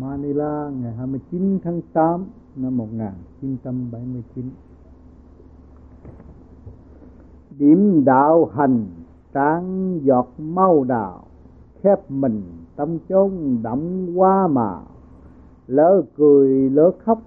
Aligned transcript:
Manila, 0.00 0.70
ngày 0.82 0.92
29 0.92 1.58
tháng 1.64 1.80
8 1.92 2.24
năm 2.56 2.76
1979 2.76 4.44
Điểm 7.58 8.04
đạo 8.04 8.50
hành 8.54 8.86
tráng 9.34 9.98
giọt 10.02 10.28
mau 10.38 10.84
đào, 10.84 11.24
khép 11.82 12.10
mình 12.10 12.42
tâm 12.76 12.98
chốn 13.08 13.58
đậm 13.62 14.06
hoa 14.14 14.46
màu 14.48 14.82
lỡ 15.66 16.02
cười, 16.16 16.70
lỡ 16.70 16.90
khóc, 17.04 17.22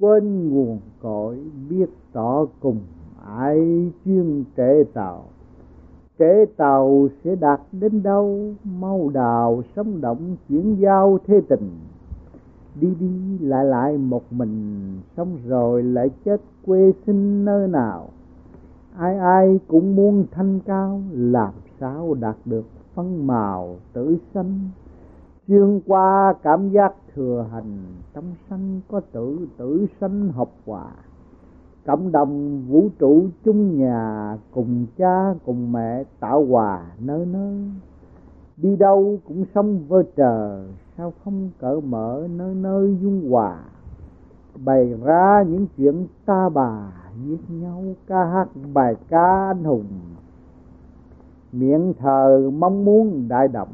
quên 0.00 0.48
nguồn 0.48 0.78
cội, 1.02 1.38
biết 1.68 1.90
tỏ 2.12 2.46
cùng 2.60 2.80
ai 3.26 3.90
chuyên 4.04 4.44
kể 4.56 4.84
tàu. 4.94 5.24
Kể 6.18 6.44
tàu 6.56 7.08
sẽ 7.24 7.36
đạt 7.36 7.60
đến 7.72 8.02
đâu, 8.02 8.54
mau 8.64 9.10
đào 9.14 9.62
sống 9.76 10.00
động 10.00 10.36
chuyển 10.48 10.76
giao 10.80 11.18
thế 11.26 11.40
tình 11.48 11.70
đi 12.80 12.94
đi 13.00 13.38
lại 13.38 13.64
lại 13.64 13.98
một 13.98 14.32
mình, 14.32 14.80
xong 15.16 15.38
rồi 15.46 15.82
lại 15.82 16.10
chết 16.24 16.40
quê 16.66 16.92
sinh 17.06 17.44
nơi 17.44 17.68
nào. 17.68 18.08
Ai 18.96 19.18
ai 19.18 19.60
cũng 19.68 19.96
muốn 19.96 20.26
thanh 20.30 20.60
cao, 20.60 21.00
làm 21.12 21.54
sao 21.80 22.14
đạt 22.20 22.36
được 22.44 22.64
phân 22.94 23.26
màu 23.26 23.76
tử 23.92 24.16
sanh. 24.34 24.60
Xuyên 25.48 25.80
qua 25.86 26.34
cảm 26.42 26.70
giác 26.70 26.94
thừa 27.14 27.46
hành, 27.52 27.78
trong 28.14 28.24
sanh 28.50 28.80
có 28.88 29.00
tử 29.12 29.38
tử 29.56 29.86
sanh 30.00 30.28
học 30.28 30.50
hòa. 30.66 30.86
Cộng 31.86 32.12
đồng 32.12 32.62
vũ 32.68 32.88
trụ 32.98 33.24
chung 33.44 33.78
nhà, 33.78 34.36
cùng 34.50 34.86
cha, 34.96 35.34
cùng 35.46 35.72
mẹ 35.72 36.04
tạo 36.20 36.44
hòa 36.44 36.86
nơi 36.98 37.26
nơi 37.26 37.56
đi 38.62 38.76
đâu 38.76 39.18
cũng 39.24 39.44
sống 39.54 39.78
vơ 39.88 40.02
trờ, 40.16 40.64
sao 40.96 41.12
không 41.24 41.50
cởi 41.58 41.80
mở 41.80 42.28
nơi 42.30 42.54
nơi 42.54 42.96
dung 43.02 43.30
hòa? 43.30 43.58
Bày 44.64 44.94
ra 45.04 45.42
những 45.48 45.66
chuyện 45.76 46.06
ta 46.26 46.48
bà, 46.48 46.92
giết 47.24 47.40
nhau 47.48 47.84
ca 48.06 48.24
hát 48.24 48.48
bài 48.72 48.94
ca 49.08 49.46
anh 49.48 49.64
hùng. 49.64 49.84
Miệng 51.52 51.94
thờ 51.98 52.50
mong 52.58 52.84
muốn 52.84 53.28
đại 53.28 53.48
động, 53.48 53.72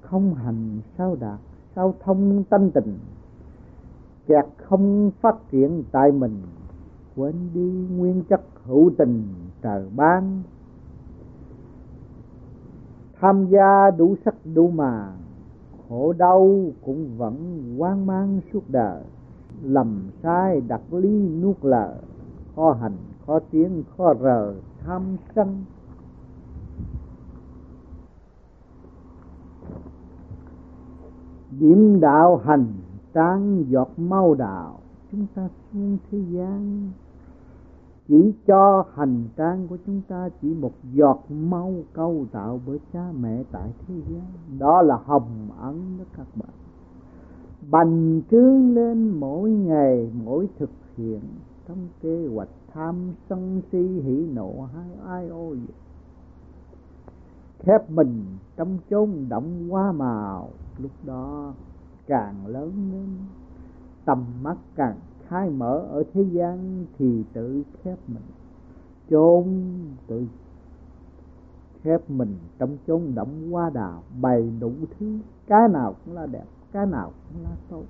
không 0.00 0.34
hành 0.34 0.80
sao 0.98 1.16
đạt, 1.20 1.38
sao 1.76 1.94
thông 2.04 2.44
tâm 2.44 2.70
tình? 2.70 2.98
Kẹt 4.26 4.46
không 4.56 5.10
phát 5.20 5.36
triển 5.50 5.82
tại 5.92 6.12
mình, 6.12 6.42
quên 7.16 7.34
đi 7.54 7.86
nguyên 7.96 8.22
chất 8.28 8.40
hữu 8.64 8.90
tình, 8.98 9.22
trời 9.62 9.84
ban 9.96 10.42
tham 13.20 13.46
gia 13.46 13.90
đủ 13.90 14.16
sắc 14.24 14.34
đủ 14.54 14.70
mà 14.70 15.12
khổ 15.88 16.12
đau 16.12 16.72
cũng 16.84 17.16
vẫn 17.16 17.64
quan 17.78 18.06
mang 18.06 18.40
suốt 18.52 18.62
đời. 18.68 19.02
Lầm 19.62 20.10
sai 20.22 20.60
đặt 20.60 20.80
ly 20.90 21.28
nuốt 21.28 21.56
lờ 21.62 21.94
khó 22.58 22.72
hành, 22.72 22.96
khó 23.26 23.38
tiếng, 23.50 23.82
khó 23.96 24.14
rờ, 24.14 24.54
tham 24.84 25.02
sân. 25.34 25.64
Điểm 31.60 32.00
đạo 32.00 32.36
hành, 32.36 32.66
trang 33.14 33.64
giọt 33.68 33.88
mau 33.96 34.34
đạo, 34.34 34.78
chúng 35.12 35.26
ta 35.34 35.48
xuống 35.72 35.98
thế 36.10 36.18
gian 36.30 36.90
chỉ 38.08 38.32
cho 38.46 38.84
hành 38.94 39.24
trang 39.36 39.68
của 39.68 39.76
chúng 39.86 40.00
ta 40.08 40.28
chỉ 40.42 40.54
một 40.54 40.72
giọt 40.92 41.20
máu 41.28 41.74
câu 41.92 42.26
tạo 42.32 42.60
bởi 42.66 42.80
cha 42.92 43.12
mẹ 43.20 43.42
tại 43.52 43.72
thế 43.86 43.94
gian 44.10 44.58
đó 44.58 44.82
là 44.82 44.96
hồng 45.04 45.48
ấn 45.60 45.98
đó 45.98 46.04
các 46.16 46.26
bạn. 46.34 46.50
Bành 47.70 48.20
trướng 48.30 48.74
lên 48.74 49.08
mỗi 49.20 49.50
ngày, 49.50 50.10
mỗi 50.24 50.48
thực 50.58 50.70
hiện. 50.96 51.20
Trong 51.68 51.88
kế 52.02 52.28
hoạch 52.34 52.48
tham, 52.74 52.94
sân 53.28 53.62
si, 53.72 54.00
hỉ 54.04 54.26
nộ, 54.34 54.68
hai 54.74 54.88
ai 55.06 55.28
ôi 55.28 55.58
khép 57.58 57.90
mình 57.90 58.24
trong 58.56 58.78
chốn 58.90 59.26
động 59.28 59.68
hoa 59.68 59.92
màu. 59.92 60.48
Lúc 60.78 60.90
đó 61.06 61.52
càng 62.06 62.46
lớn 62.46 62.72
lên, 62.92 63.08
tầm 64.04 64.24
mắt 64.42 64.56
càng 64.74 64.96
khai 65.28 65.50
mở 65.50 65.78
ở 65.78 66.04
thế 66.14 66.22
gian 66.22 66.86
thì 66.98 67.24
tự 67.32 67.62
khép 67.82 67.98
mình. 68.08 68.22
Chôn 69.10 69.44
tự 70.06 70.26
khép 71.82 72.10
mình 72.10 72.36
trong 72.58 72.76
chốn 72.86 73.14
động 73.14 73.50
hoa 73.50 73.70
đào, 73.70 74.02
bày 74.20 74.52
đủ 74.60 74.72
thứ, 74.98 75.18
cái 75.46 75.68
nào 75.68 75.94
cũng 76.04 76.14
là 76.14 76.26
đẹp, 76.26 76.44
cái 76.72 76.86
nào 76.86 77.12
cũng 77.32 77.42
là 77.42 77.56
tốt 77.70 77.82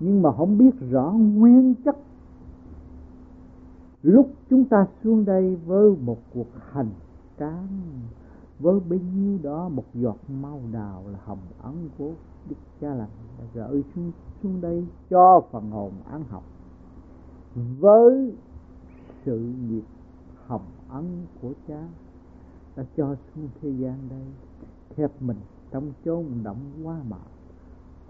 nhưng 0.00 0.22
mà 0.22 0.32
không 0.32 0.58
biết 0.58 0.70
rõ 0.90 1.10
nguyên 1.12 1.74
chất. 1.84 1.96
Lúc 4.02 4.30
chúng 4.50 4.64
ta 4.64 4.86
xuống 5.04 5.24
đây 5.24 5.56
với 5.56 5.96
một 6.04 6.18
cuộc 6.34 6.46
hành 6.72 6.90
tráng, 7.38 7.68
với 8.58 8.80
bấy 8.80 9.00
nhiêu 9.14 9.38
đó, 9.42 9.68
một 9.68 9.84
giọt 9.94 10.16
mau 10.42 10.60
đào 10.72 11.02
là 11.12 11.18
hồng 11.24 11.38
ấn 11.62 11.74
của 11.98 12.10
đức 12.48 12.56
cha 12.80 12.94
lành 12.94 13.08
gửi 13.54 13.84
xuống 13.94 14.12
xuống 14.42 14.60
đây 14.60 14.86
cho 15.10 15.42
phần 15.50 15.70
hồn 15.70 15.92
ăn 16.10 16.24
học 16.28 16.42
với 17.54 18.32
sự 19.24 19.38
nghiệp 19.38 19.84
hồng 20.46 20.66
ân 20.88 21.26
của 21.42 21.52
cha, 21.68 21.88
đã 22.76 22.84
cho 22.96 23.14
xuống 23.14 23.48
thế 23.60 23.70
gian 23.70 23.98
đây, 24.10 24.26
khép 24.96 25.10
mình 25.22 25.36
trong 25.70 25.92
chốn 26.04 26.24
động 26.42 26.58
quá 26.82 26.96
mà 27.08 27.16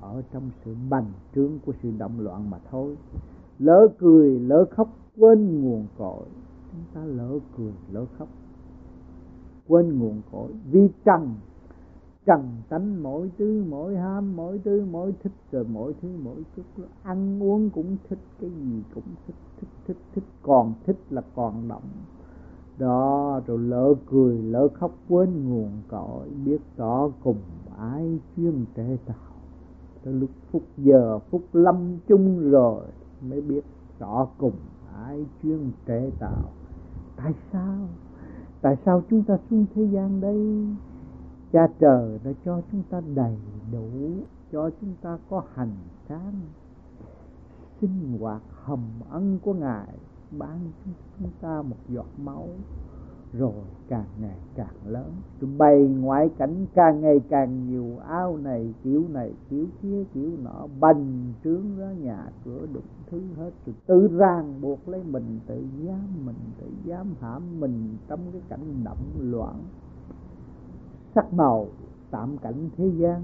ở 0.01 0.23
trong 0.33 0.51
sự 0.65 0.75
bành 0.91 1.13
trướng 1.35 1.59
của 1.67 1.73
sự 1.83 1.93
động 1.99 2.21
loạn 2.21 2.51
mà 2.51 2.59
thôi. 2.71 2.97
Lỡ 3.59 3.89
cười, 3.99 4.41
lỡ 4.41 4.65
khóc, 4.71 4.89
quên 5.19 5.63
nguồn 5.63 5.87
cội. 5.99 6.27
Chúng 6.73 6.85
ta 6.95 7.05
lỡ 7.05 7.39
cười, 7.57 7.73
lỡ 7.93 8.07
khóc, 8.19 8.29
quên 9.69 9.99
nguồn 9.99 10.23
cội. 10.33 10.53
Vì 10.71 10.89
trần 11.05 11.35
trần 12.31 12.63
tánh 12.69 13.03
mỗi 13.03 13.31
thứ, 13.39 13.65
mỗi 13.69 13.97
ham, 13.97 14.37
mỗi 14.37 14.61
thứ, 14.65 14.87
mỗi 14.91 15.15
thích, 15.23 15.33
rồi 15.53 15.65
mỗi 15.73 15.95
thứ, 16.03 16.09
mỗi 16.23 16.37
chút 16.57 16.63
ăn 17.03 17.43
uống 17.43 17.71
cũng 17.71 17.97
thích, 18.09 18.19
cái 18.41 18.51
gì 18.51 18.83
cũng 18.95 19.05
thích 19.27 19.37
thích 19.61 19.69
thích 19.87 19.97
thích. 20.15 20.25
Còn 20.43 20.75
thích 20.87 20.97
là 21.11 21.23
còn 21.35 21.69
động. 21.69 21.83
Đó, 22.79 23.41
rồi 23.47 23.59
lỡ 23.59 23.95
cười, 24.07 24.39
lỡ 24.43 24.69
khóc 24.75 24.91
quên 25.09 25.49
nguồn 25.49 25.71
cội. 25.89 26.29
Biết 26.45 26.61
rõ 26.77 27.09
cùng 27.25 27.37
ai 27.79 28.19
chuyên 28.37 28.65
trệ 28.77 28.97
tạo. 29.07 29.35
Tới 30.05 30.15
lúc 30.15 30.31
phút 30.51 30.63
giờ, 30.77 31.19
phút 31.19 31.43
lâm 31.53 31.99
chung 32.09 32.51
rồi 32.51 32.85
mới 33.29 33.41
biết 33.41 33.65
rõ 33.99 34.29
cùng 34.39 34.55
ai 35.05 35.27
chuyên 35.43 35.71
trệ 35.87 36.11
tạo. 36.19 36.51
Tại 37.17 37.33
sao? 37.53 37.89
Tại 38.61 38.77
sao 38.85 39.03
chúng 39.11 39.23
ta 39.23 39.39
xuống 39.51 39.67
thế 39.75 39.85
gian 39.85 40.21
đây? 40.21 40.67
Cha 41.53 41.69
trời 41.79 42.19
đã 42.25 42.31
cho 42.45 42.61
chúng 42.73 42.83
ta 42.91 43.01
đầy 43.15 43.37
đủ, 43.73 43.89
cho 44.53 44.71
chúng 44.81 44.95
ta 45.03 45.19
có 45.31 45.43
hành 45.55 45.73
trang 46.09 46.33
sinh 47.81 48.19
hoạt 48.21 48.43
hầm 48.63 48.81
ân 49.11 49.39
của 49.43 49.55
ngài, 49.55 49.99
ban 50.39 50.59
chúng 51.19 51.31
ta 51.41 51.63
một 51.63 51.77
giọt 51.89 52.07
máu, 52.25 52.49
rồi 53.33 53.53
càng 53.89 54.07
ngày 54.21 54.39
càng 54.55 54.75
lớn. 54.87 55.13
Rồi 55.41 55.51
bày 55.59 55.89
ngoại 55.89 56.31
cảnh 56.39 56.67
càng 56.75 57.01
ngày 57.01 57.21
càng 57.29 57.71
nhiều 57.71 57.99
ao 58.09 58.37
này, 58.37 58.75
kiểu 58.83 59.05
này, 59.09 59.33
kiểu 59.51 59.67
kia, 59.83 60.05
kiểu 60.15 60.31
nọ, 60.43 60.67
bành 60.81 61.33
trướng 61.45 61.79
ra 61.79 61.93
nhà 61.93 62.27
cửa 62.45 62.67
đụng 62.73 62.83
thứ 63.11 63.23
hết. 63.37 63.51
Rồi 63.67 63.75
tự 63.87 64.09
ràng 64.19 64.61
buộc 64.61 64.89
lấy 64.89 65.03
mình, 65.11 65.41
tự 65.47 65.65
giam 65.87 66.27
mình, 66.27 66.37
tự 66.59 66.67
giam 66.87 67.07
hãm 67.21 67.61
mình 67.61 67.97
trong 68.09 68.21
cái 68.33 68.43
cảnh 68.49 68.85
động 68.85 69.05
loạn 69.19 69.57
sắc 71.15 71.33
màu 71.33 71.67
tạm 72.11 72.39
cảnh 72.39 72.69
thế 72.77 72.89
gian, 72.89 73.23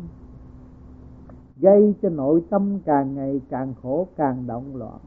gây 1.57 1.95
cho 2.03 2.09
nội 2.09 2.43
tâm 2.51 2.79
càng 2.85 3.15
ngày 3.15 3.41
càng 3.49 3.75
khổ, 3.83 4.07
càng 4.17 4.47
động 4.47 4.77
loạn. 4.77 4.99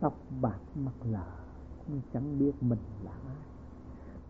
Tóc 0.00 0.14
bạc 0.40 0.58
mắt 0.84 0.92
lờ 1.10 1.24
cũng 1.86 2.00
chẳng 2.14 2.38
biết 2.38 2.52
mình 2.60 2.78
là 3.04 3.10
ai. 3.10 3.36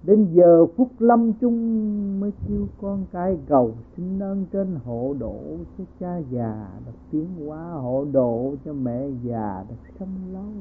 Đến 0.02 0.26
giờ 0.32 0.66
phút 0.76 0.88
lâm 0.98 1.32
chung 1.32 2.20
mới 2.20 2.32
kêu 2.48 2.66
con 2.80 3.04
cái 3.12 3.38
cầu 3.46 3.74
xin 3.96 4.18
ơn 4.22 4.46
trên 4.52 4.76
hộ 4.84 5.14
độ 5.18 5.40
cho 5.78 5.84
cha 6.00 6.16
già 6.18 6.68
được 6.86 6.92
tiến 7.10 7.26
hóa 7.46 7.72
hộ 7.72 8.06
độ 8.12 8.54
cho 8.64 8.72
mẹ 8.72 9.08
già 9.22 9.64
được 9.68 9.92
sống 9.98 10.16
lâu. 10.32 10.52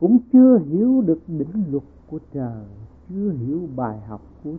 Cũng 0.00 0.18
chưa 0.32 0.58
hiểu 0.58 1.02
được 1.06 1.20
định 1.26 1.64
luật 1.70 1.84
của 2.10 2.18
trời, 2.32 2.64
chưa 3.08 3.30
hiểu 3.30 3.60
bài 3.76 4.00
học 4.00 4.20
của 4.44 4.52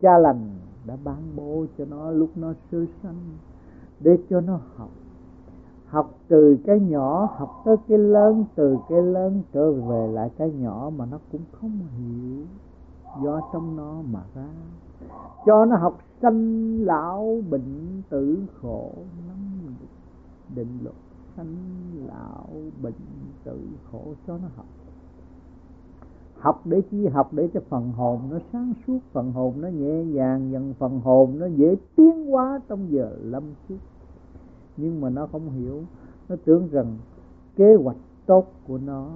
cha 0.00 0.18
lành 0.18 0.50
đã 0.86 0.96
ban 1.04 1.36
bố 1.36 1.66
cho 1.78 1.84
nó 1.84 2.10
lúc 2.10 2.30
nó 2.36 2.52
sơ 2.70 2.84
sanh, 3.02 3.20
để 4.00 4.18
cho 4.30 4.40
nó 4.40 4.60
học. 4.76 4.90
Học 5.86 6.18
từ 6.28 6.58
cái 6.66 6.80
nhỏ, 6.80 7.28
học 7.36 7.62
tới 7.64 7.76
cái 7.88 7.98
lớn, 7.98 8.44
từ 8.54 8.78
cái 8.88 9.02
lớn 9.02 9.42
trở 9.52 9.72
về 9.72 10.08
lại 10.12 10.30
cái 10.38 10.50
nhỏ 10.50 10.90
mà 10.96 11.06
nó 11.06 11.18
cũng 11.32 11.40
không 11.52 11.78
hiểu. 11.98 12.44
Do 13.24 13.40
trong 13.52 13.76
nó 13.76 14.02
mà 14.12 14.20
ra, 14.34 14.48
cho 15.46 15.64
nó 15.64 15.76
học 15.76 15.98
sanh 16.22 16.78
lão 16.80 17.42
bệnh 17.50 18.02
tử 18.08 18.38
khổ. 18.62 18.90
Lắm 19.28 19.74
định 20.54 20.78
luật, 20.82 20.96
sanh 21.36 21.56
lão 22.06 22.46
bệnh 22.82 22.94
tử 23.44 23.60
khổ, 23.92 24.02
cho 24.26 24.38
nó 24.38 24.48
học 24.56 24.66
học 26.46 26.66
để 26.66 26.82
chi 26.90 27.06
học 27.06 27.32
để 27.32 27.48
cho 27.54 27.60
phần 27.68 27.92
hồn 27.92 28.20
nó 28.30 28.38
sáng 28.52 28.72
suốt, 28.86 28.98
phần 29.12 29.32
hồn 29.32 29.54
nó 29.60 29.68
nhẹ 29.68 30.04
nhàng, 30.04 30.50
dần 30.52 30.74
phần 30.78 31.00
hồn 31.00 31.38
nó 31.38 31.46
dễ 31.46 31.76
tiến 31.96 32.26
hóa 32.26 32.60
trong 32.68 32.92
giờ 32.92 33.16
lâm 33.22 33.42
chung 33.68 33.78
nhưng 34.76 35.00
mà 35.00 35.10
nó 35.10 35.26
không 35.26 35.50
hiểu, 35.50 35.82
nó 36.28 36.36
tưởng 36.44 36.68
rằng 36.68 36.96
kế 37.56 37.74
hoạch 37.74 37.96
tốt 38.26 38.46
của 38.66 38.78
nó, 38.78 39.10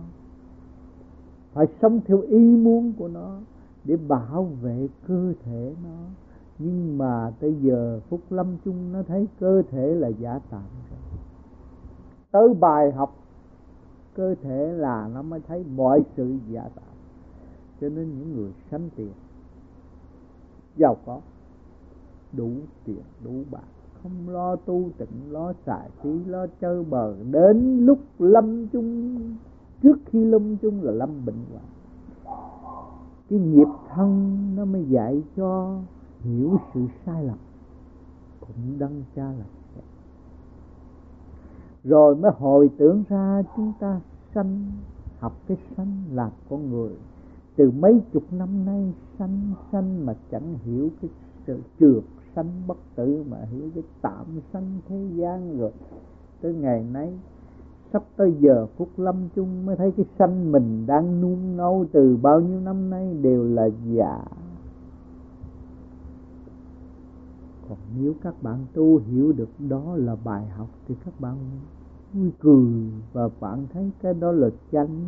phải 1.52 1.66
sống 1.82 2.00
theo 2.06 2.20
ý 2.20 2.56
muốn 2.56 2.92
của 2.98 3.08
nó 3.08 3.38
để 3.84 3.96
bảo 3.96 4.44
vệ 4.62 4.88
cơ 5.08 5.32
thể 5.44 5.74
nó. 5.84 5.98
Nhưng 6.58 6.98
mà 6.98 7.32
tới 7.40 7.56
giờ 7.60 8.00
phút 8.08 8.20
lâm 8.30 8.56
chung 8.64 8.92
nó 8.92 9.02
thấy 9.02 9.28
cơ 9.40 9.62
thể 9.70 9.94
là 9.94 10.08
giả 10.08 10.40
tạm 10.50 10.62
rồi. 10.90 10.98
Tới 12.30 12.54
bài 12.54 12.92
học, 12.92 13.16
cơ 14.14 14.34
thể 14.42 14.72
là 14.72 15.08
nó 15.14 15.22
mới 15.22 15.40
thấy 15.48 15.64
mọi 15.76 16.02
sự 16.16 16.36
giả 16.50 16.68
tạm 16.74 16.89
cho 17.80 17.88
nên 17.88 18.18
những 18.18 18.36
người 18.36 18.52
sanh 18.70 18.88
tiền, 18.96 19.12
giàu 20.76 20.96
có, 21.06 21.20
đủ 22.32 22.50
tiền, 22.84 23.02
đủ 23.24 23.42
bạc, 23.50 23.64
không 24.02 24.28
lo 24.28 24.56
tu 24.56 24.90
tịnh, 24.98 25.32
lo 25.32 25.52
xài 25.66 25.90
phí, 26.02 26.24
lo 26.24 26.46
chơi 26.60 26.84
bờ, 26.84 27.14
đến 27.30 27.86
lúc 27.86 27.98
lâm 28.18 28.66
chung, 28.68 29.18
trước 29.82 29.98
khi 30.06 30.24
lâm 30.24 30.56
chung 30.56 30.82
là 30.82 30.92
lâm 30.92 31.24
bệnh 31.26 31.44
hoạn. 31.52 31.64
Cái 33.30 33.38
nghiệp 33.38 33.68
thân 33.94 34.38
nó 34.56 34.64
mới 34.64 34.84
dạy 34.84 35.22
cho 35.36 35.78
hiểu 36.20 36.58
sự 36.74 36.80
sai 37.06 37.24
lầm, 37.24 37.38
cũng 38.40 38.78
đăng 38.78 39.02
cha 39.14 39.24
là 39.24 39.44
rồi 41.84 42.16
mới 42.16 42.32
hồi 42.38 42.70
tưởng 42.78 43.04
ra 43.08 43.42
chúng 43.56 43.72
ta 43.80 44.00
sanh, 44.34 44.72
học 45.18 45.32
cái 45.46 45.56
sanh 45.76 46.02
làm 46.12 46.30
con 46.50 46.70
người 46.70 46.92
từ 47.56 47.70
mấy 47.70 48.00
chục 48.12 48.32
năm 48.32 48.64
nay 48.66 48.92
sanh 49.18 49.52
sanh 49.72 50.06
mà 50.06 50.14
chẳng 50.30 50.54
hiểu 50.64 50.90
cái 51.02 51.10
sự 51.46 51.58
trượt 51.80 52.02
sanh 52.34 52.62
bất 52.66 52.76
tử 52.94 53.24
mà 53.30 53.36
hiểu 53.52 53.70
cái 53.74 53.84
tạm 54.02 54.26
sanh 54.52 54.78
thế 54.88 55.08
gian 55.14 55.58
rồi. 55.58 55.72
Tới 56.40 56.54
ngày 56.54 56.84
nay, 56.92 57.12
sắp 57.92 58.02
tới 58.16 58.34
giờ 58.40 58.66
phút 58.76 58.88
lâm 58.96 59.28
chung 59.34 59.66
mới 59.66 59.76
thấy 59.76 59.92
cái 59.96 60.06
sanh 60.18 60.52
mình 60.52 60.86
đang 60.86 61.20
nung 61.20 61.56
nấu 61.56 61.86
từ 61.92 62.16
bao 62.22 62.40
nhiêu 62.40 62.60
năm 62.60 62.90
nay 62.90 63.14
đều 63.22 63.44
là 63.44 63.68
giả. 63.92 64.24
Còn 67.68 67.78
nếu 68.00 68.14
các 68.22 68.42
bạn 68.42 68.58
tu 68.72 68.98
hiểu 68.98 69.32
được 69.32 69.48
đó 69.68 69.82
là 69.96 70.16
bài 70.24 70.46
học 70.46 70.68
thì 70.88 70.94
các 71.04 71.20
bạn 71.20 71.36
vui 72.12 72.30
cười 72.40 72.90
và 73.12 73.28
bạn 73.40 73.66
thấy 73.72 73.90
cái 74.02 74.14
đó 74.14 74.32
là 74.32 74.48
chánh. 74.72 75.04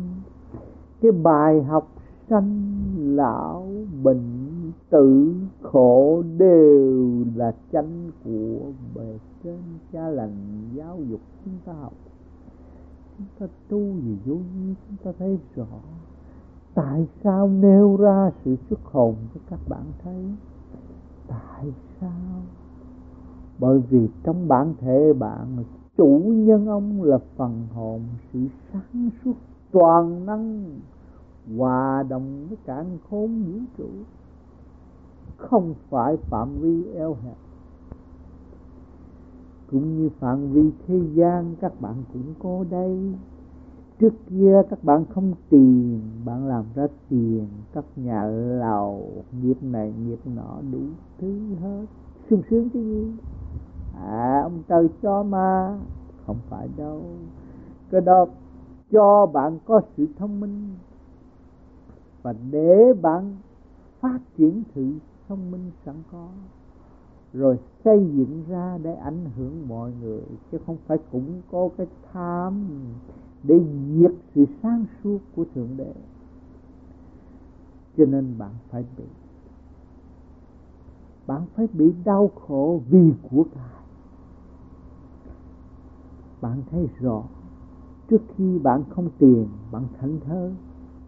Cái 1.01 1.11
bài 1.11 1.63
học 1.63 1.87
sanh 2.29 2.71
lão 3.15 3.67
bệnh 4.03 4.71
tử 4.89 5.35
khổ 5.61 6.23
đều 6.37 7.25
là 7.35 7.55
tranh 7.71 8.11
của 8.23 8.59
bề 8.95 9.17
trên 9.43 9.59
cha 9.91 10.07
lành 10.07 10.35
giáo 10.73 10.99
dục 11.09 11.21
chúng 11.45 11.57
ta 11.65 11.73
học. 11.73 11.93
Chúng 13.17 13.27
ta 13.39 13.45
tu 13.69 13.79
gì 13.79 14.17
vô 14.25 14.35
vi, 14.35 14.73
chúng 14.87 14.97
ta 15.03 15.11
thấy 15.19 15.39
rõ 15.55 15.65
tại 16.73 17.07
sao 17.23 17.47
nêu 17.47 17.97
ra 17.97 18.31
sự 18.45 18.55
xuất 18.69 18.79
hồn 18.83 19.15
cho 19.33 19.41
các 19.49 19.59
bạn 19.69 19.83
thấy. 20.03 20.25
Tại 21.27 21.71
sao? 22.01 22.41
Bởi 23.59 23.79
vì 23.89 24.07
trong 24.23 24.47
bản 24.47 24.73
thể 24.79 25.13
bạn, 25.13 25.63
chủ 25.97 26.21
nhân 26.25 26.67
ông 26.67 27.03
là 27.03 27.17
phần 27.35 27.67
hồn, 27.73 28.01
sự 28.33 28.39
sáng 28.71 29.09
suốt, 29.23 29.33
toàn 29.71 30.25
năng 30.25 30.65
hòa 31.57 32.03
đồng 32.09 32.47
với 32.47 32.57
cạn 32.65 32.97
khôn 33.09 33.43
vũ 33.43 33.59
trụ. 33.77 33.89
Không 35.37 35.73
phải 35.89 36.17
phạm 36.17 36.49
vi 36.59 36.93
eo 36.93 37.17
hẹp. 37.23 37.37
Cũng 39.71 39.97
như 39.97 40.09
phạm 40.19 40.51
vi 40.51 40.71
thế 40.87 41.01
gian, 41.13 41.55
các 41.61 41.81
bạn 41.81 41.95
cũng 42.13 42.33
có 42.39 42.65
đây. 42.69 43.13
Trước 43.99 44.13
kia 44.29 44.61
các 44.69 44.83
bạn 44.83 45.05
không 45.09 45.33
tiền 45.49 46.01
bạn 46.25 46.47
làm 46.47 46.65
ra 46.75 46.87
tiền, 47.09 47.47
các 47.73 47.85
nhà 47.95 48.23
lầu, 48.59 49.03
nghiệp 49.41 49.63
này 49.63 49.93
nghiệp 50.05 50.19
nọ, 50.35 50.61
đủ 50.71 50.79
thứ 51.17 51.39
hết. 51.61 51.85
Sung 52.29 52.41
sướng 52.49 52.69
cái 52.69 52.83
gì? 52.83 53.11
À 53.95 54.41
ông 54.43 54.63
trời 54.67 54.89
cho 55.01 55.23
mà. 55.23 55.79
Không 56.25 56.37
phải 56.49 56.69
đâu. 56.77 57.01
Cái 57.89 58.01
đó 58.01 58.25
cho 58.91 59.25
bạn 59.25 59.59
có 59.65 59.81
sự 59.97 60.07
thông 60.17 60.39
minh 60.39 60.69
và 62.23 62.33
để 62.51 62.93
bạn 63.01 63.35
phát 63.99 64.19
triển 64.37 64.63
sự 64.75 64.93
thông 65.27 65.51
minh 65.51 65.71
sẵn 65.85 65.95
có, 66.11 66.27
rồi 67.33 67.59
xây 67.83 68.07
dựng 68.13 68.43
ra 68.49 68.77
để 68.83 68.93
ảnh 68.93 69.25
hưởng 69.37 69.67
mọi 69.67 69.91
người, 70.01 70.23
chứ 70.51 70.57
không 70.65 70.77
phải 70.87 70.97
cũng 71.11 71.41
có 71.51 71.69
cái 71.77 71.87
tham 72.13 72.65
để 73.43 73.61
diệt 73.95 74.11
sự 74.35 74.45
sáng 74.61 74.85
suốt 75.03 75.19
của 75.35 75.45
thượng 75.55 75.77
đế. 75.77 75.93
Cho 77.97 78.05
nên 78.05 78.37
bạn 78.37 78.51
phải 78.69 78.85
bị, 78.97 79.03
bạn 81.27 81.41
phải 81.55 81.67
bị 81.73 81.93
đau 82.05 82.31
khổ 82.47 82.81
vì 82.89 83.13
của 83.31 83.43
cải 83.55 83.73
bạn 86.43 86.61
thấy 86.71 86.87
rõ, 86.99 87.23
trước 88.09 88.21
khi 88.35 88.59
bạn 88.59 88.83
không 88.89 89.09
tiền, 89.17 89.47
bạn 89.71 89.83
thảnh 89.99 90.19
thơ 90.25 90.51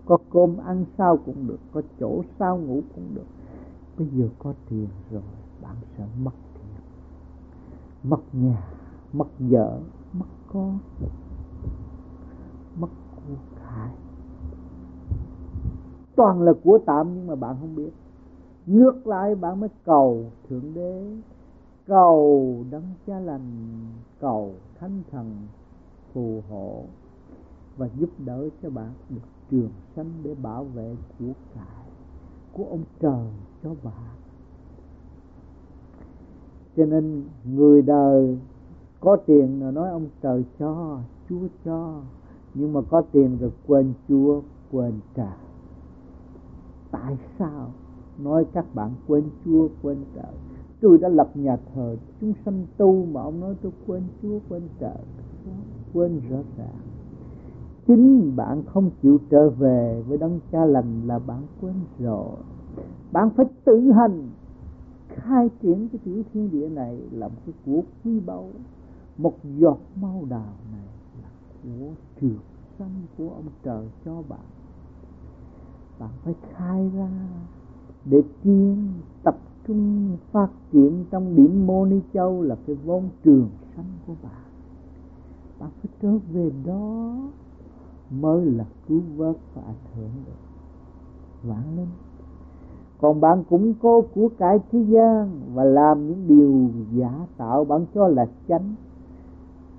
có 0.05 0.17
cơm 0.31 0.57
ăn 0.57 0.85
sao 0.97 1.17
cũng 1.25 1.47
được, 1.47 1.59
có 1.71 1.81
chỗ 1.99 2.23
sao 2.39 2.57
ngủ 2.57 2.81
cũng 2.95 3.15
được. 3.15 3.25
Bây 3.97 4.07
giờ 4.07 4.29
có 4.39 4.53
tiền 4.69 4.87
rồi, 5.11 5.21
bạn 5.61 5.75
sẽ 5.97 6.03
mất 6.23 6.31
tiền. 6.53 6.83
Mất 8.03 8.19
nhà, 8.33 8.63
mất 9.13 9.27
vợ, 9.39 9.79
mất 10.13 10.25
con, 10.53 10.79
mất 12.79 12.89
của 13.15 13.35
cải. 13.55 13.89
Toàn 16.15 16.41
là 16.41 16.53
của 16.63 16.79
tạm 16.85 17.15
nhưng 17.15 17.27
mà 17.27 17.35
bạn 17.35 17.55
không 17.59 17.75
biết. 17.75 17.91
Ngược 18.65 19.07
lại, 19.07 19.35
bạn 19.35 19.59
mới 19.59 19.69
cầu 19.85 20.25
thượng 20.49 20.73
đế, 20.73 21.15
cầu 21.85 22.55
đấng 22.71 22.83
cha 23.07 23.19
lành, 23.19 23.79
cầu 24.19 24.53
thánh 24.79 25.01
thần 25.11 25.47
phù 26.13 26.41
hộ 26.49 26.83
và 27.77 27.89
giúp 27.99 28.09
đỡ 28.25 28.49
cho 28.61 28.69
bạn 28.69 28.89
được 29.09 29.21
trường 29.51 29.69
sanh 29.95 30.11
để 30.23 30.35
bảo 30.41 30.63
vệ 30.63 30.95
của 31.19 31.33
cải 31.55 31.85
của 32.53 32.65
ông 32.69 32.83
trời 32.99 33.27
cho 33.63 33.75
bà. 33.83 34.15
Cho 36.77 36.85
nên 36.85 37.23
người 37.43 37.81
đời 37.81 38.37
có 38.99 39.15
tiền 39.15 39.59
rồi 39.59 39.71
nói 39.71 39.89
ông 39.89 40.07
trời 40.21 40.45
cho, 40.59 40.99
chúa 41.29 41.47
cho, 41.65 42.01
nhưng 42.53 42.73
mà 42.73 42.81
có 42.89 43.01
tiền 43.11 43.37
rồi 43.37 43.51
quên 43.67 43.93
chúa, 44.07 44.41
quên 44.71 44.93
trời. 45.15 45.37
Tại 46.91 47.17
sao 47.39 47.69
nói 48.17 48.45
các 48.53 48.65
bạn 48.75 48.91
quên 49.07 49.29
chúa, 49.45 49.67
quên 49.81 49.97
trời? 50.15 50.33
Tôi 50.81 50.97
đã 50.97 51.09
lập 51.09 51.31
nhà 51.37 51.57
thờ, 51.73 51.97
chúng 52.21 52.33
sanh 52.45 52.65
tu 52.77 53.05
mà 53.05 53.21
ông 53.21 53.39
nói 53.39 53.55
tôi 53.61 53.71
quên 53.87 54.03
chúa, 54.21 54.39
quên 54.49 54.61
trời. 54.79 54.97
Quên 55.93 56.21
rõ 56.29 56.37
ràng 56.57 56.94
chính 57.87 58.35
bạn 58.35 58.63
không 58.65 58.89
chịu 59.01 59.19
trở 59.29 59.49
về 59.49 60.03
với 60.07 60.17
đấng 60.17 60.39
cha 60.51 60.65
lành 60.65 61.07
là 61.07 61.19
bạn 61.19 61.41
quên 61.61 61.75
rồi. 61.99 62.35
Bạn 63.11 63.29
phải 63.29 63.45
tự 63.65 63.91
hành 63.91 64.29
khai 65.09 65.49
triển 65.61 65.89
cái 65.89 65.99
tiểu 66.05 66.23
thiên 66.33 66.51
địa 66.51 66.69
này 66.69 66.99
làm 67.11 67.31
cái 67.45 67.53
của 67.65 67.81
quý 68.03 68.19
báu, 68.19 68.49
một 69.17 69.33
giọt 69.57 69.77
máu 70.01 70.23
đào 70.29 70.53
này 70.71 70.87
là 71.21 71.29
của 71.63 71.93
trường 72.21 72.39
sanh 72.79 73.01
của 73.17 73.29
ông 73.29 73.49
trời 73.63 73.87
cho 74.05 74.21
bạn. 74.29 74.45
Bạn 75.99 76.09
phải 76.23 76.33
khai 76.53 76.91
ra 76.95 77.09
để 78.05 78.21
tiến 78.43 78.87
tập 79.23 79.37
trung, 79.67 80.17
phát 80.31 80.49
triển 80.71 81.05
trong 81.11 81.35
điểm 81.35 81.67
mô 81.67 81.85
ni 81.85 81.99
châu 82.13 82.41
là 82.41 82.55
cái 82.67 82.75
vốn 82.85 83.09
trường 83.23 83.49
sanh 83.75 83.91
của 84.07 84.13
bạn. 84.23 84.43
Bạn 85.59 85.69
phải 85.81 85.91
trở 86.01 86.17
về 86.33 86.51
đó 86.65 87.15
mới 88.11 88.45
là 88.45 88.65
cứu 88.87 89.01
vớt 89.15 89.35
và 89.53 89.61
ảnh 89.61 89.95
hưởng 89.95 90.09
được. 90.25 90.39
Vãng 91.43 91.77
linh. 91.77 91.87
Còn 93.01 93.21
bạn 93.21 93.43
cũng 93.49 93.73
có 93.81 94.01
của 94.15 94.29
cải 94.37 94.59
thế 94.71 94.79
gian 94.79 95.41
và 95.53 95.63
làm 95.63 96.07
những 96.07 96.27
điều 96.27 96.69
giả 96.93 97.25
tạo 97.37 97.65
bạn 97.65 97.85
cho 97.93 98.07
là 98.07 98.27
chánh, 98.47 98.75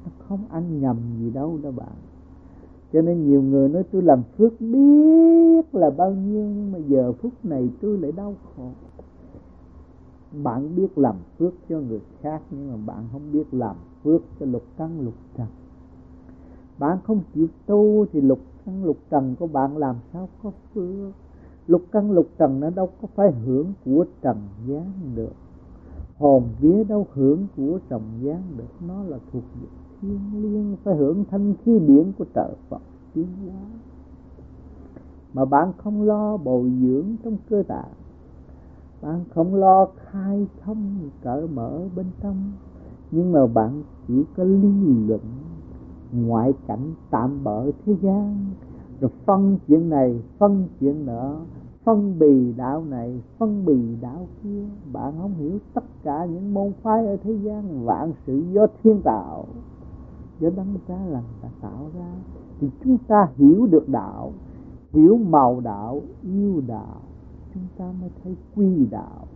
nó 0.05 0.11
không 0.29 0.41
ăn 0.51 0.81
nhầm 0.81 0.97
gì 1.19 1.31
đâu 1.31 1.59
đó 1.63 1.71
bạn. 1.71 1.93
Cho 2.93 3.03
nên 3.03 3.27
nhiều 3.27 3.43
người 3.43 3.69
nói 3.69 3.83
tôi 3.93 4.03
làm 4.03 4.23
phước 4.39 4.61
biết 4.61 5.75
là 5.75 5.91
bao 5.91 6.11
nhiêu, 6.11 6.45
nhưng 6.45 6.73
mà 6.73 6.79
giờ 6.79 7.13
phút 7.13 7.33
này 7.43 7.69
tôi 7.81 7.99
lại 7.99 8.13
đau 8.13 8.35
khổ. 8.57 8.69
Bạn 10.43 10.77
biết 10.77 10.99
làm 10.99 11.17
phước 11.39 11.55
cho 11.69 11.81
người 11.81 12.01
khác, 12.21 12.43
nhưng 12.51 12.69
mà 12.69 12.77
bạn 12.87 13.05
không 13.13 13.33
biết 13.33 13.55
làm 13.55 13.77
phước 14.05 14.23
cho 14.41 14.47
lục 14.47 14.63
căn 14.77 15.01
lục 15.01 15.15
trần 15.37 15.47
bạn 16.79 16.99
không 17.05 17.21
chịu 17.35 17.47
tu 17.67 18.07
thì 18.13 18.21
lục 18.21 18.39
căn 18.67 18.85
lục 18.85 18.97
trần 19.11 19.35
của 19.39 19.47
bạn 19.47 19.77
làm 19.77 19.97
sao 20.13 20.29
có 20.43 20.51
phước? 20.75 21.13
Lục 21.67 21.83
căn 21.93 22.11
lục 22.11 22.27
trần 22.39 22.61
nó 22.61 22.71
đâu 22.71 22.89
có 23.03 23.09
phải 23.15 23.33
hưởng 23.33 23.73
của 23.85 24.05
trần 24.23 24.37
gian 24.67 24.93
được. 25.15 25.33
Hồn 26.19 26.43
vía 26.61 26.85
đâu 26.85 27.07
hưởng 27.13 27.47
của 27.57 27.79
trần 27.89 28.03
gian 28.23 28.43
được. 28.57 28.89
Nó 28.89 29.03
là 29.03 29.19
thuộc 29.33 29.43
về 29.61 29.69
thiên 30.01 30.21
liêng, 30.43 30.77
phải 30.85 30.97
hưởng 30.97 31.25
thanh 31.31 31.55
khí 31.65 31.79
điển 31.79 32.13
của 32.19 32.25
trời 32.35 32.53
Phật 32.69 32.81
tiến 33.15 33.27
hóa. 33.45 33.61
Mà 35.35 35.45
bạn 35.45 35.73
không 35.79 36.03
lo 36.03 36.37
bồi 36.37 36.73
dưỡng 36.81 37.17
trong 37.25 37.37
cơ 37.51 37.63
tạng. 37.69 37.93
Bạn 39.03 39.25
không 39.35 39.55
lo 39.55 39.89
khai 40.11 40.47
thông 40.65 41.11
cởi 41.23 41.49
mở 41.49 41.81
bên 41.97 42.07
trong. 42.23 42.53
Nhưng 43.11 43.33
mà 43.33 43.47
bạn 43.47 43.83
chỉ 44.09 44.25
có 44.37 44.45
lý 44.45 44.73
luận 45.09 45.21
ngoại 46.17 46.53
cảnh 46.67 46.95
tạm 47.11 47.45
bỡ 47.45 47.71
thế 47.87 47.97
gian. 48.03 48.47
Rồi 49.01 49.11
phân 49.25 49.59
chuyện 49.69 49.89
này, 49.91 50.21
phân 50.39 50.69
chuyện 50.81 51.07
nọ, 51.07 51.37
phân 51.85 52.19
bì 52.19 52.53
đạo 52.53 52.85
này, 52.85 53.21
phân 53.39 53.65
bì 53.67 53.97
đạo 54.01 54.27
kia. 54.43 54.65
Bạn 54.93 55.15
không 55.19 55.35
hiểu 55.35 55.59
tất 55.75 55.85
cả 56.03 56.25
những 56.25 56.55
môn 56.55 56.73
phái 56.83 57.07
ở 57.07 57.17
thế 57.17 57.33
gian, 57.33 57.85
vạn 57.85 58.13
sự 58.27 58.43
do 58.53 58.67
thiên 58.83 59.01
tạo. 59.03 59.45
Do 60.41 60.51
đấng 60.57 60.75
cha 60.89 60.99
làm 61.07 61.23
ta 61.43 61.49
tạo 61.61 61.87
ra. 61.99 62.13
Thì 62.61 62.69
chúng 62.85 62.99
ta 62.99 63.29
hiểu 63.37 63.67
được 63.67 63.89
đạo, 63.89 64.33
hiểu 64.93 65.19
màu 65.29 65.61
đạo, 65.61 66.01
yêu 66.23 66.63
đạo. 66.67 67.01
Chúng 67.55 67.67
ta 67.79 67.93
mới 68.01 68.11
thấy 68.25 68.37
quy 68.57 68.87
đạo 68.91 69.27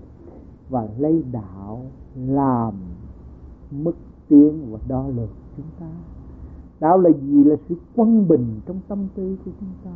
và 0.70 0.88
lấy 0.98 1.24
đạo 1.32 1.80
làm 2.16 2.74
mức 3.70 3.94
tiến 4.28 4.72
và 4.72 4.78
đo 4.88 5.08
lường 5.08 5.28
chúng 5.56 5.66
ta 5.80 5.86
đạo 6.80 6.98
là 6.98 7.10
gì? 7.10 7.44
Là 7.44 7.56
sự 7.68 7.74
quân 7.96 8.28
bình 8.28 8.60
trong 8.66 8.80
tâm 8.88 9.06
tư 9.14 9.36
của 9.44 9.50
chúng 9.60 9.68
ta. 9.84 9.90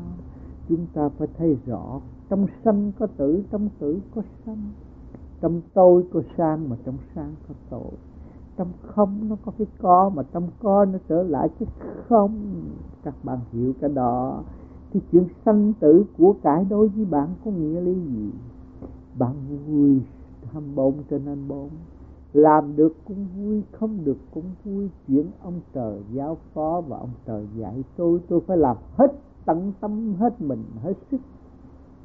Chúng 0.68 0.86
ta 0.94 1.08
phải 1.08 1.28
thấy 1.38 1.56
rõ, 1.66 2.00
trong 2.30 2.46
sanh 2.64 2.92
có 2.98 3.06
tử, 3.06 3.44
trong 3.50 3.68
tử 3.78 3.98
có 4.14 4.22
sanh. 4.46 4.70
Trong 5.40 5.60
tôi 5.74 6.04
có 6.12 6.22
sang 6.36 6.68
mà 6.68 6.76
trong 6.84 6.94
sang 7.14 7.34
có 7.48 7.54
tội. 7.70 7.92
Trong 8.56 8.68
không 8.86 9.28
nó 9.28 9.36
có 9.44 9.52
cái 9.58 9.66
có 9.78 10.10
mà 10.14 10.22
trong 10.32 10.48
có 10.62 10.84
nó 10.84 10.98
trở 11.08 11.22
lại 11.22 11.48
cái 11.58 11.68
không. 12.08 12.62
Các 13.02 13.14
bạn 13.24 13.38
hiểu 13.52 13.72
cái 13.80 13.90
đó. 13.90 14.42
Thì 14.92 15.00
chuyện 15.12 15.24
sanh 15.44 15.72
tử 15.80 16.04
của 16.18 16.34
cải 16.42 16.64
đối 16.70 16.88
với 16.88 17.04
bạn 17.04 17.28
có 17.44 17.50
nghĩa 17.50 17.80
lý 17.80 17.94
gì? 17.94 18.30
Bạn 19.18 19.34
vui 19.66 20.00
ham 20.52 20.74
bông 20.74 20.94
trên 21.10 21.26
anh 21.26 21.48
bông 21.48 21.70
làm 22.34 22.76
được 22.76 22.96
cũng 23.04 23.26
vui, 23.36 23.62
không 23.72 24.04
được 24.04 24.16
cũng 24.30 24.50
vui. 24.64 24.88
Chuyện 25.08 25.30
ông 25.42 25.60
trời 25.72 26.00
giáo 26.12 26.36
phó 26.54 26.80
và 26.80 26.98
ông 26.98 27.10
trời 27.26 27.46
dạy 27.56 27.82
tôi 27.96 28.20
tôi 28.28 28.40
phải 28.40 28.56
làm 28.56 28.76
hết 28.96 29.12
tận 29.44 29.72
tâm, 29.80 30.14
hết 30.14 30.40
mình, 30.40 30.64
hết 30.82 30.94
sức 31.10 31.20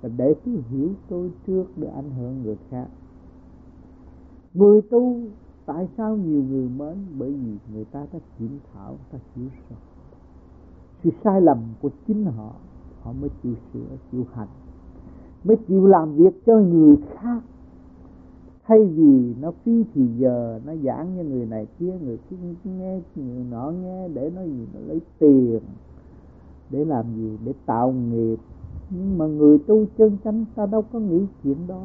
và 0.02 0.10
để 0.18 0.36
tôi 0.46 0.64
hiểu 0.70 0.90
tôi 1.10 1.32
trước, 1.48 1.66
để 1.76 1.88
ảnh 1.88 2.12
hưởng 2.18 2.44
người 2.44 2.58
khác. 2.70 2.88
Người 4.54 4.82
tu, 4.82 5.20
tại 5.66 5.88
sao 5.98 6.18
nhiều 6.18 6.44
người 6.44 6.70
mến? 6.70 6.96
Bởi 7.20 7.32
vì 7.32 7.58
người 7.74 7.86
ta 7.86 8.06
đã 8.14 8.20
kiểm 8.40 8.60
thảo, 8.74 8.96
ta 9.12 9.18
chịu 9.36 9.46
rồi 9.70 9.80
sự 11.04 11.10
sai 11.24 11.42
lầm 11.42 11.58
của 11.82 11.90
chính 12.08 12.26
họ 12.26 12.52
họ 13.02 13.12
mới 13.22 13.30
chịu 13.44 13.54
sửa, 13.74 13.96
chịu 14.12 14.26
hành, 14.34 14.48
mới 15.44 15.58
chịu 15.68 15.88
làm 15.88 16.16
việc 16.16 16.46
cho 16.46 16.60
người 16.60 16.98
khác 17.14 17.42
thay 18.70 18.86
vì 18.86 19.34
nó 19.42 19.52
phí 19.52 19.84
thì 19.94 20.08
giờ, 20.18 20.60
nó 20.66 20.76
giảng 20.76 21.08
cho 21.18 21.24
người 21.24 21.46
này 21.46 21.68
kia, 21.80 21.94
người 22.06 22.18
kia 22.30 22.38
nghe, 22.64 23.02
người 23.16 23.46
nọ 23.52 23.72
nghe, 23.72 24.10
để 24.10 24.32
nó 24.36 24.42
gì? 24.42 24.68
Nó 24.74 24.80
lấy 24.88 25.02
tiền 25.20 25.60
để 26.70 26.86
làm 26.86 27.06
gì? 27.16 27.38
Để 27.46 27.54
tạo 27.66 27.92
nghiệp. 27.92 28.38
Nhưng 28.90 29.18
mà 29.18 29.26
người 29.26 29.58
tu 29.58 29.86
chân 29.98 30.18
chánh, 30.24 30.46
ta 30.56 30.66
đâu 30.66 30.84
có 30.94 31.00
nghĩ 31.00 31.26
chuyện 31.44 31.58
đó. 31.68 31.84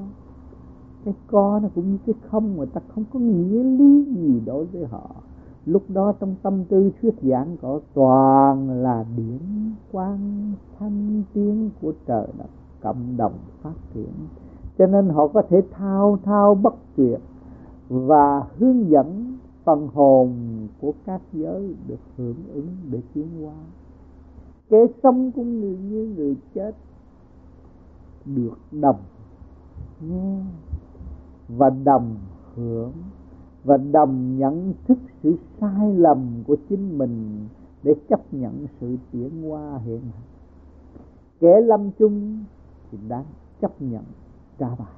Cái 1.04 1.14
có 1.26 1.60
nó 1.62 1.68
cũng 1.74 1.90
như 1.90 1.98
cái 2.06 2.14
không, 2.28 2.56
mà 2.56 2.64
ta 2.64 2.80
không 2.94 3.04
có 3.12 3.18
nghĩa 3.18 3.62
lý 3.62 4.04
gì 4.04 4.40
đối 4.46 4.64
với 4.64 4.86
họ. 4.86 5.10
Lúc 5.66 5.82
đó 5.88 6.12
trong 6.20 6.34
tâm 6.42 6.64
tư 6.68 6.90
thuyết 7.02 7.14
giảng 7.22 7.56
có 7.62 7.80
toàn 7.94 8.70
là 8.82 9.04
điển 9.16 9.38
quang 9.92 10.52
thanh 10.78 11.22
tiếng 11.34 11.70
của 11.82 11.92
trời 12.06 12.26
đất, 12.38 12.48
cộng 12.80 13.16
đồng 13.16 13.34
phát 13.62 13.74
triển 13.94 14.12
cho 14.78 14.86
nên 14.86 15.08
họ 15.08 15.28
có 15.28 15.42
thể 15.42 15.62
thao 15.70 16.18
thao 16.24 16.54
bất 16.54 16.74
tuyệt 16.96 17.20
và 17.88 18.42
hướng 18.58 18.90
dẫn 18.90 19.36
phần 19.64 19.88
hồn 19.94 20.32
của 20.80 20.92
các 21.06 21.20
giới 21.32 21.74
được 21.88 22.00
hưởng 22.16 22.42
ứng 22.54 22.68
để 22.90 23.00
tiến 23.14 23.28
hóa. 23.42 23.54
Kẻ 24.70 24.86
sống 25.02 25.32
cũng 25.32 25.60
như, 25.60 25.76
như 25.90 26.14
người 26.16 26.36
chết 26.54 26.74
được 28.24 28.58
đồng 28.72 29.00
nghe 30.00 30.42
và 31.48 31.70
đồng 31.70 32.16
hưởng 32.54 32.92
và 33.64 33.76
đồng 33.76 34.38
nhận 34.38 34.74
thức 34.88 34.98
sự 35.22 35.36
sai 35.60 35.94
lầm 35.94 36.42
của 36.46 36.56
chính 36.68 36.98
mình 36.98 37.46
để 37.82 37.94
chấp 38.08 38.34
nhận 38.34 38.66
sự 38.80 38.96
tiến 39.12 39.42
hóa 39.42 39.78
hiện 39.84 40.00
hành. 40.00 40.22
Kẻ 41.40 41.60
lâm 41.60 41.90
chung 41.98 42.44
thì 42.90 42.98
đáng 43.08 43.24
chấp 43.60 43.82
nhận 43.82 44.02
trả 44.58 44.68
bài 44.68 44.88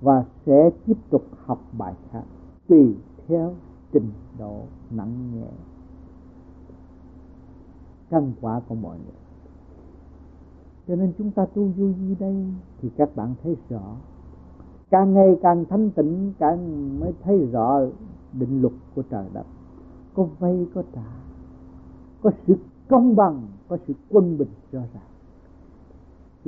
và 0.00 0.24
sẽ 0.46 0.70
tiếp 0.86 0.96
tục 1.10 1.24
học 1.44 1.60
bài 1.78 1.94
khác 2.10 2.22
tùy 2.68 2.96
theo 3.26 3.54
trình 3.92 4.10
độ 4.38 4.62
nặng 4.90 5.34
nhẹ 5.34 5.48
căn 8.10 8.32
quả 8.40 8.60
của 8.68 8.74
mọi 8.74 8.98
người. 8.98 9.14
Cho 10.88 10.96
nên 10.96 11.12
chúng 11.18 11.30
ta 11.30 11.46
tu 11.46 11.64
vui 11.64 11.92
vi 11.92 12.14
đây 12.14 12.46
thì 12.82 12.90
các 12.96 13.16
bạn 13.16 13.34
thấy 13.42 13.56
rõ, 13.68 13.96
càng 14.90 15.14
ngày 15.14 15.38
càng 15.42 15.64
thanh 15.70 15.90
tịnh, 15.90 16.32
càng 16.38 16.90
mới 17.00 17.12
thấy 17.22 17.46
rõ 17.52 17.80
định 18.32 18.62
luật 18.62 18.74
của 18.94 19.02
trời 19.10 19.26
đất. 19.32 19.46
Có 20.14 20.28
vay 20.38 20.66
có 20.74 20.82
trả, 20.94 21.10
có 22.22 22.30
sự 22.46 22.56
công 22.88 23.16
bằng, 23.16 23.42
có 23.68 23.78
sự 23.86 23.94
quân 24.10 24.38
bình 24.38 24.50
rõ 24.72 24.80
ràng 24.94 25.08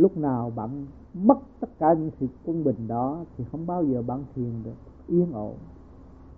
lúc 0.00 0.16
nào 0.16 0.50
bạn 0.56 0.86
mất 1.14 1.38
tất 1.60 1.68
cả 1.78 1.92
những 1.92 2.10
sự 2.20 2.26
quân 2.44 2.64
bình 2.64 2.88
đó 2.88 3.24
thì 3.36 3.44
không 3.52 3.66
bao 3.66 3.84
giờ 3.84 4.02
bạn 4.02 4.24
thiền 4.34 4.52
được. 4.64 4.74
Yên 5.06 5.32
ổn. 5.32 5.54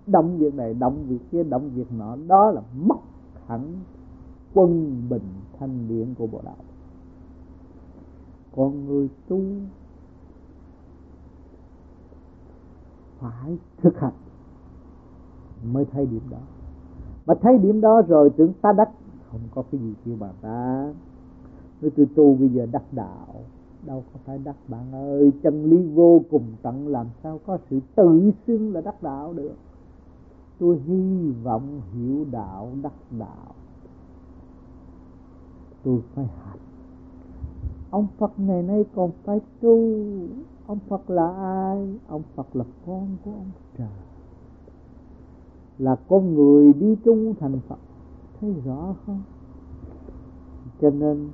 Động 0.07 0.39
việc 0.39 0.55
này, 0.55 0.75
động 0.75 1.05
việc 1.09 1.31
kia, 1.31 1.43
động 1.43 1.71
việc 1.75 1.93
nọ, 1.93 2.17
đó 2.27 2.51
là 2.51 2.63
mất 2.77 2.97
hẳn 3.47 3.75
quân 4.55 5.03
bình 5.09 5.29
thanh 5.59 5.89
điển 5.89 6.15
của 6.15 6.27
bộ 6.27 6.41
đạo 6.45 6.57
còn 8.57 8.87
người 8.87 9.09
tu 9.29 9.41
phải 13.19 13.59
thực 13.83 13.99
hành 13.99 14.13
mới 15.73 15.85
thấy 15.85 16.07
điểm 16.07 16.23
đó. 16.31 16.39
Mà 17.27 17.35
thấy 17.43 17.59
điểm 17.59 17.81
đó 17.81 18.03
rồi 18.09 18.31
tưởng 18.31 18.53
ta 18.63 18.73
đắc, 18.73 18.91
không 19.31 19.41
có 19.55 19.63
cái 19.73 19.81
gì 19.81 19.95
kêu 20.05 20.17
bà 20.21 20.29
ta. 20.41 20.93
Nói 21.81 21.91
tôi 21.97 22.07
tu 22.17 22.35
bây 22.35 22.49
giờ 22.49 22.67
đắc 22.73 22.83
đạo 22.93 23.35
đâu 23.87 24.05
có 24.13 24.21
phải 24.25 24.39
đắc 24.39 24.57
bạn 24.69 24.93
ơi, 24.93 25.33
chân 25.43 25.65
lý 25.65 25.87
vô 25.95 26.21
cùng 26.31 26.45
tận, 26.63 26.89
làm 26.89 27.07
sao 27.23 27.41
có 27.47 27.59
sự 27.71 27.81
tự 27.95 28.33
xưng 28.47 28.73
là 28.73 28.81
đắc 28.81 29.03
đạo 29.03 29.33
được? 29.33 29.55
Tôi 30.59 30.79
hy 30.87 31.31
vọng 31.43 31.81
hiểu 31.93 32.25
đạo 32.31 32.69
đắc 32.83 32.93
đạo. 33.19 33.55
Tôi 35.85 36.01
phải 36.15 36.25
hành. 36.25 36.59
Ông 37.91 38.07
Phật 38.19 38.33
ngày 38.37 38.63
nay 38.63 38.85
còn 38.95 39.11
phải 39.25 39.41
tu. 39.61 39.79
Ông 40.67 40.79
Phật 40.89 41.11
là 41.11 41.33
ai? 41.33 41.99
Ông 42.09 42.23
Phật 42.35 42.57
là 42.57 42.65
con 42.87 43.17
của 43.25 43.31
ông 43.31 43.51
trời. 43.79 43.89
Là 45.79 45.97
con 46.09 46.35
người 46.35 46.73
đi 46.73 46.97
chung 47.05 47.35
thành 47.41 47.61
Phật. 47.69 47.79
Thấy 48.41 48.55
rõ 48.65 48.95
không? 49.07 49.23
Cho 50.81 50.91
nên, 50.91 51.29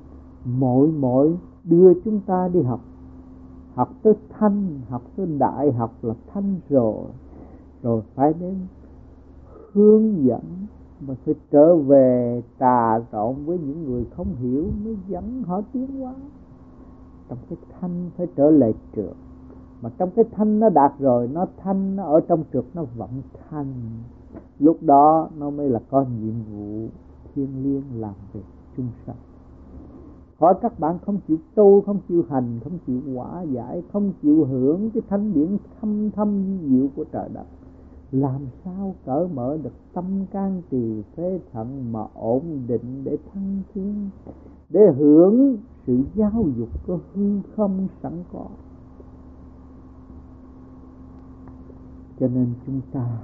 mỗi 0.45 0.87
mỗi 0.87 1.37
đưa 1.63 1.93
chúng 2.05 2.19
ta 2.19 2.47
đi 2.47 2.61
học. 2.61 2.79
Học 3.73 3.89
tới 4.03 4.13
thanh, 4.29 4.79
học 4.89 5.01
tới 5.15 5.27
đại, 5.37 5.71
học 5.71 5.93
là 6.01 6.13
thanh 6.33 6.59
rồi. 6.69 7.05
Rồi 7.83 8.01
phải 8.15 8.33
đến 8.33 8.55
hướng 9.73 10.25
dẫn 10.25 10.41
mà 11.07 11.13
phải 11.25 11.35
trở 11.51 11.75
về 11.75 12.41
trà 12.59 12.99
trộn 13.11 13.35
với 13.45 13.59
những 13.59 13.83
người 13.83 14.05
không 14.15 14.35
hiểu 14.35 14.65
mới 14.83 14.97
dẫn 15.07 15.43
họ 15.43 15.61
tiến 15.73 15.99
hóa. 15.99 16.13
Trong 17.29 17.37
cái 17.49 17.57
thanh 17.79 18.09
phải 18.17 18.27
trở 18.35 18.51
lại 18.51 18.73
trượt 18.95 19.13
mà 19.81 19.89
trong 19.97 20.09
cái 20.15 20.25
thanh 20.31 20.59
nó 20.59 20.69
đạt 20.69 20.99
rồi, 20.99 21.27
nó 21.27 21.45
thanh, 21.57 21.95
nó 21.95 22.03
ở 22.03 22.19
trong 22.19 22.43
trượt 22.53 22.65
nó 22.73 22.83
vẫn 22.97 23.09
thanh. 23.49 23.73
Lúc 24.59 24.77
đó 24.81 25.29
nó 25.37 25.49
mới 25.49 25.69
là 25.69 25.79
con 25.89 26.07
nhiệm 26.21 26.33
vụ 26.51 26.87
thiêng 27.35 27.63
liêng 27.63 27.83
làm 28.01 28.13
việc 28.33 28.43
chung 28.77 28.87
sanh 29.05 29.15
hỏi 30.39 30.55
các 30.61 30.79
bạn 30.79 30.97
không 31.05 31.19
chịu 31.27 31.37
tu, 31.55 31.81
không 31.81 31.99
chịu 32.07 32.25
hành, 32.29 32.59
không 32.63 32.77
chịu 32.87 33.01
quả 33.15 33.41
giải, 33.41 33.83
không 33.93 34.13
chịu 34.21 34.45
hưởng 34.45 34.89
cái 34.89 35.03
thanh 35.09 35.33
điển 35.33 35.57
thâm 35.81 36.11
thâm 36.11 36.57
diệu 36.69 36.87
của 36.95 37.05
trời 37.11 37.29
đất. 37.33 37.45
Làm 38.11 38.41
sao 38.63 38.95
cởi 39.05 39.27
mở 39.27 39.57
được 39.63 39.73
tâm 39.93 40.25
can 40.31 40.61
trì 40.71 41.03
phế 41.15 41.39
thận 41.51 41.91
mà 41.91 42.05
ổn 42.13 42.43
định 42.67 43.01
để 43.03 43.17
thăng 43.33 43.61
tiến, 43.73 44.09
để 44.69 44.91
hưởng 44.97 45.57
sự 45.87 46.03
giáo 46.15 46.45
dục 46.57 46.69
của 46.87 46.99
hư 47.13 47.39
không 47.55 47.87
sẵn 48.03 48.23
có? 48.33 48.45
Cho 52.19 52.27
nên 52.27 52.53
chúng 52.65 52.81
ta 52.91 53.17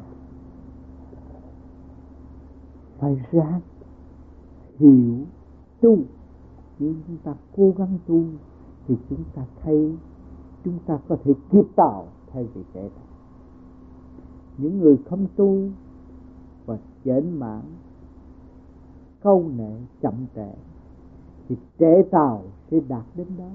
phải 2.97 3.25
ráng 3.31 3.61
hiểu 4.77 5.15
tu 5.81 5.97
nếu 6.79 6.93
chúng 7.07 7.17
ta 7.23 7.33
cố 7.57 7.73
gắng 7.77 7.97
tu 8.07 8.23
thì 8.87 8.95
chúng 9.09 9.23
ta 9.35 9.45
thấy, 9.63 9.95
chúng 10.63 10.79
ta 10.85 10.99
có 11.07 11.17
thể 11.23 11.33
kịp 11.51 11.65
tạo 11.75 12.07
thay 12.31 12.47
vì 12.53 12.61
kẻ 12.73 12.89
tạo 12.95 13.05
những 14.57 14.79
người 14.79 14.97
không 15.09 15.27
tu 15.35 15.57
và 16.65 16.77
chểnh 17.03 17.39
mãn 17.39 17.61
câu 19.25 19.45
nệ, 19.57 19.71
chậm 20.01 20.13
trễ, 20.35 20.51
thì 21.49 21.55
trễ 21.79 22.03
tạo 22.11 22.43
sẽ 22.71 22.79
đạt 22.87 23.03
đến 23.15 23.27
đó. 23.37 23.49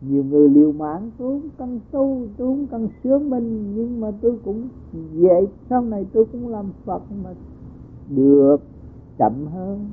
Nhiều 0.00 0.24
người 0.24 0.48
liều 0.48 0.72
mạng, 0.72 1.10
tôi 1.18 1.40
không 1.40 1.50
cần 1.58 1.80
tu, 1.90 2.26
tôi 2.36 2.48
không 2.48 2.66
cần 2.66 2.88
sửa 3.04 3.18
mình, 3.18 3.74
nhưng 3.76 4.00
mà 4.00 4.10
tôi 4.20 4.38
cũng 4.44 4.68
vậy 5.12 5.48
sau 5.70 5.82
này 5.82 6.06
tôi 6.12 6.24
cũng 6.32 6.48
làm 6.48 6.66
phật 6.84 7.02
mà 7.24 7.34
được 8.08 8.56
chậm 9.18 9.46
hơn 9.46 9.88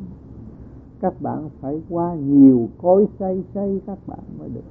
các 1.01 1.21
bạn 1.21 1.49
phải 1.61 1.81
qua 1.89 2.15
nhiều 2.15 2.69
cối 2.81 3.07
xây 3.19 3.43
xây 3.53 3.81
các 3.87 3.97
bạn 4.07 4.19
mới 4.39 4.49
được. 4.49 4.61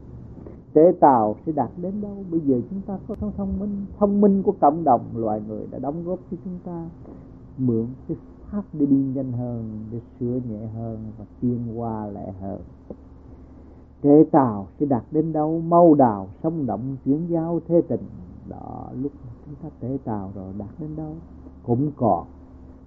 Tế 0.73 0.93
tàu 1.01 1.37
sẽ 1.47 1.53
đạt 1.53 1.71
đến 1.77 2.01
đâu? 2.01 2.17
Bây 2.31 2.41
giờ 2.41 2.61
chúng 2.71 2.81
ta 2.81 2.99
có 3.09 3.15
thông 3.37 3.59
minh 3.59 3.87
thông 3.99 4.21
minh 4.21 4.43
của 4.43 4.55
cộng 4.61 4.85
đồng. 4.85 5.01
Loài 5.15 5.43
người 5.49 5.67
đã 5.71 5.79
đóng 5.79 6.05
góp 6.05 6.19
cho 6.31 6.37
chúng 6.45 6.59
ta. 6.65 6.87
Mượn 7.59 7.87
cái 8.09 8.17
pháp 8.51 8.63
để 8.73 8.87
đi 8.87 8.97
nhanh 8.97 9.33
hơn, 9.33 9.87
để 9.93 10.01
sửa 10.21 10.41
nhẹ 10.51 10.67
hơn 10.67 10.99
và 11.19 11.25
tiên 11.41 11.59
hoa 11.77 12.07
lệ 12.07 12.33
hơn. 12.41 12.61
Tế 14.01 14.25
tàu 14.31 14.67
sẽ 14.81 14.87
đạt 14.87 15.03
đến 15.11 15.33
đâu? 15.33 15.61
Mau 15.61 15.95
đào, 15.95 16.29
sông 16.43 16.67
động, 16.67 16.97
chuyển 17.05 17.27
giao 17.31 17.61
thế 17.69 17.81
tình 17.89 18.03
đó, 18.49 18.89
lúc 19.03 19.13
chúng 19.47 19.55
ta 19.63 19.69
tế 19.81 19.99
tàu 20.05 20.33
rồi 20.35 20.53
đạt 20.59 20.69
đến 20.79 20.91
đâu? 20.97 21.13
Cũng 21.63 21.91
còn. 21.97 22.27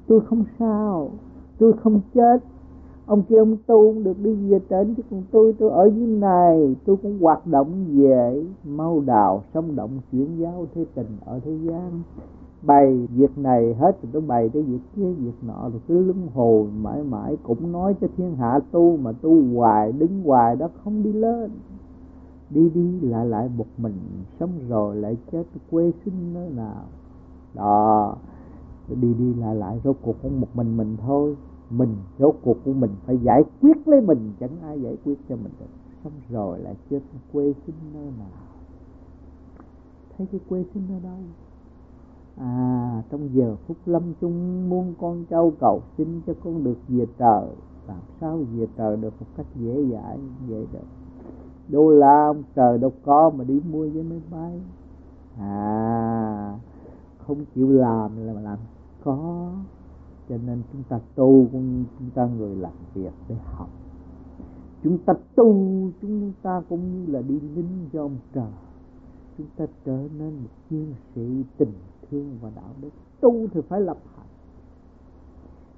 Tôi 0.07 0.21
không 0.21 0.43
sao. 0.60 1.10
Tôi 1.57 1.74
không 1.74 2.01
chết 2.13 2.38
ông 3.12 3.24
kia, 3.24 3.38
ông 3.38 3.58
tu 3.68 3.94
cũng 3.94 4.03
được 4.03 4.20
đi 4.24 4.34
về 4.34 4.60
trên, 4.70 4.96
chứ 4.96 5.03
còn 5.12 5.24
tôi 5.32 5.53
tôi 5.60 5.70
ở 5.70 5.86
dưới 5.86 6.08
này, 6.08 6.75
tôi 6.86 6.98
cũng 6.98 7.20
hoạt 7.20 7.48
động 7.48 7.86
về 7.91 8.44
mau 8.63 9.00
đào 9.00 9.44
sống 9.53 9.75
động, 9.75 9.89
chuyển 10.12 10.38
giáo 10.39 10.65
thế 10.75 10.86
tình 10.96 11.18
ở 11.25 11.39
thế 11.39 11.58
gian. 11.63 12.01
Bày 12.62 13.08
việc 13.15 13.38
này 13.38 13.74
hết 13.74 14.01
rồi 14.01 14.10
tôi 14.13 14.22
bày 14.22 14.50
cái 14.50 14.63
việc 14.63 14.80
kia, 14.96 15.12
việc 15.12 15.32
nọ 15.48 15.70
rồi 15.70 15.82
cứ 15.88 16.03
luân 16.03 16.27
hồi 16.34 16.68
mãi 16.82 17.03
mãi 17.03 17.38
cũng 17.44 17.72
nói 17.72 17.96
cho 18.01 18.08
thiên 18.18 18.36
hạ 18.36 18.60
tu, 18.72 18.98
mà 18.98 19.12
tu 19.12 19.41
hoài, 19.56 19.91
đứng 19.91 20.24
hoài 20.24 20.56
đó 20.56 20.70
không 20.84 21.03
đi 21.03 21.13
lên. 21.13 21.51
Đi 22.50 22.70
đi 22.70 23.00
lại 23.01 23.25
lại 23.25 23.50
một 23.58 23.68
mình, 23.77 23.94
sống 24.39 24.51
rồi 24.70 24.96
lại 24.96 25.18
chết, 25.32 25.44
quê 25.72 25.91
sinh 26.06 26.34
nơi 26.34 26.50
nào. 26.50 26.84
Đó, 27.53 28.15
đi 28.88 29.13
đi 29.13 29.34
lại 29.34 29.56
lại, 29.56 29.80
rốt 29.84 29.96
cuộc 30.01 30.15
cũng 30.24 30.41
một 30.41 30.48
mình 30.53 30.77
mình 30.77 30.98
thôi 31.08 31.36
mình, 31.72 31.96
rốt 32.20 32.36
cuộc 32.42 32.58
của 32.66 32.74
mình 32.74 32.92
phải 33.06 33.18
giải 33.18 33.44
quyết 33.62 33.88
lấy 33.88 34.01
mình, 34.01 34.32
chẳng 34.40 34.62
ai 34.62 34.82
giải 34.82 34.98
quyết 35.06 35.16
cho 35.30 35.36
mình 35.36 35.51
được. 35.60 35.66
Xong 36.04 36.13
rồi 36.30 36.60
lại 36.60 36.75
chết 36.90 37.00
quê 37.34 37.54
sinh 37.66 37.75
nơi 37.94 38.06
nào? 38.06 38.42
Thấy 40.18 40.28
cái 40.32 40.42
quê 40.50 40.65
sinh 40.74 40.84
ở 40.89 41.00
đâu? 41.04 41.19
À 42.38 43.04
trong 43.10 43.30
giờ 43.34 43.56
phút 43.67 43.78
lâm 43.86 44.04
chung 44.22 44.69
muôn 44.69 44.93
con 45.00 45.26
trâu 45.30 45.54
cầu 45.60 45.82
xin 45.98 46.22
cho 46.28 46.34
con 46.43 46.63
được 46.63 46.78
về 46.88 47.06
trời. 47.17 47.45
Làm 47.88 48.00
sao 48.19 48.38
về 48.38 48.67
trời 48.78 48.98
được 48.98 49.13
một 49.19 49.28
cách 49.38 49.45
dễ 49.56 49.86
dãi 49.91 50.17
vậy 50.48 50.67
được? 50.74 50.86
Đô 51.67 51.89
la 51.89 52.26
ông 52.28 52.43
trời 52.56 52.78
đâu 52.78 52.91
có 53.04 53.32
mà 53.36 53.43
đi 53.43 53.62
mua 53.72 53.89
với 53.89 54.04
máy 54.04 54.22
bay. 54.32 54.62
À 55.39 56.58
không 57.28 57.45
chịu 57.56 57.69
làm 57.69 58.12
là 58.17 58.34
làm 58.34 58.60
có 59.04 59.50
cho 60.32 60.38
nên 60.46 60.62
chúng 60.72 60.84
ta 60.84 61.00
tu 61.15 61.48
cũng 61.52 61.84
chúng 62.00 62.10
ta 62.10 62.26
người 62.26 62.56
làm 62.56 62.72
việc 62.94 63.13
để 63.28 63.36
học. 63.44 63.70
Chúng 64.84 64.98
ta 64.98 65.13
tu 65.36 65.54
chúng 66.02 66.32
ta 66.41 66.62
cũng 66.70 66.80
như 66.91 67.13
là 67.13 67.22
đi 67.22 67.39
lính 67.39 67.89
cho 67.94 68.02
ông 68.02 68.15
trời. 68.34 68.52
Chúng 69.38 69.48
ta 69.58 69.65
trở 69.86 70.08
nên 70.17 70.34
một 70.44 70.50
chiến 70.70 70.94
sĩ 71.15 71.44
tình 71.58 71.74
thương 72.10 72.38
và 72.41 72.52
đạo 72.56 72.70
đức. 72.82 72.89
Tu 73.20 73.48
thì 73.48 73.62
phải 73.62 73.82
lập 73.82 73.98
hạnh. 74.15 74.28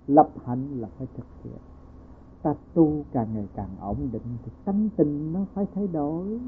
Lập 0.08 0.30
hạnh 0.46 0.68
là 0.80 0.88
phải 0.98 1.08
thực 1.18 1.26
hiện. 1.44 1.60
Ta 2.42 2.56
tu 2.74 3.04
càng 3.12 3.28
ngày 3.34 3.48
càng 3.56 3.70
ổn 3.82 3.98
định 4.12 4.38
thì 4.46 4.52
tánh 4.66 4.90
tình 4.96 5.34
nó 5.34 5.46
phải 5.54 5.66
thay 5.76 5.88
đổi. 5.88 6.40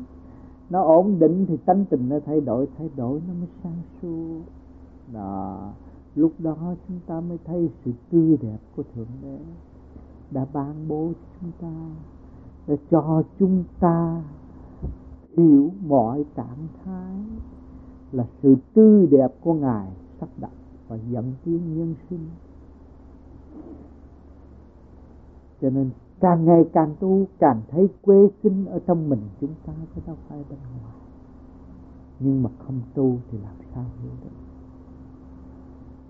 Nó 0.69 0.81
ổn 0.81 1.19
định 1.19 1.45
thì 1.47 1.57
tánh 1.57 1.85
tình 1.85 2.09
nó 2.09 2.19
thay 2.25 2.41
đổi 2.41 2.67
thay 2.77 2.89
đổi 2.95 3.21
nó 3.27 3.33
mới 3.33 3.47
sang 3.63 3.81
suốt. 4.01 4.41
Đó 5.13 5.71
lúc 6.15 6.33
đó 6.39 6.75
chúng 6.87 6.99
ta 7.07 7.19
mới 7.19 7.37
thấy 7.45 7.69
sự 7.85 7.91
tươi 8.11 8.37
đẹp 8.41 8.57
của 8.75 8.83
thượng 8.95 9.07
đế 9.21 9.39
đã 10.31 10.45
ban 10.53 10.87
bố 10.87 11.11
cho 11.13 11.37
chúng 11.41 11.51
ta 11.61 11.89
để 12.67 12.77
cho 12.91 13.23
chúng 13.39 13.63
ta 13.79 14.23
hiểu 15.37 15.71
mọi 15.85 16.25
trạng 16.35 16.67
thái 16.83 17.15
là 18.11 18.25
sự 18.41 18.55
tươi 18.73 19.07
đẹp 19.07 19.33
của 19.41 19.53
ngài 19.53 19.91
sắp 20.19 20.29
đặt 20.37 20.51
và 20.87 20.97
dẫn 21.09 21.33
tiến 21.43 21.77
nhân 21.77 21.95
sinh. 22.09 22.29
Cho 25.61 25.69
nên 25.69 25.89
càng 26.19 26.45
ngày 26.45 26.65
càng 26.73 26.95
tu, 26.99 27.25
càng 27.39 27.61
thấy 27.71 27.89
quê 28.01 28.29
sinh 28.43 28.65
ở 28.65 28.79
trong 28.87 29.09
mình 29.09 29.21
chúng 29.41 29.53
ta 29.65 29.73
chứ 29.95 30.01
đâu 30.07 30.15
phải 30.27 30.43
bên 30.49 30.59
ngoài. 30.59 30.95
Nhưng 32.19 32.43
mà 32.43 32.49
không 32.59 32.81
tu 32.93 33.17
thì 33.31 33.37
làm 33.37 33.55
sao 33.73 33.85
hiểu 34.01 34.11
được? 34.23 34.44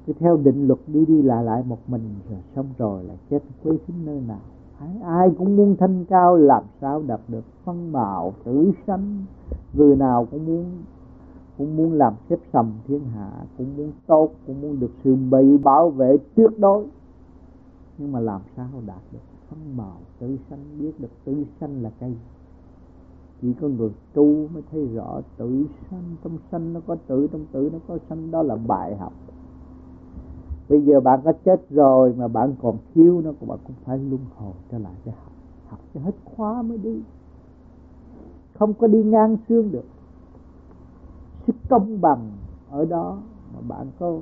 Cứ 0.05 0.13
theo 0.19 0.37
định 0.37 0.67
luật 0.67 0.79
đi 0.87 1.05
đi 1.05 1.21
lại 1.21 1.43
lại 1.43 1.63
một 1.67 1.79
mình 1.87 2.15
rồi 2.29 2.39
xong 2.55 2.65
rồi 2.77 3.03
là 3.03 3.13
chết 3.29 3.39
quê 3.63 3.77
sinh 3.87 4.05
nơi 4.05 4.21
nào. 4.27 4.39
Ai, 4.79 4.89
ai 5.03 5.31
cũng 5.37 5.55
muốn 5.55 5.75
thanh 5.79 6.05
cao 6.05 6.35
làm 6.35 6.63
sao 6.81 7.03
đạt 7.07 7.19
được 7.27 7.43
phân 7.63 7.91
mạo 7.91 8.33
tử 8.43 8.71
sanh? 8.87 9.25
Người 9.73 9.95
nào 9.95 10.27
cũng 10.31 10.45
muốn 10.45 10.65
cũng 11.57 11.77
muốn 11.77 11.93
làm 11.93 12.13
xếp 12.29 12.39
sầm 12.53 12.71
thiên 12.87 13.01
hạ 13.05 13.31
cũng 13.57 13.77
muốn 13.77 13.91
tốt 14.07 14.29
cũng 14.47 14.61
muốn 14.61 14.79
được 14.79 14.91
sự 15.03 15.15
bị 15.15 15.57
bảo 15.57 15.89
vệ 15.89 16.17
tuyệt 16.35 16.51
đối. 16.57 16.85
Nhưng 17.97 18.11
mà 18.11 18.19
làm 18.19 18.41
sao 18.55 18.67
đạt 18.85 19.01
được 19.11 19.19
phân 19.49 19.77
màu 19.77 19.97
tử 20.19 20.37
sanh? 20.49 20.59
Biết 20.79 20.99
được 20.99 21.11
tử 21.25 21.43
sanh 21.59 21.83
là 21.83 21.91
cái 21.99 22.15
chỉ 23.41 23.53
có 23.61 23.67
người 23.67 23.91
tu 24.13 24.47
mới 24.53 24.63
thấy 24.71 24.85
rõ 24.85 25.21
tử 25.37 25.65
sanh. 25.91 26.15
Trong 26.23 26.37
sanh 26.51 26.73
nó 26.73 26.79
có 26.87 26.95
tử 27.07 27.27
trong 27.31 27.45
tử 27.51 27.69
nó 27.73 27.79
có 27.87 27.97
sanh. 28.09 28.31
Đó 28.31 28.43
là 28.43 28.55
bài 28.55 28.95
học 28.95 29.13
bây 30.69 30.81
giờ 30.81 30.99
bạn 30.99 31.19
có 31.23 31.33
chết 31.45 31.69
rồi 31.69 32.13
mà 32.17 32.27
bạn 32.27 32.55
còn 32.61 32.77
thiếu 32.93 33.21
nó 33.21 33.31
bạn 33.47 33.57
cũng 33.63 33.75
phải 33.83 33.97
luân 33.97 34.21
hồi 34.37 34.53
trở 34.71 34.77
lại 34.77 34.93
để 35.05 35.11
học. 35.11 35.31
Học 35.67 35.79
cho 35.93 35.99
hết 35.99 36.15
khóa 36.25 36.61
mới 36.61 36.77
đi. 36.77 37.01
Không 38.59 38.73
có 38.73 38.87
đi 38.87 39.03
ngang 39.03 39.37
xương 39.49 39.71
được. 39.71 39.85
Sự 41.47 41.53
công 41.69 42.01
bằng 42.01 42.31
ở 42.69 42.85
đó 42.85 43.17
mà 43.53 43.61
bạn 43.67 43.87
có 43.99 44.19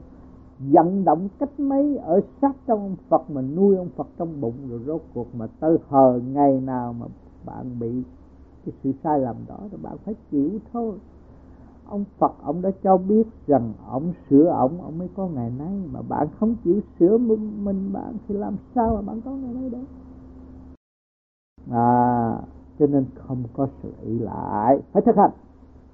vận 0.59 1.05
động 1.05 1.27
cách 1.39 1.59
mấy 1.59 1.97
ở 1.97 2.21
sát 2.41 2.55
trong 2.67 2.79
ông 2.79 2.95
Phật 3.09 3.31
mà 3.31 3.41
nuôi 3.41 3.77
ông 3.77 3.89
Phật 3.95 4.07
trong 4.17 4.41
bụng 4.41 4.55
rồi 4.69 4.79
rốt 4.85 5.01
cuộc 5.13 5.35
mà 5.35 5.47
tới 5.59 5.77
hờ 5.89 6.19
ngày 6.33 6.61
nào 6.61 6.93
mà 6.93 7.05
bạn 7.45 7.79
bị 7.79 8.03
cái 8.65 8.75
sự 8.83 8.91
sai 9.03 9.19
lầm 9.19 9.35
đó, 9.47 9.59
thì 9.71 9.77
bạn 9.81 9.97
phải 10.05 10.15
chịu 10.31 10.49
thôi 10.73 10.93
ông 11.93 12.05
Phật 12.17 12.33
ông 12.43 12.61
đã 12.61 12.71
cho 12.83 12.97
biết 12.97 13.27
rằng 13.47 13.73
ông 13.87 14.13
sửa 14.29 14.47
ông 14.47 14.81
ông 14.81 14.97
mới 14.97 15.09
có 15.15 15.27
ngày 15.27 15.51
nay. 15.57 15.81
Mà 15.91 16.01
bạn 16.01 16.27
không 16.39 16.55
chịu 16.63 16.81
sửa 16.99 17.17
mình, 17.17 17.65
mình 17.65 17.93
bạn 17.93 18.17
thì 18.27 18.35
làm 18.35 18.55
sao 18.75 18.95
mà 18.95 19.01
bạn 19.01 19.21
có 19.21 19.31
ngày 19.31 19.53
nay 19.53 19.69
được? 19.69 19.85
À 21.71 22.39
cho 22.79 22.87
nên 22.87 23.05
không 23.15 23.43
có 23.53 23.67
sự 23.83 23.93
ý 24.01 24.19
lại. 24.19 24.81
Phải 24.91 25.01
thực 25.01 25.15
hành. 25.15 25.31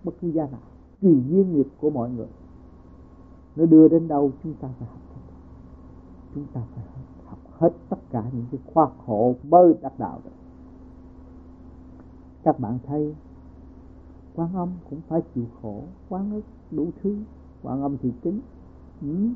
Bất 0.03 0.11
cứ 0.21 0.27
gia 0.27 0.43
nào. 0.43 0.61
Tùy 1.01 1.23
duyên 1.29 1.53
nghiệp 1.53 1.67
của 1.81 1.89
mọi 1.89 2.09
người. 2.09 2.27
Nó 3.55 3.65
đưa 3.65 3.87
đến 3.87 4.07
đâu 4.07 4.31
chúng 4.43 4.53
ta 4.53 4.67
phải 4.79 4.87
học 4.87 5.01
hết 5.15 5.21
chúng 6.35 6.45
ta 6.53 6.61
phải 6.75 6.83
học 7.25 7.39
hết 7.59 7.73
tất 7.89 7.97
cả 8.11 8.23
những 8.33 8.45
cái 8.51 8.61
khoa 8.73 8.87
khổ 9.05 9.35
bơi 9.43 9.73
đắc 9.81 9.99
đạo 9.99 10.19
được. 10.23 10.31
Các 12.43 12.59
bạn 12.59 12.79
thấy 12.87 13.15
quan 14.35 14.53
âm 14.53 14.69
cũng 14.89 14.99
phải 15.07 15.21
chịu 15.35 15.45
khổ, 15.61 15.81
quán 16.09 16.31
ức 16.31 16.43
đủ 16.71 16.87
thứ. 17.03 17.15
Quan 17.63 17.81
âm 17.81 17.97
thì 18.01 18.11
kính. 18.21 18.39
Ừ. 19.01 19.29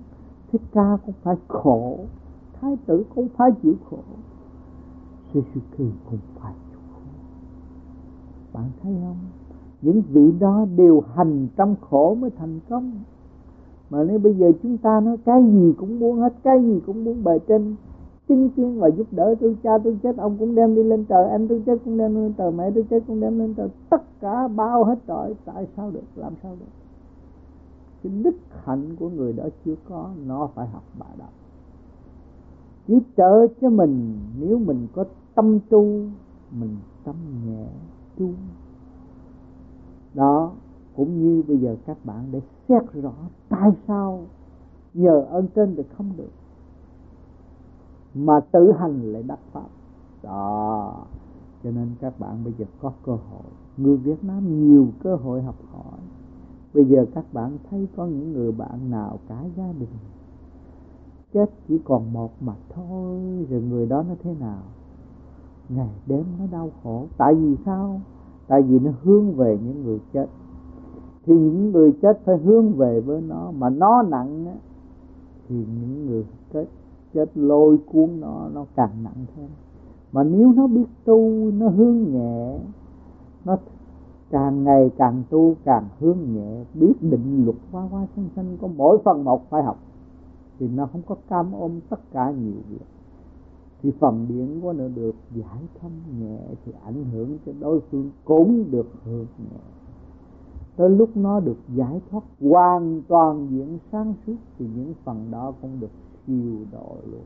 thích 0.51 0.62
ca 0.71 0.97
cũng 1.06 1.15
phải 1.23 1.36
khổ, 1.47 1.99
thái 2.62 2.77
tử 2.86 3.03
cũng 3.15 3.27
phải 3.38 3.51
chịu 3.63 3.75
khổ. 3.89 3.97
Suzuki 5.34 5.89
cũng 6.10 6.19
phải 6.36 6.53
chịu 6.69 6.79
khổ. 6.93 6.99
Bạn 8.53 8.69
thấy 8.84 8.93
không? 9.01 9.17
Những 9.82 10.01
vị 10.10 10.32
đó 10.39 10.65
đều 10.75 11.03
hành 11.15 11.47
trong 11.56 11.75
khổ 11.82 12.15
mới 12.15 12.29
thành 12.29 12.60
công. 12.69 12.91
Mà 13.89 14.03
nếu 14.03 14.19
bây 14.19 14.34
giờ 14.34 14.51
chúng 14.63 14.77
ta 14.77 14.99
nói 14.99 15.17
cái 15.25 15.43
gì 15.43 15.73
cũng 15.77 15.99
muốn 15.99 16.19
hết, 16.19 16.34
cái 16.43 16.63
gì 16.63 16.79
cũng 16.86 17.03
muốn 17.03 17.23
bề 17.23 17.39
trên 17.39 17.75
chinh 18.27 18.49
chiến 18.49 18.79
và 18.79 18.88
giúp 18.88 19.07
đỡ 19.12 19.36
tôi 19.39 19.57
cha 19.63 19.77
tôi 19.83 19.97
chết, 20.03 20.17
ông 20.17 20.38
cũng 20.38 20.55
đem 20.55 20.75
đi 20.75 20.83
lên 20.83 21.05
trời 21.05 21.29
anh 21.29 21.47
tôi 21.47 21.63
chết 21.65 21.77
cũng 21.86 21.97
đem 21.97 22.15
lên 22.15 22.33
trời, 22.38 22.51
mẹ 22.51 22.71
tôi 22.75 22.86
chết 22.89 23.03
cũng 23.07 23.19
đem 23.19 23.39
lên 23.39 23.53
trời. 23.53 23.69
Tất 23.89 24.01
cả 24.19 24.47
bao 24.47 24.83
hết 24.83 24.99
trời 25.07 25.36
tại 25.45 25.67
sao 25.75 25.91
được, 25.91 26.03
làm 26.15 26.33
sao 26.43 26.55
được? 26.59 26.71
Cái 28.03 28.13
đức 28.23 28.36
hạnh 28.63 28.95
của 28.99 29.09
người 29.09 29.33
đó 29.33 29.43
chưa 29.65 29.75
có, 29.89 30.09
nó 30.25 30.49
phải 30.55 30.67
học 30.67 30.83
bài 30.99 31.09
đạo 31.19 31.29
chỉ 32.88 32.99
trợ 33.17 33.47
cho 33.62 33.69
mình, 33.69 34.19
nếu 34.39 34.59
mình 34.59 34.88
có 34.95 35.05
tâm 35.36 35.59
tu, 35.69 35.83
mình 36.51 36.75
tâm 37.03 37.15
nhẹ 37.45 37.65
tu. 38.17 38.29
Đó, 40.13 40.51
cũng 40.95 41.21
như 41.21 41.43
bây 41.47 41.57
giờ 41.57 41.75
các 41.86 41.97
bạn 42.03 42.25
để 42.31 42.41
xét 42.67 42.81
rõ 42.93 43.13
tại 43.49 43.71
sao 43.88 44.21
nhờ 44.93 45.25
ơn 45.29 45.47
trên 45.55 45.75
thì 45.77 45.83
không 45.97 46.12
được 46.17 46.29
mà 48.15 48.39
tự 48.39 48.71
hành 48.71 49.13
lại 49.13 49.23
đắc 49.23 49.39
pháp. 49.52 49.67
Đó. 50.23 50.95
Cho 51.63 51.71
nên 51.71 51.88
các 51.99 52.19
bạn 52.19 52.43
bây 52.43 52.54
giờ 52.58 52.65
có 52.82 52.91
cơ 53.06 53.12
hội. 53.12 53.52
Người 53.78 53.97
Việt 53.97 54.23
Nam 54.23 54.67
nhiều 54.67 54.88
cơ 55.04 55.15
hội 55.15 55.41
học 55.41 55.56
hỏi. 55.71 55.99
Bây 56.73 56.86
giờ 56.86 57.06
các 57.15 57.34
bạn 57.34 57.58
thấy 57.69 57.88
có 57.95 58.06
những 58.06 58.34
người 58.34 58.52
bạn 58.52 58.91
nào 58.91 59.19
cả 59.28 59.43
gia 59.58 59.73
đình. 59.80 59.89
Chết 61.34 61.52
chỉ 61.67 61.80
còn 61.86 62.13
một 62.13 62.32
mà 62.41 62.54
thôi. 62.69 63.45
Rồi 63.49 63.62
người 63.62 63.86
đó 63.86 64.04
nó 64.10 64.15
thế 64.23 64.36
nào? 64.39 64.63
Ngày 65.69 65.89
đêm 66.06 66.26
nó 66.39 66.45
đau 66.52 66.69
khổ. 66.84 67.06
Tại 67.17 67.36
vì 67.36 67.56
sao? 67.65 68.02
Tại 68.47 68.62
vì 68.62 68.80
nó 68.80 68.91
hướng 69.04 69.34
về 69.34 69.60
những 69.63 69.84
người 69.84 69.99
chết. 70.13 70.28
Thì 71.26 71.34
những 71.34 71.71
người 71.71 71.93
chết 72.02 72.21
phải 72.26 72.38
hướng 72.38 72.73
về 72.73 73.02
với 73.02 73.21
nó. 73.21 73.52
Mà 73.52 73.69
nó 73.69 74.02
nặng 74.02 74.45
á, 74.45 74.56
thì 75.47 75.56
những 75.56 76.06
người 76.06 76.26
chết 76.54 76.65
chết 77.13 77.38
lôi 77.38 77.78
cuốn 77.91 78.10
nó 78.19 78.49
nó 78.54 78.65
càng 78.76 79.04
nặng 79.04 79.26
thêm. 79.36 79.49
Mà 80.12 80.23
nếu 80.23 80.54
nó 80.56 80.67
biết 80.67 80.86
tu, 81.06 81.52
nó 81.52 81.69
hướng 81.69 82.04
nhẹ, 82.04 82.60
nó 83.45 83.58
càng 84.30 84.63
ngày 84.63 84.91
càng 84.97 85.23
tu, 85.30 85.56
càng 85.63 85.88
hướng 85.99 86.17
nhẹ, 86.34 86.63
biết 86.73 86.93
định 87.02 87.45
luật 87.45 87.58
hoa 87.71 87.84
hoa 87.84 88.08
sinh 88.15 88.30
sinh 88.36 88.58
có 88.62 88.67
mỗi 88.67 88.97
phần 89.06 89.23
một 89.23 89.49
phải 89.49 89.63
học, 89.63 89.80
thì 90.60 90.67
nó 90.67 90.86
không 90.86 91.02
có 91.08 91.15
cam 91.30 91.52
ôm 91.54 91.80
tất 91.89 91.99
cả 92.12 92.32
nhiều 92.32 92.62
việc. 92.69 92.86
Thì 93.82 93.91
phần 93.99 94.26
điện 94.30 94.60
của 94.62 94.73
nó 94.73 94.88
được 94.88 95.15
giải 95.36 95.62
thông 95.82 95.91
nhẹ, 96.19 96.39
thì 96.65 96.71
ảnh 96.86 97.06
hưởng 97.12 97.38
cho 97.45 97.52
đối 97.60 97.80
phương 97.80 98.10
cũng 98.26 98.71
được 98.71 98.88
hưởng 99.06 99.26
nhẹ. 99.38 99.60
Tới 100.76 100.89
lúc 100.89 101.17
nó 101.17 101.39
được 101.39 101.58
giải 101.76 102.02
thoát 102.12 102.23
hoàn 102.41 103.02
toàn 103.08 103.47
diễn 103.52 103.78
sáng 103.91 104.13
suốt, 104.26 104.36
thì 104.60 104.65
những 104.76 104.93
phần 105.04 105.32
đó 105.32 105.54
cũng 105.62 105.80
được 105.80 105.91
chiều 106.27 106.57
độ 106.71 106.95
luôn. 107.12 107.21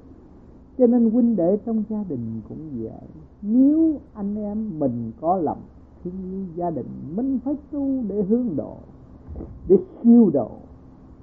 Cho 0.77 0.88
nên 0.88 1.12
huynh 1.12 1.36
đệ 1.36 1.57
trong 1.65 1.83
gia 1.89 2.03
đình 2.03 2.41
cũng 2.49 2.69
vậy. 2.81 2.91
Nếu 3.41 3.99
anh 4.13 4.36
em 4.36 4.79
mình 4.79 5.12
có 5.21 5.38
lòng 5.38 5.62
thương 6.03 6.31
yêu 6.31 6.45
gia 6.55 6.69
đình 6.69 6.88
mình 7.15 7.39
phải 7.43 7.55
tu 7.71 8.03
để 8.07 8.23
hướng 8.23 8.55
độ, 8.55 8.77
để 9.67 9.77
siêu 10.03 10.29
độ 10.33 10.51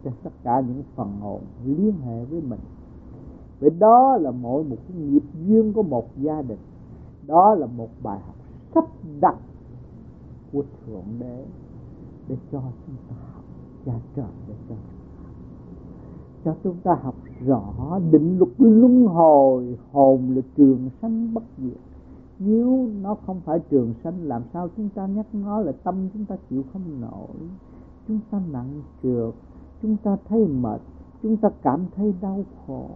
cho 0.04 0.10
tất 0.22 0.30
cả 0.42 0.60
những 0.60 0.82
phần 0.94 1.12
hồn 1.20 1.40
liên 1.64 1.94
hệ 2.04 2.24
với 2.24 2.40
mình. 2.40 2.60
Vì 3.60 3.70
đó 3.78 4.16
là 4.16 4.30
mỗi 4.30 4.64
một 4.64 4.76
cái 4.88 4.96
nghiệp 4.96 5.22
duyên 5.46 5.72
của 5.72 5.82
một 5.82 6.08
gia 6.16 6.42
đình. 6.42 6.58
Đó 7.26 7.54
là 7.54 7.66
một 7.66 7.88
bài 8.02 8.18
học 8.26 8.34
sắp 8.74 8.84
đặt 9.20 9.36
của 10.52 10.62
thượng 10.86 11.04
đế 11.20 11.44
để 12.28 12.36
cho 12.52 12.62
chúng 12.86 12.96
ta 13.08 13.14
học 13.34 13.44
cha 13.86 13.92
trời 14.16 14.26
để 14.48 14.54
cho 14.68 14.74
cho 16.44 16.54
chúng 16.64 16.76
ta 16.82 16.98
học 17.02 17.14
rõ 17.46 17.98
định 18.10 18.38
luật 18.38 18.50
luân 18.58 19.06
hồi 19.06 19.78
hồn 19.92 20.30
là 20.34 20.42
trường 20.56 20.90
sanh 21.02 21.34
bất 21.34 21.42
diệt. 21.58 21.78
Nếu 22.38 22.88
nó 23.02 23.16
không 23.26 23.40
phải 23.44 23.58
trường 23.70 23.94
sanh, 24.04 24.22
làm 24.22 24.42
sao 24.52 24.68
chúng 24.76 24.88
ta 24.88 25.06
nhắc 25.06 25.26
nó 25.32 25.60
là 25.60 25.72
tâm 25.72 26.08
chúng 26.12 26.24
ta 26.24 26.36
chịu 26.50 26.62
không 26.72 27.00
nổi? 27.00 27.48
Chúng 28.08 28.20
ta 28.30 28.40
nặng 28.52 28.82
trượt, 29.02 29.34
chúng 29.82 29.96
ta 29.96 30.16
thấy 30.28 30.46
mệt, 30.46 30.80
chúng 31.22 31.36
ta 31.36 31.50
cảm 31.62 31.86
thấy 31.96 32.14
đau 32.20 32.44
khổ. 32.66 32.86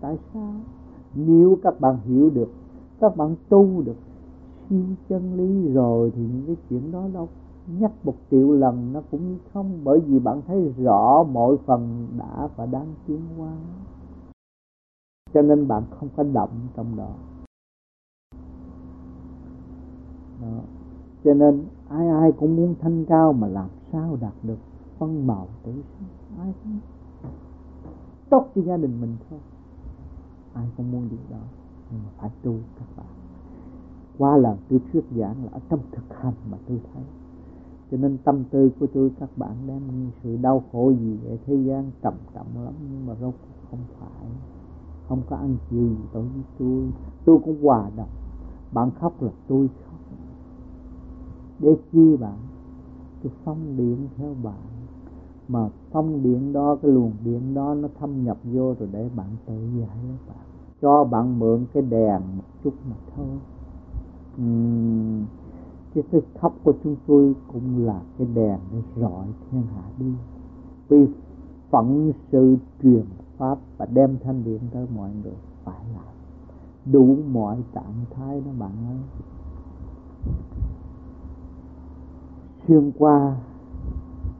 Tại 0.00 0.18
sao? 0.34 0.54
Nếu 1.14 1.58
các 1.62 1.80
bạn 1.80 1.96
hiểu 2.04 2.30
được, 2.30 2.50
các 3.00 3.16
bạn 3.16 3.34
tu 3.48 3.82
được, 3.82 3.96
siêu 4.70 4.84
chân 5.08 5.34
lý 5.34 5.72
rồi 5.72 6.12
thì 6.16 6.22
những 6.22 6.42
cái 6.46 6.56
chuyện 6.70 6.92
đó 6.92 7.08
đâu 7.14 7.28
nhắc 7.66 7.92
một 8.04 8.14
triệu 8.30 8.52
lần 8.52 8.92
nó 8.92 9.02
cũng 9.10 9.38
không 9.52 9.80
bởi 9.84 10.00
vì 10.00 10.18
bạn 10.18 10.42
thấy 10.46 10.72
rõ 10.78 11.22
mọi 11.22 11.56
phần 11.66 12.08
đã 12.18 12.48
và 12.56 12.66
đang 12.66 12.94
tiến 13.06 13.20
hóa. 13.36 13.52
Cho 15.34 15.42
nên 15.42 15.68
bạn 15.68 15.82
không 15.90 16.08
có 16.16 16.22
động 16.22 16.50
trong 16.76 16.96
đó, 16.96 17.10
đó. 20.42 20.60
cho 21.24 21.34
nên 21.34 21.64
ai 21.88 22.08
ai 22.08 22.32
cũng 22.32 22.56
muốn 22.56 22.74
thanh 22.80 23.04
cao 23.04 23.32
mà 23.32 23.46
làm 23.46 23.68
sao 23.92 24.16
đạt 24.20 24.32
được 24.42 24.58
phân 24.98 25.26
màu 25.26 25.48
tử 25.62 25.72
sinh? 25.72 26.38
Ai 26.38 26.52
cũng 26.64 26.78
tốt 28.30 28.48
cho 28.54 28.62
gia 28.62 28.76
đình 28.76 29.00
mình 29.00 29.16
thôi. 29.30 29.38
Ai 30.54 30.66
không 30.76 30.92
muốn 30.92 31.08
điều 31.10 31.20
đó 31.30 31.44
nhưng 31.90 32.00
mà 32.04 32.10
phải 32.16 32.30
tu 32.42 32.54
các 32.78 32.86
bạn. 32.96 33.06
Qua 34.18 34.36
lần 34.36 34.56
tôi 34.68 34.80
thuyết 34.92 35.04
giảng 35.16 35.44
là 35.44 35.50
ở 35.52 35.60
trong 35.68 35.80
thực 35.92 36.18
hành 36.18 36.34
mà 36.50 36.58
tôi 36.68 36.80
thấy 36.94 37.02
cho 37.92 37.98
nên 37.98 38.18
tâm 38.24 38.44
tư 38.50 38.70
của 38.80 38.86
tôi 38.94 39.10
các 39.20 39.28
bạn 39.36 39.56
đem 39.66 39.80
sự 40.22 40.36
đau 40.42 40.62
khổ 40.72 40.92
gì 41.00 41.18
ở 41.28 41.36
thế 41.46 41.56
gian 41.56 41.90
trầm 42.02 42.14
trọng 42.34 42.64
lắm 42.64 42.74
nhưng 42.92 43.06
mà 43.06 43.14
rốt 43.20 43.34
không 43.70 43.80
phải. 44.00 44.28
Không 45.08 45.22
có 45.28 45.36
ăn 45.36 45.56
chiều 45.70 45.88
gì 45.88 45.96
đối 46.14 46.22
với 46.22 46.42
tôi. 46.58 46.90
Tôi 47.24 47.38
cũng 47.44 47.62
hòa 47.62 47.90
đồng. 47.96 48.08
Bạn 48.72 48.90
khóc 49.00 49.22
là 49.22 49.30
tôi 49.48 49.68
khóc. 49.68 50.00
Để 51.58 51.76
chi 51.92 52.16
bạn? 52.16 52.38
Tôi 53.22 53.32
phong 53.44 53.76
điện 53.76 54.08
theo 54.16 54.34
bạn. 54.42 54.62
Mà 55.48 55.68
phong 55.90 56.22
điện 56.22 56.52
đó 56.52 56.76
cái 56.82 56.90
luồng 56.90 57.12
điện 57.24 57.54
đó 57.54 57.74
nó 57.74 57.88
thâm 57.98 58.24
nhập 58.24 58.38
vô 58.44 58.74
rồi 58.78 58.88
để 58.92 59.10
bạn 59.16 59.28
tự 59.46 59.54
giải 59.54 59.96
lấy 60.08 60.16
bạn. 60.28 60.46
Cho 60.82 61.04
bạn 61.04 61.38
mượn 61.38 61.66
cái 61.74 61.82
đèn 61.82 62.20
một 62.36 62.44
chút 62.64 62.74
mà 62.90 62.96
thôi. 63.16 63.26
Uhm, 64.42 65.24
chứ 65.94 66.02
cái 66.12 66.20
khóc 66.40 66.54
của 66.64 66.72
chúng 66.84 66.96
tôi 67.06 67.34
cũng 67.52 67.86
là 67.86 68.00
cái 68.18 68.26
đèn 68.34 68.58
để 68.72 68.82
rọi 68.96 69.26
thiên 69.50 69.62
hạ 69.62 69.82
đi. 69.98 70.12
Vì 70.88 71.06
phận 71.70 72.12
sự 72.32 72.56
truyền 72.82 73.04
pháp 73.36 73.58
và 73.76 73.86
đem 73.86 74.18
thanh 74.22 74.44
điện 74.44 74.60
tới 74.72 74.86
mọi 74.96 75.10
người 75.22 75.36
phải 75.64 75.84
làm. 75.94 76.14
Đủ 76.92 77.16
mọi 77.32 77.62
trạng 77.74 78.04
thái 78.10 78.40
đó 78.40 78.50
bạn 78.58 78.72
ơi. 78.88 78.98
Xuyên 82.66 82.92
qua 82.98 83.36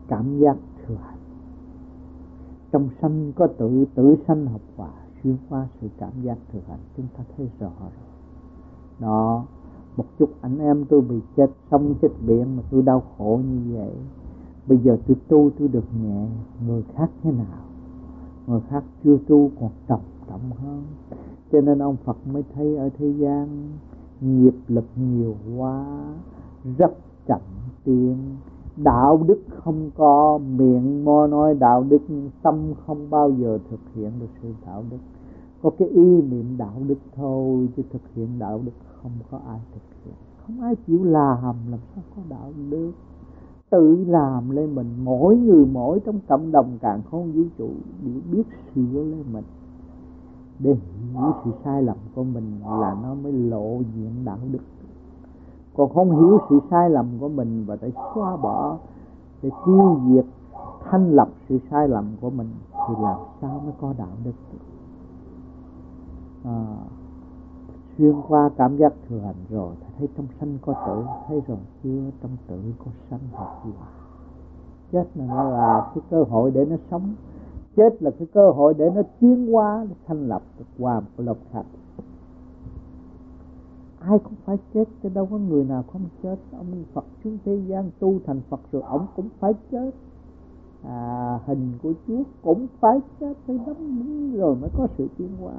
cảm 0.09 0.39
giác 0.39 0.57
thừa 0.87 0.95
hạnh. 0.95 1.19
Trong 2.73 2.89
sanh 3.01 3.33
có 3.37 3.47
tự 3.47 3.85
tự 3.95 4.17
sanh 4.27 4.47
học 4.47 4.61
quả 4.77 4.91
xuyên 5.23 5.37
qua 5.49 5.67
sự 5.81 5.89
cảm 5.99 6.13
giác 6.23 6.39
thừa 6.53 6.61
hạnh, 6.69 6.79
chúng 6.97 7.07
ta 7.17 7.25
thấy 7.37 7.51
rõ 7.59 7.73
rồi. 7.81 7.91
Đó 8.99 9.45
một 9.97 10.05
chút 10.19 10.31
anh 10.41 10.59
em 10.59 10.85
tôi 10.85 11.01
bị 11.01 11.21
chết 11.37 11.51
sông 11.71 11.95
chết 12.03 12.09
biển 12.27 12.57
mà 12.57 12.63
tôi 12.71 12.83
đau 12.83 13.03
khổ 13.19 13.41
như 13.51 13.77
vậy. 13.77 13.93
Bây 14.67 14.79
giờ 14.79 14.97
tôi 15.07 15.17
tu 15.29 15.51
tôi 15.59 15.69
được 15.69 15.85
nhẹ, 16.03 16.27
người 16.67 16.83
khác 16.95 17.11
thế 17.23 17.33
nào? 17.33 17.63
Người 18.47 18.61
khác 18.69 18.85
chưa 19.05 19.19
tu 19.29 19.51
còn 19.61 19.71
trầm 19.89 20.01
trọng 20.29 20.51
hơn. 20.51 20.83
Cho 21.53 21.61
nên 21.61 21.79
ông 21.79 21.97
Phật 22.05 22.17
mới 22.33 22.45
thấy 22.55 22.77
ở 22.77 22.89
thế 22.99 23.13
gian, 23.19 23.69
nghiệp 24.21 24.55
lực 24.69 24.85
nhiều 24.97 25.35
quá, 25.57 25.87
rất 26.79 26.93
chậm 27.27 27.41
tiến. 27.85 28.17
Đạo 28.77 29.23
đức 29.27 29.41
không 29.49 29.91
có, 29.97 30.39
miệng 30.39 31.05
mô 31.05 31.27
nói 31.27 31.55
đạo 31.55 31.85
đức, 31.89 32.03
tâm 32.43 32.57
không 32.87 33.11
bao 33.11 33.31
giờ 33.31 33.59
thực 33.71 33.81
hiện 33.95 34.11
được 34.21 34.27
sự 34.43 34.49
đạo 34.67 34.85
đức. 34.91 34.97
Có 35.63 35.71
cái 35.79 35.89
ý 35.89 36.23
niệm 36.23 36.57
đạo 36.59 36.77
đức 36.87 36.99
thôi, 37.17 37.69
chứ 37.77 37.83
thực 37.93 38.03
hiện 38.15 38.29
đạo 38.39 38.61
đức 38.65 38.73
không 39.03 39.13
có 39.31 39.41
ai 39.49 39.61
thực 39.75 40.05
hiện. 40.05 40.15
Không 40.47 40.61
ai 40.61 40.77
chịu 40.87 41.05
làm 41.05 41.55
làm 41.71 41.81
sao 41.95 42.05
có 42.17 42.23
đạo 42.29 42.53
được. 42.71 42.93
tự 43.71 44.05
làm 44.05 44.51
lên 44.51 44.75
mình 44.75 44.87
mỗi 45.05 45.37
người 45.37 45.67
mỗi 45.67 46.01
trong 46.01 46.21
cộng 46.29 46.53
đồng 46.53 46.79
càng 46.81 47.03
không 47.11 47.33
vũ 47.33 47.43
trụ 47.59 47.71
để 48.05 48.13
biết 48.33 48.43
sửa 48.75 49.03
lên 49.05 49.25
mình. 49.33 49.45
Để 50.59 50.75
hiểu 50.75 51.33
sự 51.45 51.51
sai 51.65 51.83
lầm 51.83 51.97
của 52.15 52.25
mình 52.25 52.61
là 52.65 52.97
nó 53.03 53.15
mới 53.15 53.33
lộ 53.33 53.81
diện 53.95 54.25
đạo 54.25 54.39
đức. 54.53 54.59
Còn 55.77 55.95
không 55.95 56.11
hiểu 56.11 56.39
sự 56.51 56.61
sai 56.71 56.91
lầm 56.91 57.07
của 57.21 57.29
mình 57.29 57.65
và 57.67 57.77
để 57.81 57.93
xóa 58.15 58.37
bỏ 58.37 58.77
để 59.43 59.51
tiêu 59.67 60.01
diệt 60.07 60.25
thanh 60.91 61.11
lập 61.11 61.29
sự 61.49 61.59
sai 61.71 61.89
lầm 61.89 62.05
của 62.21 62.31
mình 62.31 62.49
thì 62.73 62.95
làm 63.03 63.19
sao 63.41 63.61
mới 63.65 63.73
có 63.81 63.95
đạo 63.99 64.17
đức? 64.25 64.33
À, 66.45 66.77
xuyên 68.03 68.15
qua 68.29 68.51
cảm 68.57 68.77
giác 68.77 68.93
thừa 69.09 69.19
hành 69.19 69.35
rồi 69.51 69.75
thấy 69.99 70.09
trong 70.17 70.27
sanh 70.41 70.59
có 70.63 70.75
tử 70.87 71.05
thấy 71.29 71.43
rồi 71.47 71.59
chưa? 71.83 72.11
Trong 72.23 72.37
tử 72.47 72.61
có 72.79 72.91
sanh 73.11 73.21
hoặc 73.33 73.63
hòa 73.63 73.89
chết 74.93 75.05
là 75.15 75.25
nó 75.27 75.51
là 75.51 75.91
cái 75.95 76.05
cơ 76.11 76.23
hội 76.23 76.51
để 76.51 76.65
nó 76.65 76.77
sống. 76.91 77.15
Chết 77.77 78.03
là 78.03 78.11
cái 78.19 78.29
cơ 78.35 78.51
hội 78.51 78.75
để 78.75 78.91
nó 78.95 79.03
tiến 79.21 79.53
hóa 79.53 79.87
nó 79.89 79.95
thành 80.07 80.29
lập 80.29 80.43
được 80.59 80.65
một 80.79 81.03
lộc 81.17 81.37
hạnh 81.53 81.65
ai 84.01 84.19
cũng 84.19 84.35
phải 84.45 84.59
chết 84.75 84.85
chứ 85.03 85.09
đâu 85.09 85.27
có 85.31 85.39
người 85.39 85.65
nào 85.65 85.85
không 85.93 86.03
chết. 86.23 86.37
Ông 86.57 86.85
Phật 86.93 87.05
xuống 87.25 87.39
thế 87.45 87.57
gian 87.69 87.91
tu 87.99 88.19
thành 88.27 88.41
Phật 88.49 88.61
rồi 88.73 88.83
ông 88.83 89.07
cũng 89.17 89.29
phải 89.41 89.53
chết. 89.71 89.91
À, 90.85 91.39
hình 91.47 91.73
của 91.83 91.93
Chúa 92.07 92.23
cũng 92.43 92.67
phải 92.81 93.01
chết 93.21 93.37
phải 93.47 93.59
đóng 93.67 94.33
rồi 94.37 94.57
mới 94.57 94.71
có 94.77 94.87
sự 94.99 95.09
tiến 95.19 95.29
hóa 95.41 95.55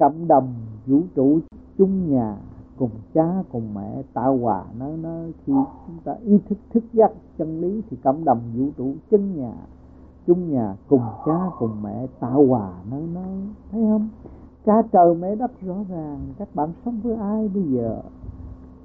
cộng 0.00 0.28
đồng 0.28 0.54
vũ 0.86 1.00
trụ 1.14 1.38
chung 1.78 2.10
nhà, 2.10 2.36
cùng 2.78 2.90
cha, 3.14 3.42
cùng 3.52 3.74
mẹ 3.74 4.02
tạo 4.14 4.36
hòa, 4.36 4.64
nó 4.78 4.86
nó, 5.02 5.18
khi 5.46 5.52
chúng 5.86 5.96
ta 6.04 6.14
ý 6.24 6.38
thức 6.48 6.58
thức 6.70 6.84
giác, 6.92 7.12
chân 7.38 7.60
lý 7.60 7.82
thì 7.90 7.96
cộng 8.04 8.24
đồng 8.24 8.40
vũ 8.56 8.68
trụ 8.76 8.92
chân 9.10 9.36
nhà, 9.36 9.52
chung 10.26 10.50
nhà, 10.50 10.76
cùng 10.88 11.02
cha, 11.26 11.50
cùng 11.58 11.82
mẹ 11.82 12.06
tạo 12.20 12.46
hòa, 12.46 12.72
nó 12.90 12.96
nó, 13.14 13.24
thấy 13.72 13.82
không? 13.90 14.08
Cha 14.66 14.82
trời 14.92 15.14
mẹ 15.14 15.34
đất 15.34 15.60
rõ 15.60 15.76
ràng, 15.88 16.18
các 16.38 16.48
bạn 16.54 16.72
sống 16.84 17.00
với 17.02 17.16
ai 17.16 17.48
bây 17.48 17.62
giờ? 17.62 18.00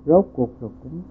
Rốt 0.05 0.25
cuộc 0.35 0.49
rồi 0.61 0.71
cũng 0.83 1.01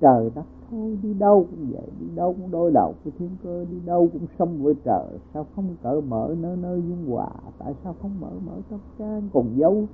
trời 0.00 0.30
đất 0.34 0.44
thôi 0.70 0.98
đi 1.02 1.14
đâu 1.14 1.46
cũng 1.50 1.66
vậy, 1.72 1.88
đi 2.00 2.06
đâu 2.14 2.32
cũng 2.32 2.50
đối 2.50 2.70
đầu 2.70 2.94
với 3.04 3.12
thiên 3.18 3.30
cơ, 3.44 3.64
đi 3.70 3.76
đâu 3.86 4.08
cũng 4.12 4.26
xông 4.38 4.62
với 4.62 4.74
trời. 4.84 5.06
Sao 5.34 5.46
không 5.56 5.76
cởi 5.82 6.00
mở 6.00 6.34
nơi 6.40 6.56
nơi 6.56 6.82
dung 6.88 7.10
hòa? 7.10 7.30
Tại 7.58 7.74
sao 7.84 7.94
không 8.02 8.20
mở 8.20 8.30
mở 8.46 8.52
trong 8.70 8.80
trang 8.98 9.28
còn 9.32 9.46
dấu 9.56 9.84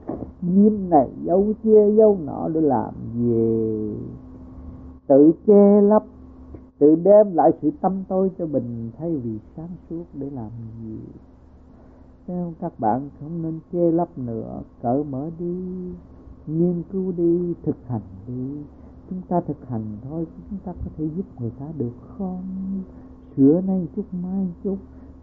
nhiêm 0.42 0.72
này 0.88 1.08
dấu 1.24 1.46
kia 1.62 1.90
dấu 1.96 2.18
nọ 2.24 2.48
để 2.48 2.60
làm 2.60 2.94
gì? 3.18 3.94
Tự 5.06 5.32
che 5.46 5.80
lấp, 5.80 6.04
tự 6.78 6.94
đem 6.94 7.34
lại 7.34 7.52
sự 7.62 7.70
tâm 7.80 8.04
tôi 8.08 8.30
cho 8.38 8.46
mình, 8.46 8.90
thay 8.98 9.16
vì 9.16 9.38
sáng 9.56 9.70
suốt 9.90 10.04
để 10.14 10.30
làm 10.30 10.50
gì? 10.82 10.98
Theo 12.26 12.52
các 12.60 12.72
bạn 12.78 13.08
không 13.20 13.42
nên 13.42 13.60
che 13.72 13.90
lấp 13.90 14.18
nữa, 14.18 14.60
cởi 14.82 15.04
mở 15.04 15.30
đi, 15.38 15.56
nghiên 16.46 16.82
cứu 16.92 17.12
đi, 17.16 17.54
thực 17.62 17.76
hành 17.88 18.00
đi 18.26 18.56
chúng 19.10 19.20
ta 19.28 19.40
thực 19.40 19.68
hành 19.68 19.96
thôi, 20.08 20.26
chúng 20.50 20.58
ta 20.64 20.72
có 20.72 20.90
thể 20.96 21.08
giúp 21.16 21.24
người 21.40 21.50
ta 21.58 21.66
được 21.78 21.92
không? 22.18 22.42
Sửa 23.36 23.60
nay 23.60 23.88
chút, 23.96 24.04
mai 24.22 24.48
chút, 24.64 24.76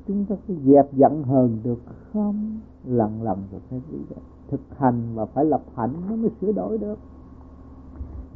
chúng 0.08 0.26
ta 0.26 0.36
có 0.48 0.54
dẹp 0.66 0.94
giận 0.94 1.24
hờn 1.24 1.58
được 1.64 1.82
không? 2.14 2.60
Lần 2.86 3.24
lần 3.24 3.38
rồi 3.52 3.62
phải 3.70 3.82
đi 3.92 3.98
thực 4.48 4.62
hành 4.78 5.02
và 5.16 5.26
phải 5.26 5.46
lập 5.46 5.62
hạnh 5.76 5.94
nó 6.10 6.16
mới 6.16 6.30
sửa 6.42 6.52
đổi 6.52 6.78
được. 6.78 7.00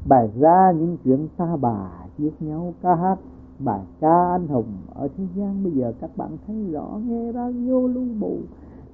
Bài 0.07 0.29
ra 0.39 0.71
những 0.71 0.97
chuyện 1.03 1.27
ta 1.37 1.55
bà 1.55 1.89
giết 2.17 2.41
nhau 2.41 2.73
ca 2.81 2.95
hát 2.95 3.19
bài 3.59 3.81
ca 3.99 4.31
anh 4.31 4.47
hùng 4.47 4.73
ở 4.93 5.07
thế 5.17 5.23
gian. 5.35 5.63
Bây 5.63 5.71
giờ 5.71 5.93
các 6.01 6.17
bạn 6.17 6.37
thấy 6.47 6.71
rõ, 6.71 6.99
nghe 7.05 7.31
ra 7.31 7.51
vô 7.65 7.87
lưu 7.87 8.05
bù 8.19 8.37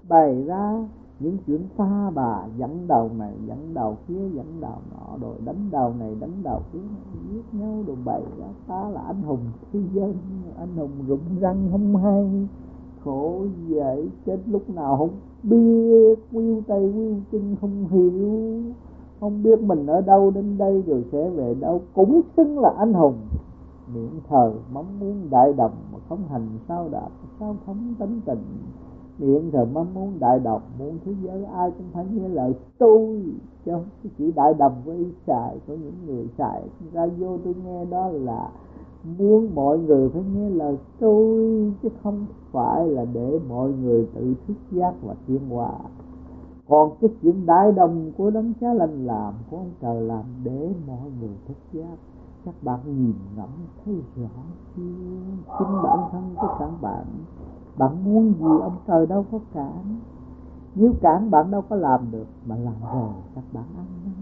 bày 0.10 0.44
ra 0.44 0.88
những 1.22 1.38
chuyện 1.48 1.62
xa 1.78 2.10
bà 2.10 2.46
dẫn 2.58 2.88
đầu 2.88 3.10
này, 3.18 3.34
dẫn 3.46 3.74
đầu 3.74 3.98
kia 4.08 4.30
dẫn 4.34 4.46
đầu 4.62 4.78
nọ 4.92 5.18
rồi, 5.22 5.36
đánh 5.46 5.70
đầu 5.72 5.94
này, 6.00 6.16
đánh 6.20 6.44
đầu 6.44 6.62
kia 6.74 6.80
giết 7.32 7.60
nhau 7.60 7.84
đồ 7.88 7.94
bậy 8.06 8.22
đó. 8.40 8.48
Ta 8.68 8.90
là 8.90 9.02
anh 9.02 9.22
hùng 9.22 9.40
thế 9.74 9.80
dân 9.94 10.14
anh 10.58 10.76
hùng 10.76 10.92
rụng 11.08 11.40
răng 11.40 11.68
không 11.72 11.96
hay. 11.96 12.48
Khổ 13.04 13.46
vậy 13.70 14.10
chết 14.26 14.38
lúc 14.46 14.70
nào 14.70 14.98
không 14.98 15.10
biết 15.44 16.20
quyêu 16.32 16.62
tay 16.68 16.92
quyêu 16.94 17.16
chân 17.32 17.56
không 17.62 17.88
hiểu. 17.88 18.62
Không 19.20 19.44
biết 19.44 19.62
mình 19.62 19.86
ở 19.86 20.02
đâu 20.02 20.32
đến 20.32 20.58
đây 20.58 20.82
rồi 20.82 21.06
sẽ 21.12 21.30
về 21.30 21.54
đâu. 21.60 21.82
Cũng 21.94 22.22
xưng 22.38 22.60
là 22.60 22.74
anh 22.78 22.94
hùng. 22.94 23.16
Miệng 23.94 24.20
thờ 24.30 24.54
mong 24.74 25.00
muốn 25.00 25.28
đại 25.30 25.54
đồng 25.54 25.72
mà 25.94 26.00
không 26.10 26.28
hành 26.30 26.48
sao 26.68 26.90
đạt 26.92 27.12
sao 27.40 27.56
thống 27.66 27.94
tánh 28.00 28.22
tình 28.26 28.44
miệng 29.22 29.52
rồi 29.52 29.66
mới 29.66 29.86
muốn 29.94 30.20
đại 30.20 30.40
đồng, 30.40 30.62
muốn 30.80 30.98
thế 31.06 31.14
giới, 31.24 31.46
ai 31.46 31.72
cũng 31.72 31.88
phải 31.94 32.06
nghe 32.12 32.28
lời 32.28 32.54
tôi, 32.78 33.24
chứ 33.66 33.72
không 33.72 33.86
chỉ 34.18 34.32
đại 34.32 34.54
đồng 34.54 34.82
với 34.86 35.14
xài 35.28 35.60
của 35.68 35.76
những 35.76 36.06
người 36.06 36.28
xài. 36.38 36.62
Ra 36.94 37.06
vô 37.06 37.38
tôi 37.44 37.56
nghe 37.66 37.86
đó 37.86 38.08
là 38.08 38.50
muốn 39.18 39.50
mọi 39.56 39.80
người 39.80 40.10
phải 40.10 40.24
nghe 40.36 40.50
lời 40.50 40.78
tôi, 41.00 41.74
chứ 41.84 41.90
không 42.04 42.26
phải 42.52 42.88
là 42.88 43.06
để 43.14 43.40
mọi 43.50 43.72
người 43.72 44.08
tự 44.14 44.34
thức 44.48 44.58
giác 44.72 44.94
và 45.04 45.16
thiên 45.28 45.50
hòa 45.50 45.72
còn 46.72 46.92
cái 47.02 47.10
chuyện 47.22 47.46
đại 47.46 47.72
đồng 47.72 48.12
của 48.18 48.30
đấng 48.30 48.54
cha 48.62 48.74
lành 48.74 49.06
làm, 49.06 49.34
của 49.50 49.58
ông 49.58 49.72
trời 49.82 50.02
làm 50.02 50.24
để 50.44 50.74
mọi 50.88 51.12
người 51.20 51.36
thức 51.48 51.58
giác. 51.72 51.98
Các 52.46 52.56
bạn 52.62 52.80
nhìn 52.86 53.14
ngẫm 53.38 53.50
thấy 53.86 53.96
rõ 54.16 54.30
chưa? 54.76 54.82
Chính 55.60 55.82
bản 55.84 56.00
thân 56.12 56.24
của 56.42 56.56
các 56.60 56.72
bạn 56.82 57.06
bạn 57.78 58.04
muốn 58.04 58.34
gì 58.34 58.62
ông 58.62 58.78
trời 58.88 59.08
đâu 59.08 59.26
có 59.32 59.40
cản. 59.54 60.00
Nếu 60.76 60.94
cản 61.02 61.32
bạn 61.32 61.52
đâu 61.52 61.62
có 61.70 61.76
làm 61.76 62.12
được 62.12 62.28
mà 62.46 62.56
làm 62.56 62.74
rồi 62.94 63.14
các 63.36 63.44
bạn 63.54 63.64
ăn 63.78 63.86
năn. 64.06 64.14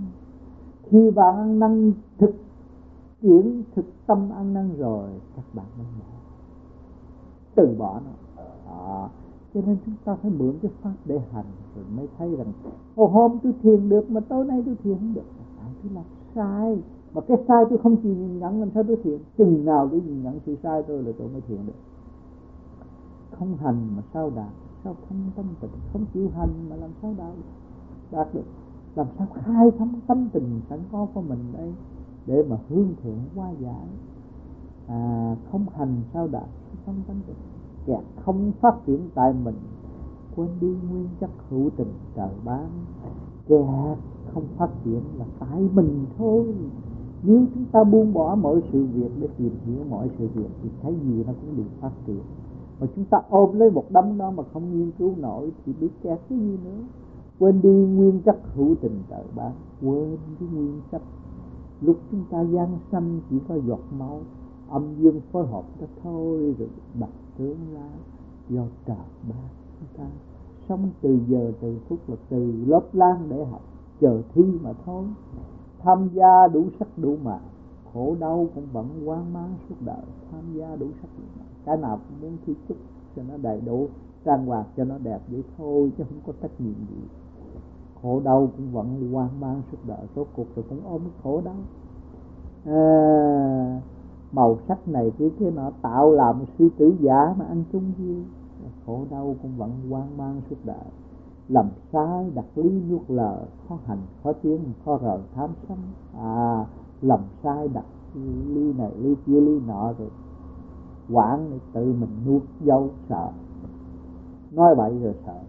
Khi 0.83 1.11
bạn 1.11 1.37
ăn 1.37 1.59
năn 1.59 1.93
thực 2.17 2.35
chuyển 3.21 3.63
thực 3.75 3.85
tâm 4.07 4.29
ăn 4.31 4.53
năn 4.53 4.77
rồi 4.77 5.09
các 5.35 5.45
bạn 5.53 5.65
mới 5.77 5.87
bỏ 5.99 6.05
từ 7.55 7.75
bỏ 7.77 7.99
nó. 8.05 8.41
À, 8.71 9.09
cho 9.53 9.61
nên 9.65 9.77
chúng 9.85 9.95
ta 10.05 10.15
phải 10.15 10.31
mượn 10.31 10.53
cái 10.61 10.71
pháp 10.81 10.93
để 11.05 11.19
hành 11.31 11.45
rồi 11.75 11.85
mới 11.95 12.07
thấy 12.17 12.35
rằng 12.35 12.51
ô 12.95 13.07
hôm 13.07 13.37
tôi 13.43 13.53
thiền 13.63 13.89
được 13.89 14.11
mà 14.11 14.19
tối 14.19 14.45
nay 14.45 14.63
tôi 14.65 14.75
thiền 14.83 14.97
không 14.97 15.13
được. 15.13 15.23
Tại 15.57 15.71
tôi 15.83 15.91
làm 15.93 16.03
sai. 16.35 16.81
Mà 17.13 17.21
cái 17.21 17.37
sai 17.47 17.65
tôi 17.69 17.77
không 17.77 17.95
chịu 17.95 18.15
nhìn 18.15 18.39
nhận 18.39 18.59
làm 18.59 18.69
sao 18.73 18.83
tôi 18.83 18.97
thiền. 19.03 19.19
Chừng 19.37 19.65
nào 19.65 19.87
tôi 19.91 20.01
nhìn 20.01 20.23
nhận 20.23 20.39
sự 20.45 20.55
sai 20.63 20.83
tôi 20.83 21.03
là 21.03 21.11
tôi 21.17 21.27
mới 21.27 21.41
thiền 21.41 21.57
được 21.67 21.73
không 23.39 23.57
hành 23.57 23.87
mà 23.95 24.03
sao 24.13 24.31
đạt? 24.35 24.51
Sao 24.83 24.95
thanh 25.09 25.29
tâm 25.35 25.45
tình 25.61 25.71
không 25.93 26.05
chịu 26.13 26.29
hành 26.35 26.69
mà 26.69 26.75
làm 26.75 26.89
sao 27.01 27.13
đạt 27.17 27.33
đạt 28.11 28.33
được. 28.33 28.45
Làm 28.95 29.07
sao 29.17 29.27
khai 29.33 29.71
thông 29.77 29.99
tâm 30.07 30.29
tình 30.33 30.61
sẵn 30.69 30.79
có 30.91 31.07
của 31.13 31.21
mình 31.21 31.39
đây? 31.57 31.73
Để 32.25 32.43
mà 32.49 32.57
hương 32.69 32.93
thượng 33.03 33.19
qua 33.35 33.51
giải. 33.51 33.87
À, 34.87 35.35
không 35.51 35.65
hành 35.75 36.01
sao 36.13 36.27
đạt? 36.27 36.47
Không 36.85 36.95
tâm 37.07 37.15
tình. 37.27 37.37
Kẹt 37.85 38.03
không 38.25 38.51
phát 38.61 38.75
triển 38.85 39.09
tại 39.13 39.33
mình 39.43 39.55
quên 40.35 40.49
đi 40.61 40.67
nguyên 40.67 41.07
chất 41.19 41.29
hữu 41.49 41.69
tình 41.77 41.93
trời 42.15 42.29
ban 42.45 42.69
kẹt 43.47 43.97
không 44.33 44.43
phát 44.57 44.69
triển 44.85 45.01
là 45.17 45.25
tại 45.39 45.69
mình 45.73 46.05
thôi. 46.17 46.55
Nếu 47.23 47.45
chúng 47.53 47.65
ta 47.71 47.83
buông 47.83 48.13
bỏ 48.13 48.35
mọi 48.35 48.61
sự 48.71 48.85
việc 48.85 49.11
để 49.19 49.27
tìm 49.37 49.51
hiểu 49.65 49.83
mọi 49.89 50.09
sự 50.17 50.27
việc 50.27 50.49
thì 50.63 50.69
thấy 50.81 50.95
gì 51.03 51.23
nó 51.27 51.33
cũng 51.41 51.57
được 51.57 51.69
phát 51.81 51.91
triển 52.07 52.21
mà 52.79 52.87
chúng 52.95 53.05
ta 53.05 53.21
ôm 53.29 53.59
lấy 53.59 53.71
một 53.71 53.85
đống 53.89 54.17
đó 54.17 54.31
mà 54.31 54.43
không 54.53 54.77
nghiên 54.77 54.91
cứu 54.91 55.13
nổi 55.17 55.51
thì 55.65 55.73
biết 55.79 55.89
kẹt 56.03 56.19
cái 56.29 56.39
gì 56.39 56.57
nữa. 56.63 56.79
Quên 57.39 57.61
đi 57.61 57.69
nguyên 57.69 58.21
chất 58.21 58.37
hữu 58.55 58.75
tình 58.81 59.03
tự 59.09 59.23
ban 59.35 59.51
quên 59.81 60.17
cái 60.39 60.49
nguyên 60.53 60.81
chất. 60.91 61.01
Lúc 61.81 61.97
chúng 62.11 62.23
ta 62.31 62.41
gian 62.41 62.67
sanh 62.91 63.19
chỉ 63.29 63.35
có 63.47 63.55
giọt 63.67 63.79
máu, 63.99 64.19
âm 64.69 64.83
dương 64.99 65.21
phối 65.31 65.47
hợp 65.47 65.63
đó 65.81 65.87
thôi 66.03 66.55
rồi 66.59 66.69
bạch 66.99 67.09
tướng 67.37 67.57
ra 67.73 67.89
do 68.49 68.61
trời 68.85 68.97
ban 69.29 69.47
chúng 69.79 69.97
ta. 69.97 70.03
Sống 70.69 70.89
từ 71.01 71.19
giờ, 71.27 71.51
từ 71.61 71.77
phút 71.89 71.99
là 72.07 72.15
từ 72.29 72.53
lớp 72.67 72.81
lan 72.93 73.27
để 73.29 73.45
học, 73.45 73.61
chờ 74.01 74.21
thi 74.33 74.43
mà 74.63 74.73
thôi. 74.85 75.03
Tham 75.79 76.09
gia 76.13 76.47
đủ 76.47 76.65
sắc, 76.79 76.87
đủ 76.97 77.17
mạng 77.23 77.43
khổ 77.99 78.15
đau 78.19 78.47
cũng 78.55 78.65
vẫn 78.73 78.87
quan 79.05 79.33
mang 79.33 79.55
suốt 79.69 79.75
đời 79.85 80.01
tham 80.31 80.43
gia 80.53 80.75
đủ 80.75 80.87
sắc 81.01 81.07
cái 81.65 81.77
nào 81.77 81.99
cũng 82.07 82.21
muốn 82.21 82.37
thi 82.45 82.53
chúc 82.67 82.77
cho 83.15 83.21
nó 83.29 83.37
đầy 83.37 83.61
đủ 83.65 83.87
trang 84.25 84.45
hoàng 84.45 84.65
cho 84.77 84.83
nó 84.83 84.97
đẹp 84.97 85.19
vậy 85.27 85.43
thôi 85.57 85.91
chứ 85.97 86.03
không 86.03 86.19
có 86.27 86.33
trách 86.41 86.61
nhiệm 86.61 86.73
gì. 86.73 87.07
Khổ 88.01 88.21
đau 88.23 88.49
cũng 88.57 88.71
vẫn 88.71 89.09
quan 89.13 89.39
mang 89.39 89.61
suốt 89.71 89.77
đời 89.87 90.07
số 90.15 90.25
cuộc 90.35 90.45
rồi 90.55 90.65
cũng 90.69 90.79
ôm 90.85 91.01
khổ 91.23 91.41
đau 91.45 91.55
à, 92.65 93.81
màu 94.31 94.57
sắc 94.67 94.87
này 94.87 95.11
kia 95.17 95.29
kia 95.39 95.51
nọ 95.51 95.71
tạo 95.81 96.11
làm 96.11 96.41
sư 96.57 96.69
tử 96.77 96.95
giả 96.99 97.35
mà 97.37 97.45
ăn 97.45 97.63
chung 97.71 97.91
gì 97.97 98.23
khổ 98.85 99.01
đau 99.11 99.35
cũng 99.41 99.57
vẫn 99.57 99.71
quan 99.89 100.17
mang 100.17 100.41
suốt 100.49 100.57
đời. 100.63 100.85
Làm 101.47 101.69
sai 101.91 102.29
đặt 102.35 102.45
lý 102.55 102.81
nuốt 102.89 103.01
lờ 103.07 103.41
khó 103.69 103.77
hành 103.85 104.01
khó 104.23 104.33
tiến 104.33 104.59
khó 104.85 104.97
rời 104.97 105.19
tham 105.35 105.49
sân 105.67 105.77
à 106.17 106.65
lầm 107.01 107.19
sai 107.43 107.67
đặt 107.67 107.85
ly 108.47 108.73
này, 108.73 108.91
ly 108.97 109.15
kia, 109.25 109.41
ly 109.41 109.59
nọ 109.67 109.93
rồi 109.99 110.09
quản 111.09 111.49
này 111.49 111.59
tự 111.73 111.93
mình 111.93 112.09
nuốt 112.25 112.41
dâu 112.65 112.89
sợ. 113.09 113.31
Nói 114.51 114.75
bậy 114.75 114.99
rồi 114.99 115.13
sợ. 115.25 115.39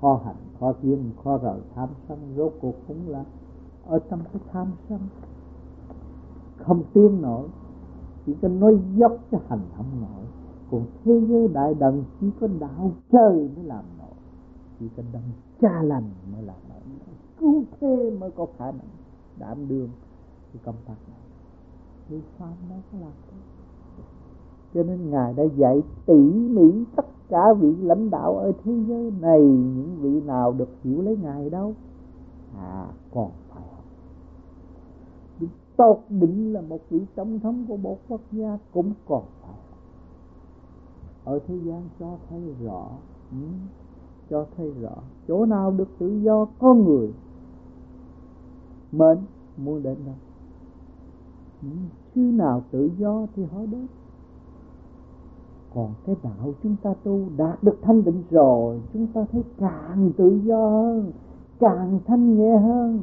Khó 0.00 0.20
hành, 0.24 0.36
khó 0.60 0.72
tiến 0.72 1.10
khó 1.24 1.38
rời, 1.38 1.60
tham 1.74 1.88
sân, 2.08 2.18
rốt 2.36 2.52
cuộc 2.60 2.74
cũng 2.88 3.08
là 3.08 3.24
ở 3.86 3.98
trong 4.10 4.20
cái 4.32 4.42
tham 4.52 4.66
sân. 4.88 5.00
Không 6.58 6.82
tiến 6.92 7.22
nổi, 7.22 7.48
chỉ 8.26 8.34
có 8.42 8.48
nói 8.48 8.78
dốc 8.96 9.16
cho 9.30 9.38
hành 9.48 9.60
không 9.76 9.86
nổi. 10.00 10.24
Còn 10.70 10.84
thế 11.04 11.20
giới 11.28 11.48
đại 11.48 11.74
đần 11.74 12.04
chỉ 12.20 12.30
có 12.40 12.48
đạo 12.60 12.90
trời 13.12 13.50
mới 13.56 13.64
làm 13.64 13.84
nổi. 13.98 14.14
Chỉ 14.80 14.88
có 14.96 15.02
đấng 15.12 15.22
cha 15.60 15.82
lành 15.82 16.10
mới 16.32 16.42
làm 16.42 16.56
nổi. 16.68 16.80
Cứu 17.40 17.62
thế 17.80 18.16
mới 18.20 18.30
có 18.30 18.46
khả 18.58 18.64
năng 18.64 18.88
đảm 19.38 19.68
đương 19.68 19.88
cái 20.52 20.62
công 20.64 20.76
tác 20.86 20.94
này 21.08 21.20
vì 22.08 22.20
phàm 22.38 22.54
đâu 22.70 22.78
có 22.92 22.98
làm 22.98 23.12
thế 23.30 23.36
cho 24.74 24.82
nên 24.82 25.10
ngài 25.10 25.34
đã 25.34 25.44
dạy 25.56 25.82
tỉ 26.06 26.14
mỉ 26.30 26.84
tất 26.96 27.06
cả 27.28 27.52
vị 27.52 27.76
lãnh 27.76 28.10
đạo 28.10 28.38
ở 28.38 28.52
thế 28.64 28.72
giới 28.88 29.12
này 29.20 29.40
những 29.40 29.96
vị 30.00 30.20
nào 30.20 30.52
được 30.52 30.68
hiểu 30.84 31.02
lấy 31.02 31.16
ngài 31.16 31.50
đâu 31.50 31.74
à 32.56 32.86
còn 33.10 33.30
phải 33.48 33.62
học. 33.62 33.84
Đức 35.40 35.48
tốt 35.76 36.00
định 36.08 36.52
là 36.52 36.60
một 36.60 36.80
vị 36.90 37.00
tổng 37.14 37.40
thống 37.40 37.64
của 37.68 37.76
một 37.76 37.98
quốc 38.08 38.20
gia 38.32 38.58
cũng 38.72 38.92
còn 39.08 39.22
phải 39.40 39.50
học. 39.50 39.78
Ở 41.24 41.38
thế 41.46 41.58
gian 41.64 41.88
cho 42.00 42.16
thấy 42.28 42.54
rõ 42.64 42.88
ừ, 43.30 43.36
cho 44.30 44.46
thấy 44.56 44.70
rõ 44.80 44.94
chỗ 45.28 45.46
nào 45.46 45.70
được 45.70 45.88
tự 45.98 46.20
do 46.20 46.46
con 46.58 46.84
người 46.84 47.12
mến 48.92 49.18
muốn 49.56 49.82
đến 49.82 49.96
đâu 50.06 50.14
chứ 52.14 52.20
nào 52.20 52.62
tự 52.70 52.90
do 52.98 53.26
thì 53.36 53.44
họ 53.44 53.58
đến 53.60 53.86
còn 55.76 55.94
cái 56.06 56.16
đạo 56.22 56.54
chúng 56.62 56.76
ta 56.82 56.94
tu 57.04 57.26
đạt 57.36 57.62
được 57.62 57.78
thanh 57.82 58.04
định 58.04 58.22
rồi, 58.30 58.80
chúng 58.92 59.06
ta 59.06 59.24
thấy 59.32 59.44
càng 59.58 60.12
tự 60.16 60.40
do 60.44 60.70
hơn, 60.70 61.12
càng 61.58 62.00
thanh 62.06 62.36
nhẹ 62.36 62.56
hơn, 62.56 63.02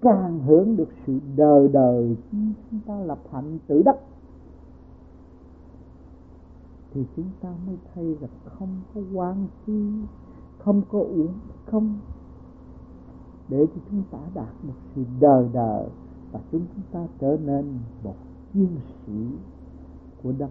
càng 0.00 0.40
hưởng 0.46 0.76
được 0.76 0.88
sự 1.06 1.18
đời 1.36 1.68
đời 1.68 2.16
chúng 2.32 2.80
ta 2.86 3.00
lập 3.00 3.18
hạnh 3.32 3.58
tự 3.66 3.82
đắc. 3.82 3.96
Thì 6.94 7.04
chúng 7.16 7.30
ta 7.40 7.48
mới 7.66 7.76
thấy 7.94 8.16
rằng 8.20 8.30
không 8.44 8.80
có 8.94 9.00
quan 9.14 9.46
phi 9.64 9.82
không 10.58 10.82
có 10.90 10.98
uổng 10.98 11.34
không. 11.66 11.98
Để 13.48 13.66
cho 13.66 13.80
chúng 13.90 14.02
ta 14.10 14.18
đạt 14.34 14.54
được 14.62 14.78
sự 14.94 15.04
đời 15.20 15.48
đời 15.52 15.88
và 16.32 16.40
chúng 16.52 16.66
ta 16.92 17.06
trở 17.20 17.36
nên 17.44 17.78
một 18.04 18.14
chiến 18.52 18.68
sĩ 19.06 19.26
của 20.22 20.32
đấng 20.38 20.50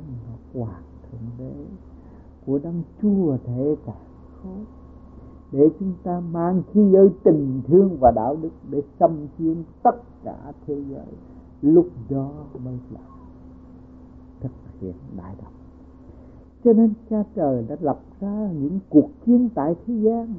hoàng 0.53 0.83
thượng 1.11 1.29
đế, 1.37 1.65
của 2.45 2.59
đấng 2.63 2.81
chúa 3.01 3.37
thể 3.45 3.75
cả 3.85 3.93
khối 4.43 4.65
để 5.51 5.69
chúng 5.79 5.93
ta 6.03 6.19
mang 6.19 6.61
khí 6.71 6.89
giới 6.91 7.09
tình 7.23 7.61
thương 7.67 7.97
và 8.01 8.11
đạo 8.15 8.35
đức 8.41 8.49
để 8.69 8.81
xâm 8.99 9.27
chiếm 9.37 9.55
tất 9.83 9.95
cả 10.23 10.53
thế 10.67 10.83
giới. 10.89 11.07
Lúc 11.61 11.89
đó 12.09 12.31
mới 12.63 12.77
là 12.91 12.99
thực 14.39 14.51
hiện 14.79 14.93
đại 15.17 15.35
đạo. 15.41 15.51
Cho 16.63 16.73
nên 16.73 16.93
cha 17.09 17.23
trời 17.35 17.65
đã 17.69 17.75
lập 17.79 17.99
ra 18.19 18.51
những 18.51 18.79
cuộc 18.89 19.09
chiến 19.25 19.49
tại 19.55 19.75
thế 19.85 19.93
gian 19.93 20.33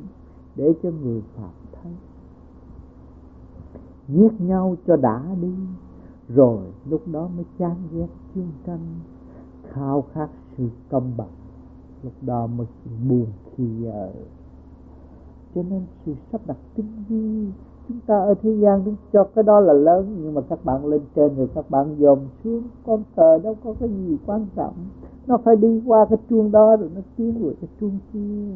để 0.57 0.75
cho 0.83 0.91
người 0.91 1.23
phạm 1.35 1.51
giết 4.09 4.41
nhau 4.41 4.77
cho 4.87 4.97
đã 4.97 5.23
đi. 5.41 5.55
Rồi 6.29 6.59
lúc 6.91 7.03
đó 7.13 7.29
mới 7.37 7.45
chán 7.59 7.77
ghét 7.93 8.09
chiến 8.35 8.49
tranh 8.67 8.81
khao 9.69 10.05
khát 10.13 10.29
sự 10.57 10.69
công 10.91 11.13
bằng 11.17 11.29
lúc 12.03 12.13
đó 12.23 12.47
mới 12.47 12.67
buồn 13.09 13.27
khi 13.57 13.85
ở 13.85 14.13
cho 15.55 15.63
nên 15.71 15.83
sự 16.07 16.15
sắp 16.33 16.41
đặt 16.47 16.57
tinh 16.75 17.05
vi, 17.09 17.47
chúng 17.89 18.01
ta 18.07 18.19
ở 18.19 18.35
thế 18.43 18.57
gian 18.57 18.85
đứng 18.85 18.95
cho 19.13 19.25
cái 19.35 19.43
đó 19.45 19.61
là 19.61 19.73
lớn, 19.73 20.17
nhưng 20.23 20.35
mà 20.35 20.41
các 20.41 20.65
bạn 20.65 20.87
lên 20.87 21.01
trên 21.17 21.37
rồi 21.37 21.49
các 21.55 21.71
bạn 21.71 21.97
dòm 21.99 22.19
xuống, 22.45 22.63
con 22.87 23.03
cờ 23.17 23.39
đâu 23.39 23.57
có 23.65 23.75
cái 23.81 23.89
gì 23.89 24.17
quan 24.27 24.47
trọng. 24.57 24.75
Nó 25.27 25.37
phải 25.37 25.57
đi 25.57 25.83
qua 25.87 26.07
cái 26.11 26.19
chuông 26.31 26.51
đó 26.51 26.77
rồi 26.77 26.91
nó 26.95 27.01
tiến 27.17 27.43
vào 27.43 27.53
cái 27.61 27.71
chuông 27.81 27.99
kia. 28.13 28.55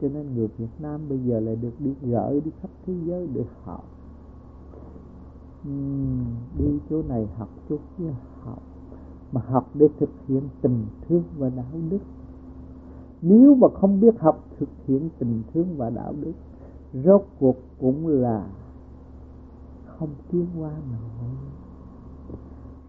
Cho 0.00 0.08
nên 0.14 0.34
người 0.34 0.48
Việt 0.58 0.68
Nam 0.80 1.00
bây 1.08 1.18
giờ 1.18 1.40
lại 1.40 1.56
được 1.56 1.72
đi 1.78 1.94
gửi 2.02 2.40
đi 2.40 2.50
khắp 2.62 2.70
thế 2.86 2.94
giới 3.06 3.28
để 3.34 3.44
học 3.64 3.84
đi 6.58 6.78
chỗ 6.90 7.02
này 7.02 7.28
học 7.36 7.48
chỗ 7.68 7.76
kia 7.98 8.14
học, 8.40 8.62
mà 9.32 9.40
học 9.46 9.70
để 9.74 9.88
thực 9.98 10.10
hiện 10.28 10.48
tình 10.60 10.86
thương 11.08 11.22
và 11.38 11.48
đạo 11.48 11.80
đức. 11.90 11.98
Nếu 13.22 13.54
mà 13.54 13.68
không 13.74 14.00
biết 14.00 14.20
học, 14.20 14.44
thực 14.58 14.68
hiện 14.86 15.08
tình 15.18 15.42
thương 15.54 15.76
và 15.76 15.90
đạo 15.90 16.14
đức, 16.20 16.32
rốt 16.92 17.24
cuộc 17.38 17.56
cũng 17.80 18.06
là 18.06 18.46
không 19.86 20.10
tiến 20.30 20.46
qua 20.58 20.70
nổi. 20.70 21.30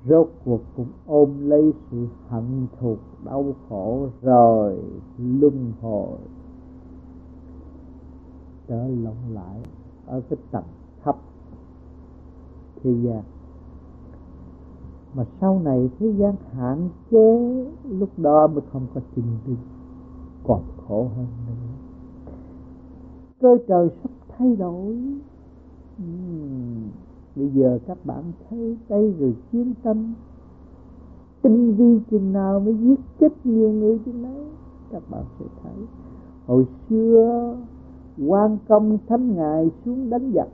Rốt 0.05 0.29
cuộc 0.45 0.61
cũng 0.75 0.87
ôm 1.05 1.49
lấy 1.49 1.73
sự 1.91 2.07
hận 2.27 2.67
thù, 2.79 2.97
đau 3.25 3.55
khổ 3.69 4.07
rồi 4.21 4.83
luân 5.17 5.71
hồi. 5.81 6.17
Trở 8.67 8.87
lộn 8.87 9.15
lại 9.33 9.63
ở 10.05 10.21
cái 10.29 10.39
tầng 10.51 10.63
thế 12.83 12.91
gian. 13.03 13.21
Mà 15.15 15.25
sau 15.41 15.59
này 15.63 15.89
thế 15.99 16.13
gian 16.17 16.35
hạn 16.53 16.89
chế 17.11 17.65
lúc 17.89 18.09
đó 18.17 18.47
mới 18.47 18.61
không 18.71 18.87
có 18.93 19.01
trình 19.15 19.25
đi 19.47 19.53
còn 20.43 20.61
khổ 20.87 21.07
hơn 21.15 21.27
nữa. 21.47 22.33
Cơ 23.39 23.57
trời 23.67 23.89
sắp 24.03 24.11
thay 24.37 24.55
đổi. 24.55 24.97
Uhm, 26.03 26.89
bây 27.35 27.49
giờ 27.49 27.79
các 27.87 27.97
bạn 28.05 28.23
thấy 28.49 28.77
đây 28.89 29.13
rồi 29.19 29.35
chiến 29.51 29.73
tranh 29.83 30.13
tinh 31.41 31.75
vi 31.75 31.99
chừng 32.11 32.33
nào 32.33 32.59
mới 32.59 32.77
giết 32.77 32.99
chết 33.19 33.45
nhiều 33.45 33.71
người 33.71 33.99
chừng 34.05 34.23
đấy 34.23 34.45
các 34.91 35.03
bạn 35.09 35.23
sẽ 35.39 35.45
thấy. 35.63 35.73
Hồi 36.47 36.65
xưa 36.89 37.55
quan 38.27 38.57
công 38.67 38.97
thánh 39.07 39.35
ngài 39.35 39.71
xuống 39.85 40.09
đánh 40.09 40.31
giặc 40.35 40.47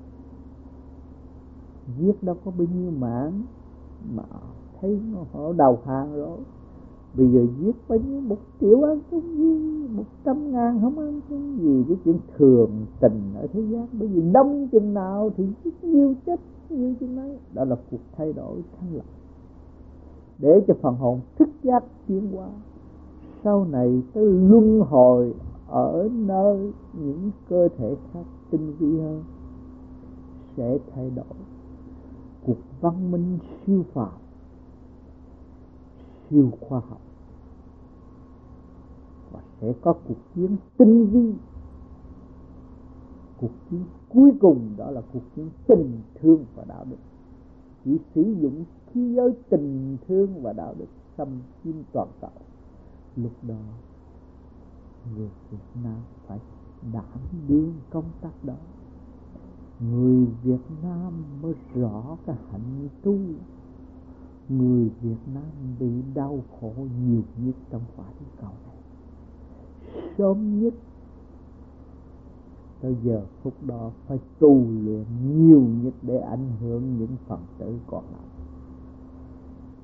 giết 1.99 2.23
đâu 2.23 2.35
có 2.45 2.51
bao 2.57 2.67
nhiêu 2.75 2.91
mạng, 2.99 3.41
mà 4.15 4.23
thấy 4.81 4.99
họ 5.31 5.53
đầu 5.53 5.79
hàng 5.85 6.15
rồi. 6.15 6.37
Bây 7.17 7.27
giờ 7.31 7.45
giết 7.59 7.75
bao 7.87 7.99
nhiêu 7.99 8.21
một 8.21 8.37
triệu 8.61 8.83
ăn 8.83 8.99
không 9.11 9.37
gì, 9.37 9.87
một 9.87 10.03
trăm 10.25 10.51
ngàn 10.51 10.81
không 10.81 10.99
ăn 10.99 11.21
không 11.29 11.57
gì. 11.61 11.83
Cái 11.87 11.97
chuyện 12.05 12.19
thường 12.37 12.71
tình 12.99 13.33
ở 13.35 13.47
thế 13.53 13.61
gian, 13.61 13.87
bởi 13.91 14.07
vì 14.07 14.21
đông 14.31 14.67
chừng 14.71 14.93
nào 14.93 15.31
thì 15.37 15.47
giết 15.63 15.83
nhiều 15.83 16.13
chết, 16.25 16.39
nhiều 16.69 16.93
chừng 16.99 17.17
ấy. 17.17 17.37
Đó 17.53 17.63
là 17.63 17.75
cuộc 17.91 18.01
thay 18.17 18.33
đổi 18.33 18.61
thăng 18.79 18.95
lập 18.95 19.05
để 20.39 20.61
cho 20.67 20.73
phần 20.81 20.95
hồn 20.95 21.19
thức 21.37 21.49
giác 21.63 21.83
tiến 22.07 22.27
qua 22.33 22.47
sau 23.43 23.65
này 23.65 24.01
tới 24.13 24.25
luân 24.25 24.81
hồi 24.81 25.33
ở 25.67 26.09
nơi 26.13 26.71
những 26.93 27.31
cơ 27.49 27.67
thể 27.77 27.95
khác 28.13 28.23
tinh 28.51 28.73
vi 28.79 28.99
hơn, 28.99 29.23
sẽ 30.57 30.77
thay 30.95 31.11
đổi 31.15 31.25
cuộc 32.49 32.81
văn 32.81 33.11
minh 33.11 33.39
siêu 33.65 33.85
phàm 33.93 34.11
siêu 36.29 36.51
khoa 36.61 36.79
học. 36.79 37.01
Và 39.31 39.39
sẽ 39.61 39.73
có 39.81 39.93
cuộc 40.07 40.17
chiến 40.35 40.57
tinh 40.77 41.07
vi. 41.07 41.33
Cuộc 43.37 43.51
chiến 43.69 43.83
cuối 44.09 44.31
cùng 44.41 44.73
đó 44.77 44.91
là 44.91 45.01
cuộc 45.13 45.21
chiến 45.35 45.49
tình 45.67 46.01
thương 46.15 46.45
và 46.55 46.65
đạo 46.67 46.85
đức. 46.89 46.97
Chỉ 47.85 47.97
sử 48.15 48.35
dụng 48.41 48.63
khí 48.87 49.13
giới 49.15 49.33
tình 49.49 49.97
thương 50.07 50.41
và 50.41 50.53
đạo 50.53 50.75
đức 50.77 50.87
xâm 51.17 51.27
chiếm 51.63 51.75
toàn 51.93 52.07
cầu. 52.21 52.31
Lúc 53.15 53.33
đó, 53.41 53.61
người 55.15 55.29
Việt 55.51 55.81
Nam 55.83 55.99
phải 56.27 56.39
đảm 56.93 57.19
đương 57.47 57.73
công 57.89 58.09
tác 58.21 58.43
đó 58.43 58.55
người 59.79 60.27
Việt 60.43 60.61
Nam 60.83 61.13
mới 61.41 61.53
rõ 61.75 62.17
cái 62.25 62.35
hạnh 62.51 62.87
tu. 63.01 63.17
Người 64.49 64.89
Việt 65.01 65.17
Nam 65.33 65.77
bị 65.79 65.89
đau 66.13 66.39
khổ 66.59 66.73
nhiều 66.77 67.21
nhất 67.37 67.55
trong 67.69 67.81
quả 67.97 68.05
địa 68.19 68.25
cầu 68.41 68.51
này. 68.67 68.75
Sớm 70.17 70.59
nhất, 70.59 70.73
tới 72.81 72.95
giờ 73.03 73.25
phút 73.43 73.53
đó 73.65 73.91
phải 74.07 74.19
tu 74.39 74.65
luyện 74.83 75.05
nhiều 75.37 75.61
nhất 75.83 75.93
để 76.01 76.19
ảnh 76.19 76.51
hưởng 76.59 76.97
những 76.99 77.15
phần 77.27 77.39
tử 77.57 77.79
còn 77.87 78.03
lại. 78.03 78.45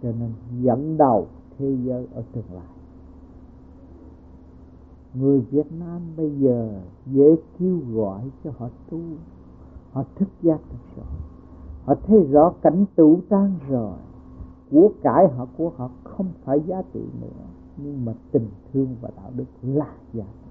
Cho 0.03 0.11
nên 0.11 0.31
dẫn 0.61 0.97
đầu 0.97 1.27
thế 1.57 1.77
giới 1.83 2.07
ở 2.13 2.23
tương 2.31 2.53
lai. 2.53 2.67
Người 5.13 5.41
Việt 5.41 5.71
Nam 5.79 6.01
bây 6.17 6.39
giờ 6.39 6.81
dễ 7.05 7.35
kêu 7.59 7.79
gọi 7.93 8.31
cho 8.43 8.51
họ 8.57 8.69
tu 8.89 8.99
họ 9.95 10.03
thức 10.15 10.27
giác 10.41 10.59
được 10.71 10.95
rồi 10.95 11.05
họ 11.85 11.95
thấy 12.07 12.23
rõ 12.23 12.53
cảnh 12.61 12.85
tủ 12.95 13.19
tan 13.29 13.51
rồi. 13.69 13.97
Của 14.71 14.89
cải 15.01 15.27
họ, 15.27 15.47
của 15.57 15.71
họ 15.75 15.89
không 16.03 16.27
phải 16.43 16.59
giá 16.59 16.81
trị 16.93 17.01
nữa. 17.21 17.45
Nhưng 17.77 18.05
mà 18.05 18.13
tình 18.31 18.49
thương 18.73 18.95
và 19.01 19.09
đạo 19.17 19.31
đức 19.35 19.45
là 19.61 19.93
giá 20.13 20.23
trị. 20.23 20.49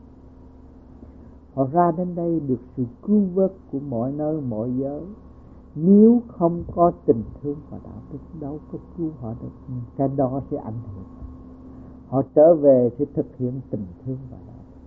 Họ 1.55 1.67
ra 1.73 1.93
đến 1.93 2.15
đây 2.15 2.41
được 2.41 2.61
sự 2.77 2.85
cứu 3.03 3.23
vớt 3.35 3.53
của 3.73 3.79
mọi 3.89 4.13
nơi, 4.13 4.41
mọi 4.41 4.73
giới. 4.77 5.01
Nếu 5.75 6.23
không 6.29 6.65
có 6.75 6.93
tình 7.07 7.23
thương 7.43 7.57
và 7.71 7.79
đạo 7.85 8.03
đức, 8.13 8.19
đâu 8.41 8.59
có 8.73 8.79
cứu 8.97 9.11
họ 9.21 9.35
được. 9.43 9.75
Cái 9.97 10.09
đó 10.17 10.41
sẽ 10.51 10.57
ảnh 10.57 10.81
hưởng. 10.95 11.05
Họ 12.09 12.23
trở 12.35 12.55
về 12.55 12.91
sẽ 12.99 13.05
thực 13.15 13.37
hiện 13.37 13.61
tình 13.71 13.87
thương 14.05 14.19
và 14.31 14.39
đạo 14.47 14.57
đức. 14.71 14.81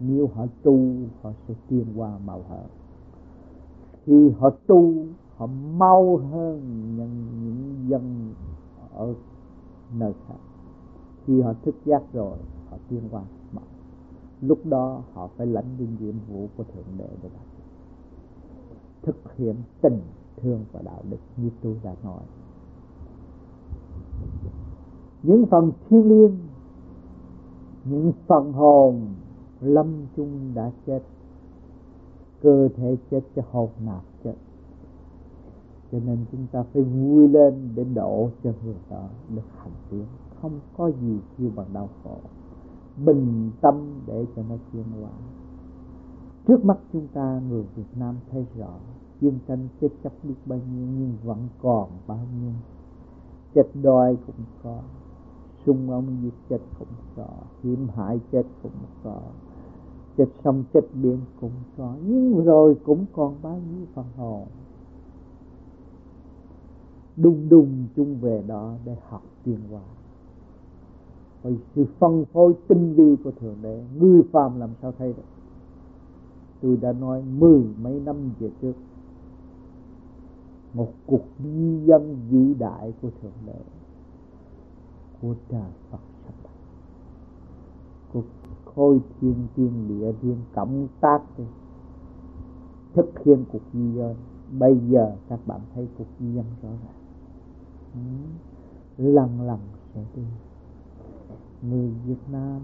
Nếu 0.00 0.28
họ 0.34 0.46
tu, 0.62 0.78
họ 1.22 1.30
sẽ 1.48 1.54
tiên 1.68 1.86
qua 1.96 2.18
màu 2.26 2.42
hợp 2.48 2.66
thì 4.06 4.30
họ 4.38 4.50
tu 4.66 4.94
họ 5.36 5.46
mau 5.76 6.16
hơn 6.16 6.60
những, 6.96 7.26
những 7.44 7.88
dân 7.88 8.34
ở 8.94 9.14
nơi 9.98 10.12
khác. 10.28 10.38
Khi 11.26 11.40
họ 11.40 11.52
thức 11.64 11.74
giác 11.84 12.02
rồi 12.12 12.38
họ 12.70 12.76
tiến 12.88 13.00
qua 13.10 13.22
mà 13.52 13.62
lúc 14.40 14.66
đó 14.66 15.02
họ 15.12 15.28
phải 15.36 15.46
lãnh 15.46 15.76
những 15.78 15.96
nhiệm 16.00 16.14
vụ 16.28 16.48
của 16.56 16.64
thượng 16.64 16.98
đế 16.98 17.08
để 17.22 17.28
đạt 17.34 17.42
thực 19.02 19.36
hiện 19.36 19.56
tình 19.80 20.00
thương 20.36 20.64
và 20.72 20.82
đạo 20.82 21.02
đức 21.10 21.18
như 21.36 21.50
tôi 21.62 21.76
đã 21.82 21.94
nói. 22.04 22.20
Những 25.22 25.46
phần 25.46 25.72
thiên 25.88 26.08
liêng 26.08 26.38
những 27.84 28.12
phần 28.26 28.52
hồn 28.52 29.06
lâm 29.60 30.06
chung 30.16 30.52
đã 30.54 30.70
chết 30.86 31.00
cơ 32.44 32.68
thể 32.76 32.96
chết, 33.10 33.20
cho 33.36 33.42
hồn 33.50 33.68
nạp 33.84 34.02
chết. 34.24 34.34
Cho 35.92 35.98
nên 36.06 36.18
chúng 36.32 36.46
ta 36.52 36.62
phải 36.72 36.82
vui 36.82 37.28
lên 37.28 37.68
để 37.74 37.84
độ 37.84 38.30
cho 38.44 38.50
người 38.64 38.74
đó 38.90 39.08
được 39.34 39.42
hành 39.56 39.72
tiến. 39.90 40.04
Không 40.42 40.60
có 40.76 40.90
gì 40.90 41.18
kêu 41.38 41.50
bằng 41.56 41.66
đau 41.72 41.88
khổ. 42.04 42.16
Bình 43.04 43.50
tâm 43.60 44.00
để 44.06 44.26
cho 44.36 44.42
nó 44.48 44.56
chuyên 44.72 44.84
hóa. 45.00 45.10
Trước 46.46 46.64
mắt 46.64 46.78
chúng 46.92 47.08
ta, 47.08 47.40
người 47.48 47.64
Việt 47.76 47.96
Nam 47.96 48.16
thấy 48.30 48.46
rõ, 48.58 48.74
chiến 49.20 49.38
tranh 49.48 49.68
chết 49.80 49.88
chấp 50.04 50.12
biết 50.22 50.34
bao 50.46 50.58
nhiêu, 50.58 50.86
nhưng 50.98 51.12
vẫn 51.24 51.48
còn 51.62 51.88
bao 52.06 52.20
nhiêu. 52.40 52.52
Chết 53.54 53.66
đói 53.82 54.16
cũng 54.26 54.44
có, 54.62 54.78
sung 55.66 55.90
ông 55.90 56.06
giết 56.22 56.34
chết 56.48 56.58
cũng 56.78 56.88
có, 57.16 57.28
hiểm 57.62 57.88
hại 57.88 58.20
chết 58.32 58.42
cũng 58.62 58.72
có 59.04 59.20
chết 60.16 60.26
sông 60.44 60.64
chết 60.74 60.80
biển 61.02 61.20
cũng 61.40 61.50
có. 61.78 61.94
Nhưng 62.06 62.44
rồi 62.44 62.76
cũng 62.84 63.04
còn 63.12 63.34
bao 63.42 63.60
nhiêu 63.70 63.86
phần 63.94 64.06
hồn. 64.16 64.46
Đùng 67.16 67.48
đùng 67.48 67.86
chung 67.96 68.20
về 68.20 68.42
đó 68.46 68.74
để 68.84 68.96
học 69.08 69.22
tiên 69.44 69.58
hóa 69.70 69.82
bởi 71.44 71.58
sự 71.74 71.86
phân 71.98 72.24
phối 72.32 72.54
tinh 72.68 72.94
vi 72.94 73.16
của 73.24 73.30
thượng 73.40 73.56
đế, 73.62 73.84
người 73.98 74.22
phàm 74.32 74.60
làm 74.60 74.70
sao 74.82 74.92
thấy 74.98 75.12
được? 75.12 75.22
Tôi 76.60 76.76
đã 76.76 76.92
nói 76.92 77.22
mười 77.38 77.64
mấy 77.82 78.00
năm 78.00 78.16
về 78.38 78.50
trước, 78.62 78.72
một 80.74 80.92
cuộc 81.06 81.24
di 81.38 81.84
dân 81.84 82.16
vĩ 82.30 82.54
đại 82.54 82.92
của 83.02 83.10
thượng 83.22 83.32
đế, 83.46 83.60
của 85.22 85.34
trời 85.48 85.70
Phật 85.90 85.98
khôi 88.76 89.00
thiên 89.20 89.46
thiên 89.56 89.88
địa 89.88 90.12
thiên 90.22 90.36
cộng 90.54 90.88
tác 91.00 91.22
thực 92.94 93.24
hiện 93.24 93.44
cuộc 93.52 93.62
di 93.72 93.92
dân 93.92 94.14
bây 94.58 94.78
giờ 94.88 95.16
các 95.28 95.40
bạn 95.46 95.60
thấy 95.74 95.88
cuộc 95.98 96.06
di 96.20 96.32
dân 96.34 96.44
rõ 96.62 96.68
ràng. 96.68 96.98
Ừ. 97.94 98.00
Lần 99.04 99.40
lần 99.40 99.58
sẽ 99.94 100.00
đi. 100.16 100.22
Người 101.62 101.90
Việt 102.06 102.28
Nam 102.32 102.60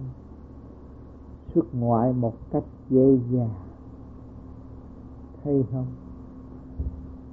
xuất 1.55 1.75
ngoại 1.75 2.13
một 2.13 2.35
cách 2.51 2.65
dễ 2.91 3.19
dàng. 3.31 3.55
Thấy 5.45 5.65
không? 5.73 5.87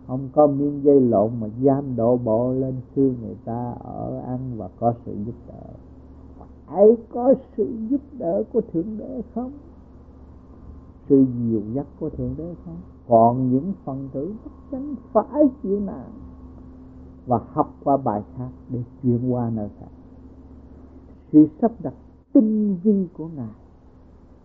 Không 0.08 0.30
có 0.34 0.48
miếng 0.48 0.84
dây 0.84 1.02
lộn 1.02 1.32
mà 1.40 1.48
dám 1.62 1.96
độ 1.96 2.18
bộ 2.18 2.54
lên 2.54 2.76
xương 2.96 3.16
người 3.22 3.36
ta 3.46 3.72
ở 3.80 4.20
ăn 4.20 4.58
và 4.58 4.70
có 4.80 4.94
sự 5.06 5.16
giúp 5.26 5.36
đỡ 5.48 5.74
phải 6.68 6.98
có 7.10 7.34
sự 7.58 7.78
giúp 7.90 8.02
đỡ 8.18 8.44
của 8.54 8.62
thượng 8.74 8.98
đế 8.98 9.22
không? 9.36 9.52
Sự 11.10 11.26
dìu 11.40 11.62
dắt 11.74 11.88
của 12.00 12.10
thượng 12.10 12.36
đế 12.38 12.56
không? 12.66 12.78
Còn 13.08 13.52
những 13.52 13.74
phần 13.86 14.10
tử 14.14 14.34
bất 14.46 14.52
chánh 14.72 14.96
phải 15.12 15.44
chịu 15.64 15.80
nạn 15.80 16.12
và 17.26 17.40
học 17.52 17.74
qua 17.84 17.98
bài 17.98 18.24
khác 18.38 18.50
để 18.70 18.84
chuyển 19.04 19.34
qua 19.34 19.50
nơi 19.50 19.70
khác. 19.80 19.88
Sự 21.32 21.48
sắp 21.62 21.72
đặt 21.84 21.94
tinh 22.34 22.78
vi 22.84 23.08
của 23.14 23.28
ngài. 23.36 23.54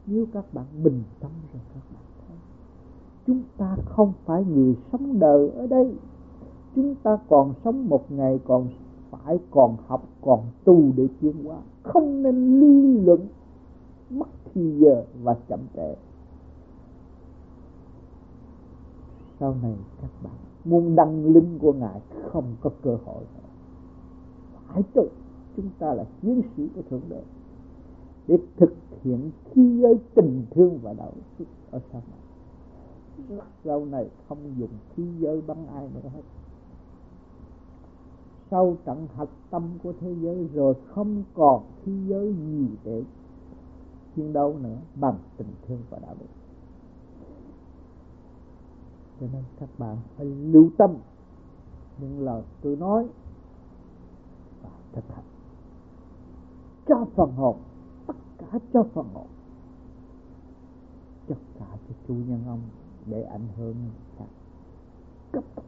Nếu 0.06 0.26
các 0.32 0.54
bạn 0.54 0.66
bình 0.82 1.02
tâm 1.20 1.30
rồi 1.52 1.62
các 1.74 1.82
bạn 1.94 2.04
thấy, 2.26 2.36
chúng 3.26 3.42
ta 3.56 3.76
không 3.84 4.12
phải 4.24 4.44
người 4.44 4.76
sống 4.92 5.18
đời 5.18 5.50
ở 5.50 5.66
đây. 5.66 5.94
Chúng 6.74 6.94
ta 6.94 7.18
còn 7.28 7.54
sống 7.64 7.88
một 7.88 8.12
ngày, 8.12 8.40
còn 8.44 8.68
phải 9.24 9.38
còn 9.50 9.76
học, 9.86 10.08
còn 10.20 10.40
tu 10.64 10.92
để 10.96 11.08
tiến 11.20 11.44
hóa. 11.44 11.58
Không 11.82 12.22
nên 12.22 12.60
lý 12.60 13.00
luận, 13.00 13.20
mất 14.10 14.28
thì 14.54 14.78
giờ 14.78 15.04
và 15.22 15.36
chậm 15.48 15.60
trễ. 15.74 15.94
Sau 19.40 19.56
này 19.62 19.74
các 20.02 20.10
bạn 20.22 20.32
muốn 20.64 20.96
đăng 20.96 21.24
linh 21.32 21.58
của 21.58 21.72
ngài 21.72 22.00
không 22.26 22.44
có 22.60 22.70
cơ 22.82 22.98
hội. 23.04 23.22
Nữa 23.34 23.48
phải 24.66 24.82
tu, 24.94 25.06
chúng 25.56 25.68
ta 25.78 25.94
là 25.94 26.04
chiến 26.22 26.42
sĩ 26.56 26.68
của 26.74 26.82
thượng 26.90 27.02
đế. 27.08 27.22
Để 28.26 28.38
thực 28.56 28.74
hiện 29.02 29.30
khi 29.50 29.80
giới 29.80 29.98
tình 30.14 30.44
thương 30.50 30.78
và 30.82 30.92
đạo 30.92 31.12
đức 31.38 31.44
ở 31.70 31.80
sau 31.92 32.02
này. 32.10 32.18
Sau 33.64 33.84
này 33.84 34.08
không 34.28 34.38
dùng 34.58 34.70
khí 34.94 35.02
giới 35.18 35.42
bắn 35.46 35.66
ai 35.66 35.88
nữa 35.94 36.10
hết 36.14 36.22
sau 38.52 38.76
trận 38.84 39.06
hạch 39.16 39.28
tâm 39.50 39.78
của 39.82 39.92
thế 40.00 40.14
giới 40.14 40.48
rồi 40.54 40.74
không 40.88 41.22
còn 41.34 41.64
thế 41.84 41.92
giới 42.06 42.34
gì 42.34 42.68
để 42.84 43.02
chiến 44.16 44.32
đấu 44.32 44.56
nữa 44.62 44.78
bằng 44.94 45.18
tình 45.36 45.54
thương 45.66 45.82
và 45.90 45.98
đạo 45.98 46.14
đức. 46.20 46.26
Cho 49.20 49.26
nên 49.32 49.42
các 49.60 49.68
bạn 49.78 49.96
phải 50.16 50.26
lưu 50.26 50.70
tâm 50.78 50.96
những 52.00 52.20
lời 52.20 52.42
tôi 52.62 52.76
nói 52.76 53.06
và 54.62 54.70
thực 54.92 55.04
hành. 55.14 55.24
Cho 56.86 57.06
phần 57.14 57.32
hồn, 57.32 57.56
tất 58.06 58.16
cả 58.38 58.58
cho 58.72 58.84
phần 58.94 59.06
hồn. 59.14 59.26
Tất 61.28 61.38
cả 61.58 61.76
cho 61.88 61.94
chủ 62.08 62.14
nhân 62.14 62.42
ông 62.46 62.60
để 63.06 63.22
ảnh 63.22 63.48
hưởng 63.56 63.76
khác. 64.18 64.26
Cấp 65.32 65.44
tốc 65.54 65.64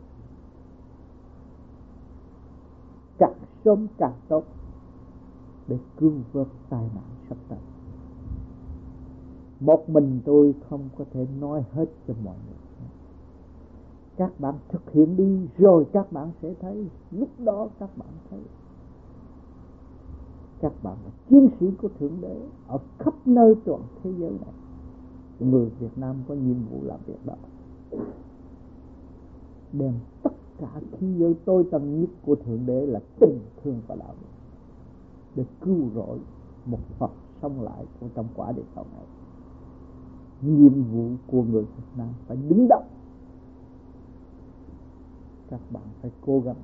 càng 3.19 3.33
sớm 3.65 3.87
càng 3.99 4.15
tốt 4.29 4.45
để 5.69 5.79
cương 5.97 6.23
vớt 6.33 6.47
tai 6.69 6.91
nạn 6.95 7.05
sắp 7.29 7.37
tới. 7.49 7.59
Một 9.61 9.89
mình 9.89 10.21
tôi 10.25 10.55
không 10.69 10.89
có 10.99 11.05
thể 11.13 11.27
nói 11.41 11.65
hết 11.73 11.87
cho 12.07 12.15
mọi 12.25 12.37
người 12.47 12.65
các 14.17 14.41
bạn 14.41 14.55
thực 14.69 14.91
hiện 14.93 15.17
đi, 15.17 15.49
rồi 15.59 15.87
các 15.93 16.13
bạn 16.13 16.31
sẽ 16.43 16.55
thấy. 16.61 16.89
Lúc 17.11 17.29
đó 17.39 17.69
các 17.79 17.91
bạn 17.97 18.09
thấy. 18.31 18.41
Các 20.61 20.73
bạn 20.83 20.97
là 21.05 21.11
chiến 21.29 21.49
sĩ 21.61 21.71
của 21.83 21.89
thượng 21.99 22.21
đế 22.21 22.43
ở 22.67 22.79
khắp 22.99 23.15
nơi 23.27 23.55
toàn 23.65 23.83
thế 24.03 24.13
giới 24.19 24.31
này. 24.31 24.55
Người 25.41 25.71
Việt 25.81 25.99
Nam 25.99 26.17
có 26.29 26.35
nhiệm 26.35 26.57
vụ 26.71 26.79
làm 26.83 27.01
việc 27.07 27.27
đó. 27.27 27.35
Đem 29.73 29.95
tất 30.23 30.34
cả 30.59 30.81
khi 30.93 31.15
giới 31.19 31.35
tôi, 31.45 31.65
tâm 31.71 32.01
nhất 32.01 32.11
của 32.27 32.35
thượng 32.35 32.67
đế 32.67 32.87
là 32.87 33.01
tình 33.21 33.39
thương 33.63 33.81
và 33.87 33.95
đạo 33.95 34.15
đức. 34.21 34.29
Để 35.35 35.45
cứu 35.61 35.77
rỗi 35.95 36.19
một 36.67 36.79
Phật 36.99 37.11
sống 37.43 37.61
lại 37.61 37.85
của 38.01 38.07
trong 38.15 38.27
quả 38.37 38.53
địa 38.53 38.63
cầu 38.75 38.85
này. 38.97 39.05
Nhiệm 40.43 40.83
vụ 40.83 41.09
của 41.27 41.43
người 41.43 41.63
Việt 41.63 41.85
Nam 41.97 42.09
phải 42.27 42.37
đứng 42.49 42.67
đắn. 42.69 42.83
Các 45.51 45.61
bạn 45.71 45.83
phải 46.03 46.11
cố 46.27 46.41
gắng. 46.41 46.57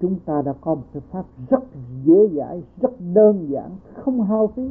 Chúng 0.00 0.18
ta 0.24 0.42
đã 0.42 0.52
có 0.60 0.74
một 0.74 0.84
cái 0.92 1.02
pháp 1.10 1.26
rất 1.50 1.62
dễ 2.04 2.28
dãi, 2.28 2.62
rất 2.80 2.92
đơn 3.14 3.46
giản, 3.50 3.70
không 3.94 4.22
hao 4.22 4.46
phí. 4.46 4.70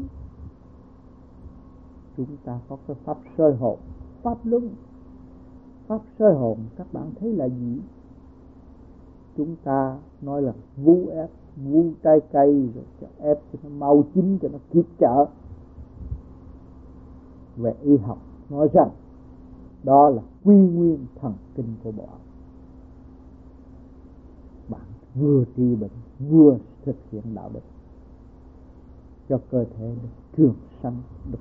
Chúng 2.17 2.37
ta 2.45 2.59
có 2.69 2.77
cái 2.87 2.95
pháp 3.03 3.17
soi 3.37 3.55
hồn 3.55 3.79
pháp 4.23 4.37
luân 4.43 4.69
pháp 5.89 6.01
soi 6.19 6.33
hồn, 6.33 6.57
các 6.77 6.93
bạn 6.93 7.11
thấy 7.19 7.33
là 7.33 7.45
gì? 7.45 7.77
Chúng 9.37 9.55
ta 9.63 9.97
nói 10.21 10.41
là 10.41 10.53
vu 10.77 11.07
ép, 11.07 11.29
vu 11.57 11.91
trái 12.03 12.19
cây, 12.31 12.69
rồi 12.75 12.83
cho 13.01 13.07
ép 13.19 13.39
cho 13.53 13.59
nó 13.63 13.69
mau 13.69 14.03
chín, 14.13 14.37
cho 14.41 14.49
nó 14.49 14.57
kịp 14.71 14.85
chợ 14.99 15.25
về 17.57 17.73
y 17.81 17.97
học 17.97 18.17
nói 18.49 18.69
rằng, 18.73 18.89
đó 19.83 20.09
là 20.09 20.21
quy 20.43 20.55
nguyên 20.55 21.05
thần 21.21 21.33
kinh 21.55 21.75
của 21.83 21.91
bộ 21.91 22.07
bạn 24.69 24.87
vừa 25.15 25.43
trị 25.57 25.75
bệnh, 25.75 25.91
vừa 26.29 26.57
thực 26.85 26.95
hiện 27.11 27.23
đạo 27.35 27.49
đức. 27.53 27.63
Cho 29.29 29.39
cơ 29.51 29.65
thể 29.77 29.95
được 30.01 30.09
trường 30.37 30.55
sanh, 30.83 30.97
được 31.31 31.39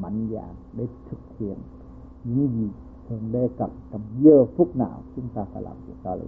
mạnh 0.00 0.28
dạng 0.32 0.54
để 0.72 0.86
thực 1.10 1.18
hiện 1.38 1.56
những 2.24 2.48
gì? 2.48 2.68
Thường 3.12 3.32
đề 3.32 3.48
cập 3.58 3.70
trong 3.92 4.00
giờ 4.20 4.44
phút 4.56 4.76
nào 4.76 5.02
chúng 5.16 5.28
ta 5.34 5.44
phải 5.52 5.62
làm 5.62 5.76
việc 5.86 5.94
đó 6.02 6.14
lên 6.14 6.26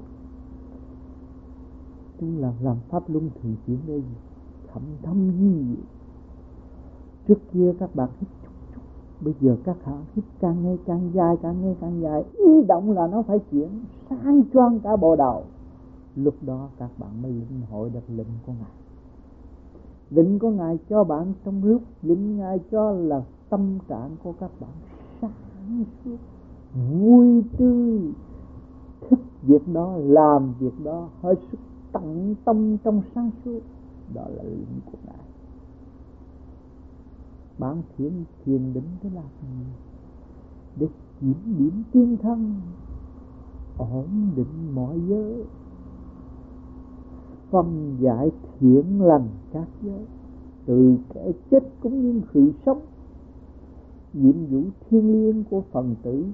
chúng 2.20 2.40
là 2.40 2.52
làm 2.60 2.76
pháp 2.88 3.10
luân 3.10 3.30
thường 3.42 3.56
chuyển 3.66 3.78
đây 3.86 4.02
thẩm 4.72 4.82
thâm 5.02 5.30
gì 5.30 5.76
trước 7.28 7.38
kia 7.52 7.72
các 7.78 7.94
bạn 7.94 8.08
hít 8.20 8.28
chút 8.42 8.50
chút, 8.74 8.80
bây 9.20 9.34
giờ 9.40 9.56
các 9.64 9.76
bạn 9.86 10.04
hít 10.14 10.24
càng 10.40 10.64
ngày 10.64 10.78
càng 10.86 11.10
dài, 11.14 11.36
càng 11.42 11.62
ngày 11.62 11.76
càng 11.80 12.00
dài, 12.02 12.24
ý 12.32 12.62
động 12.68 12.90
là 12.90 13.06
nó 13.06 13.22
phải 13.22 13.38
chuyển 13.50 13.68
sang 14.10 14.42
choang 14.52 14.80
cả 14.80 14.96
bộ 14.96 15.16
đầu. 15.16 15.42
Lúc 16.16 16.34
đó 16.42 16.68
các 16.78 16.90
bạn 16.98 17.22
mới 17.22 17.32
lĩnh 17.32 17.60
hội 17.70 17.90
được 17.90 18.04
lệnh 18.08 18.26
của 18.46 18.52
ngài. 18.52 18.70
Lệnh 20.10 20.38
của 20.38 20.50
ngài 20.50 20.78
cho 20.88 21.04
bạn 21.04 21.32
trong 21.44 21.64
lúc 21.64 21.82
lệnh 22.02 22.36
ngài 22.36 22.58
cho 22.70 22.90
là 22.90 23.22
tâm 23.48 23.78
trạng 23.88 24.16
của 24.22 24.32
các 24.40 24.50
bạn 24.60 24.70
sáng 25.20 25.84
suốt 26.04 26.16
vui 26.74 27.42
tươi, 27.58 28.12
thích 29.00 29.20
việc 29.42 29.68
đó, 29.72 29.96
làm 29.96 30.54
việc 30.58 30.84
đó, 30.84 31.08
hết 31.22 31.34
sức 31.50 31.58
tận 31.92 32.34
tâm 32.44 32.76
trong 32.84 33.02
sáng 33.14 33.30
suốt. 33.44 33.60
Đó 34.14 34.24
là 34.28 34.42
lệnh 34.42 34.80
của 34.86 34.98
ngài. 35.06 35.24
Bạn 37.58 37.82
thiền 37.96 38.12
thiền 38.44 38.72
định 38.72 38.88
để 39.02 39.10
làm 39.14 39.24
gì 39.42 39.64
để 40.76 40.88
kiểm 41.20 41.34
điểm 41.58 41.82
tiên 41.92 42.16
thân, 42.22 42.54
ổn 43.78 44.06
định 44.36 44.74
mọi 44.74 45.00
giới. 45.08 45.44
Phân 47.50 47.96
giải 48.00 48.30
thiện 48.58 49.02
lành 49.02 49.28
các 49.52 49.68
giới, 49.82 50.06
từ 50.66 50.96
cái 51.14 51.32
chết 51.50 51.62
cũng 51.80 52.02
như 52.02 52.20
sự 52.34 52.52
sống. 52.66 52.80
Nhiệm 54.12 54.46
vụ 54.46 54.62
thiên 54.90 55.12
liêng 55.12 55.44
của 55.44 55.62
phần 55.72 55.94
tử 56.02 56.24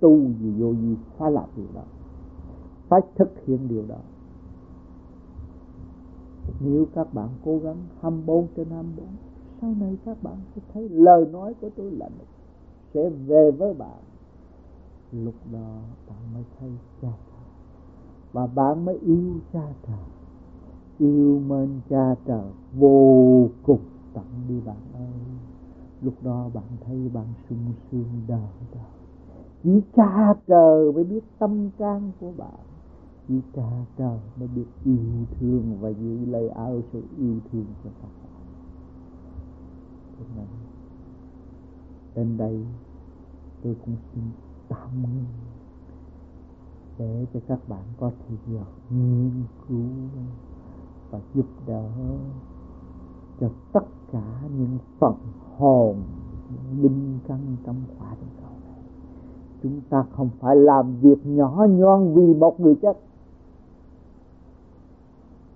tu 0.00 0.18
gì 0.40 0.52
vô 0.58 0.72
gì 0.72 0.96
phải 1.18 1.30
làm 1.30 1.48
điều 1.56 1.66
đó 1.74 1.82
phải 2.88 3.00
thực 3.14 3.46
hiện 3.46 3.68
điều 3.68 3.84
đó. 3.88 3.98
Nếu 6.60 6.86
các 6.94 7.14
bạn 7.14 7.28
cố 7.44 7.58
gắng 7.58 7.76
24 8.00 8.46
trên 8.56 8.70
24 8.70 9.06
sau 9.60 9.74
này 9.80 9.96
các 10.04 10.22
bạn 10.22 10.36
sẽ 10.54 10.62
thấy 10.72 10.88
lời 10.88 11.26
nói 11.32 11.54
của 11.60 11.70
tôi 11.76 11.90
là 11.90 12.08
sẽ 12.94 13.10
về 13.10 13.50
với 13.50 13.74
bạn. 13.74 13.98
Lúc 15.12 15.34
đó 15.52 15.78
bạn 16.08 16.18
mới 16.34 16.44
thấy 16.60 16.70
cha 17.02 17.08
trời, 17.08 17.44
và 18.32 18.46
bạn 18.46 18.84
mới 18.84 18.98
yêu 18.98 19.34
cha 19.52 19.72
trời, 19.86 20.04
yêu 20.98 21.40
mến 21.46 21.80
cha 21.90 22.14
trời 22.26 22.50
vô 22.78 23.48
cùng 23.62 23.80
tận 24.14 24.24
đi 24.48 24.60
bạn 24.60 24.76
ơi. 24.94 25.20
Lúc 26.02 26.14
đó 26.22 26.50
bạn 26.54 26.64
thấy 26.86 27.10
bạn 27.14 27.26
sung 27.48 27.72
sướng 27.90 28.22
đời 28.28 28.48
đời 28.74 28.97
chỉ 29.62 29.80
cha 29.96 30.34
trời 30.46 30.92
mới 30.92 31.04
biết 31.04 31.20
tâm 31.38 31.70
can 31.78 32.12
của 32.20 32.32
bạn. 32.36 32.60
Chỉ 33.28 33.40
cha 33.54 33.84
trời 33.98 34.18
mới 34.38 34.48
biết 34.48 34.64
yêu 34.84 35.26
thương 35.40 35.78
và 35.80 35.88
giữ 35.88 36.24
lấy 36.26 36.48
ao 36.48 36.80
sự 36.92 37.02
yêu 37.18 37.36
thương 37.52 37.64
cho 37.84 37.90
các 38.02 38.08
bạn. 38.22 38.42
Cho 40.18 40.24
nên, 40.36 40.46
đến 42.14 42.36
đây 42.36 42.64
tôi 43.62 43.76
cũng 43.84 43.96
xin 44.14 44.24
tạm 44.68 45.02
ngưng 45.02 45.24
để 46.98 47.26
cho 47.34 47.40
các 47.48 47.68
bạn 47.68 47.82
có 48.00 48.10
thời 48.18 48.38
giờ 48.46 48.64
nghiên 48.90 49.44
cứu 49.68 49.86
và 51.10 51.20
giúp 51.34 51.46
đỡ 51.66 51.90
cho 53.40 53.50
tất 53.72 53.86
cả 54.12 54.42
những 54.58 54.78
phần 54.98 55.14
hồn, 55.56 56.02
những 56.50 56.82
linh 56.82 57.18
căn 57.28 57.56
trong 57.66 57.82
quả 57.98 58.14
chúng 59.68 59.80
ta 59.90 60.04
không 60.16 60.30
phải 60.40 60.56
làm 60.56 61.00
việc 61.00 61.26
nhỏ 61.26 61.66
nhon 61.70 62.14
vì 62.14 62.34
một 62.34 62.60
người 62.60 62.74
chết. 62.82 62.96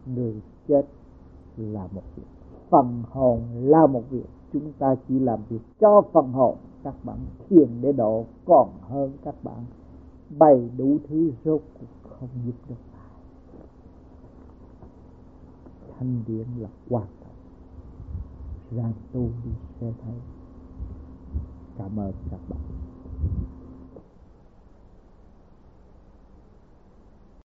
Người 0.06 0.40
chết 0.68 0.86
là 1.56 1.86
một 1.92 2.02
việc, 2.16 2.26
phần 2.70 3.02
hồn 3.10 3.40
là 3.54 3.86
một 3.86 4.02
việc. 4.10 4.26
Chúng 4.52 4.72
ta 4.78 4.94
chỉ 5.08 5.18
làm 5.18 5.40
việc 5.48 5.60
cho 5.80 6.02
phần 6.12 6.32
hồn, 6.32 6.56
các 6.84 6.94
bạn 7.04 7.18
thiền 7.48 7.68
để 7.80 7.92
độ 7.92 8.24
còn 8.44 8.68
hơn 8.88 9.12
các 9.24 9.34
bạn. 9.44 9.64
Bày 10.38 10.70
đủ 10.78 10.96
thứ 11.08 11.32
rốt 11.44 11.60
cuộc 11.80 12.10
không 12.20 12.28
giúp 12.46 12.54
được 12.68 12.74
ai. 12.92 13.08
Thanh 15.98 16.22
điển 16.26 16.46
là 16.58 16.68
quan 16.88 17.06
trọng. 17.20 18.78
Rằng 18.78 18.92
tu 19.12 19.20
đi, 19.20 19.50
sẽ 19.80 19.92
thấy. 20.04 20.14
Cảm 21.78 22.00
ơn 22.00 22.12
các 22.30 22.40
bạn. 22.48 22.60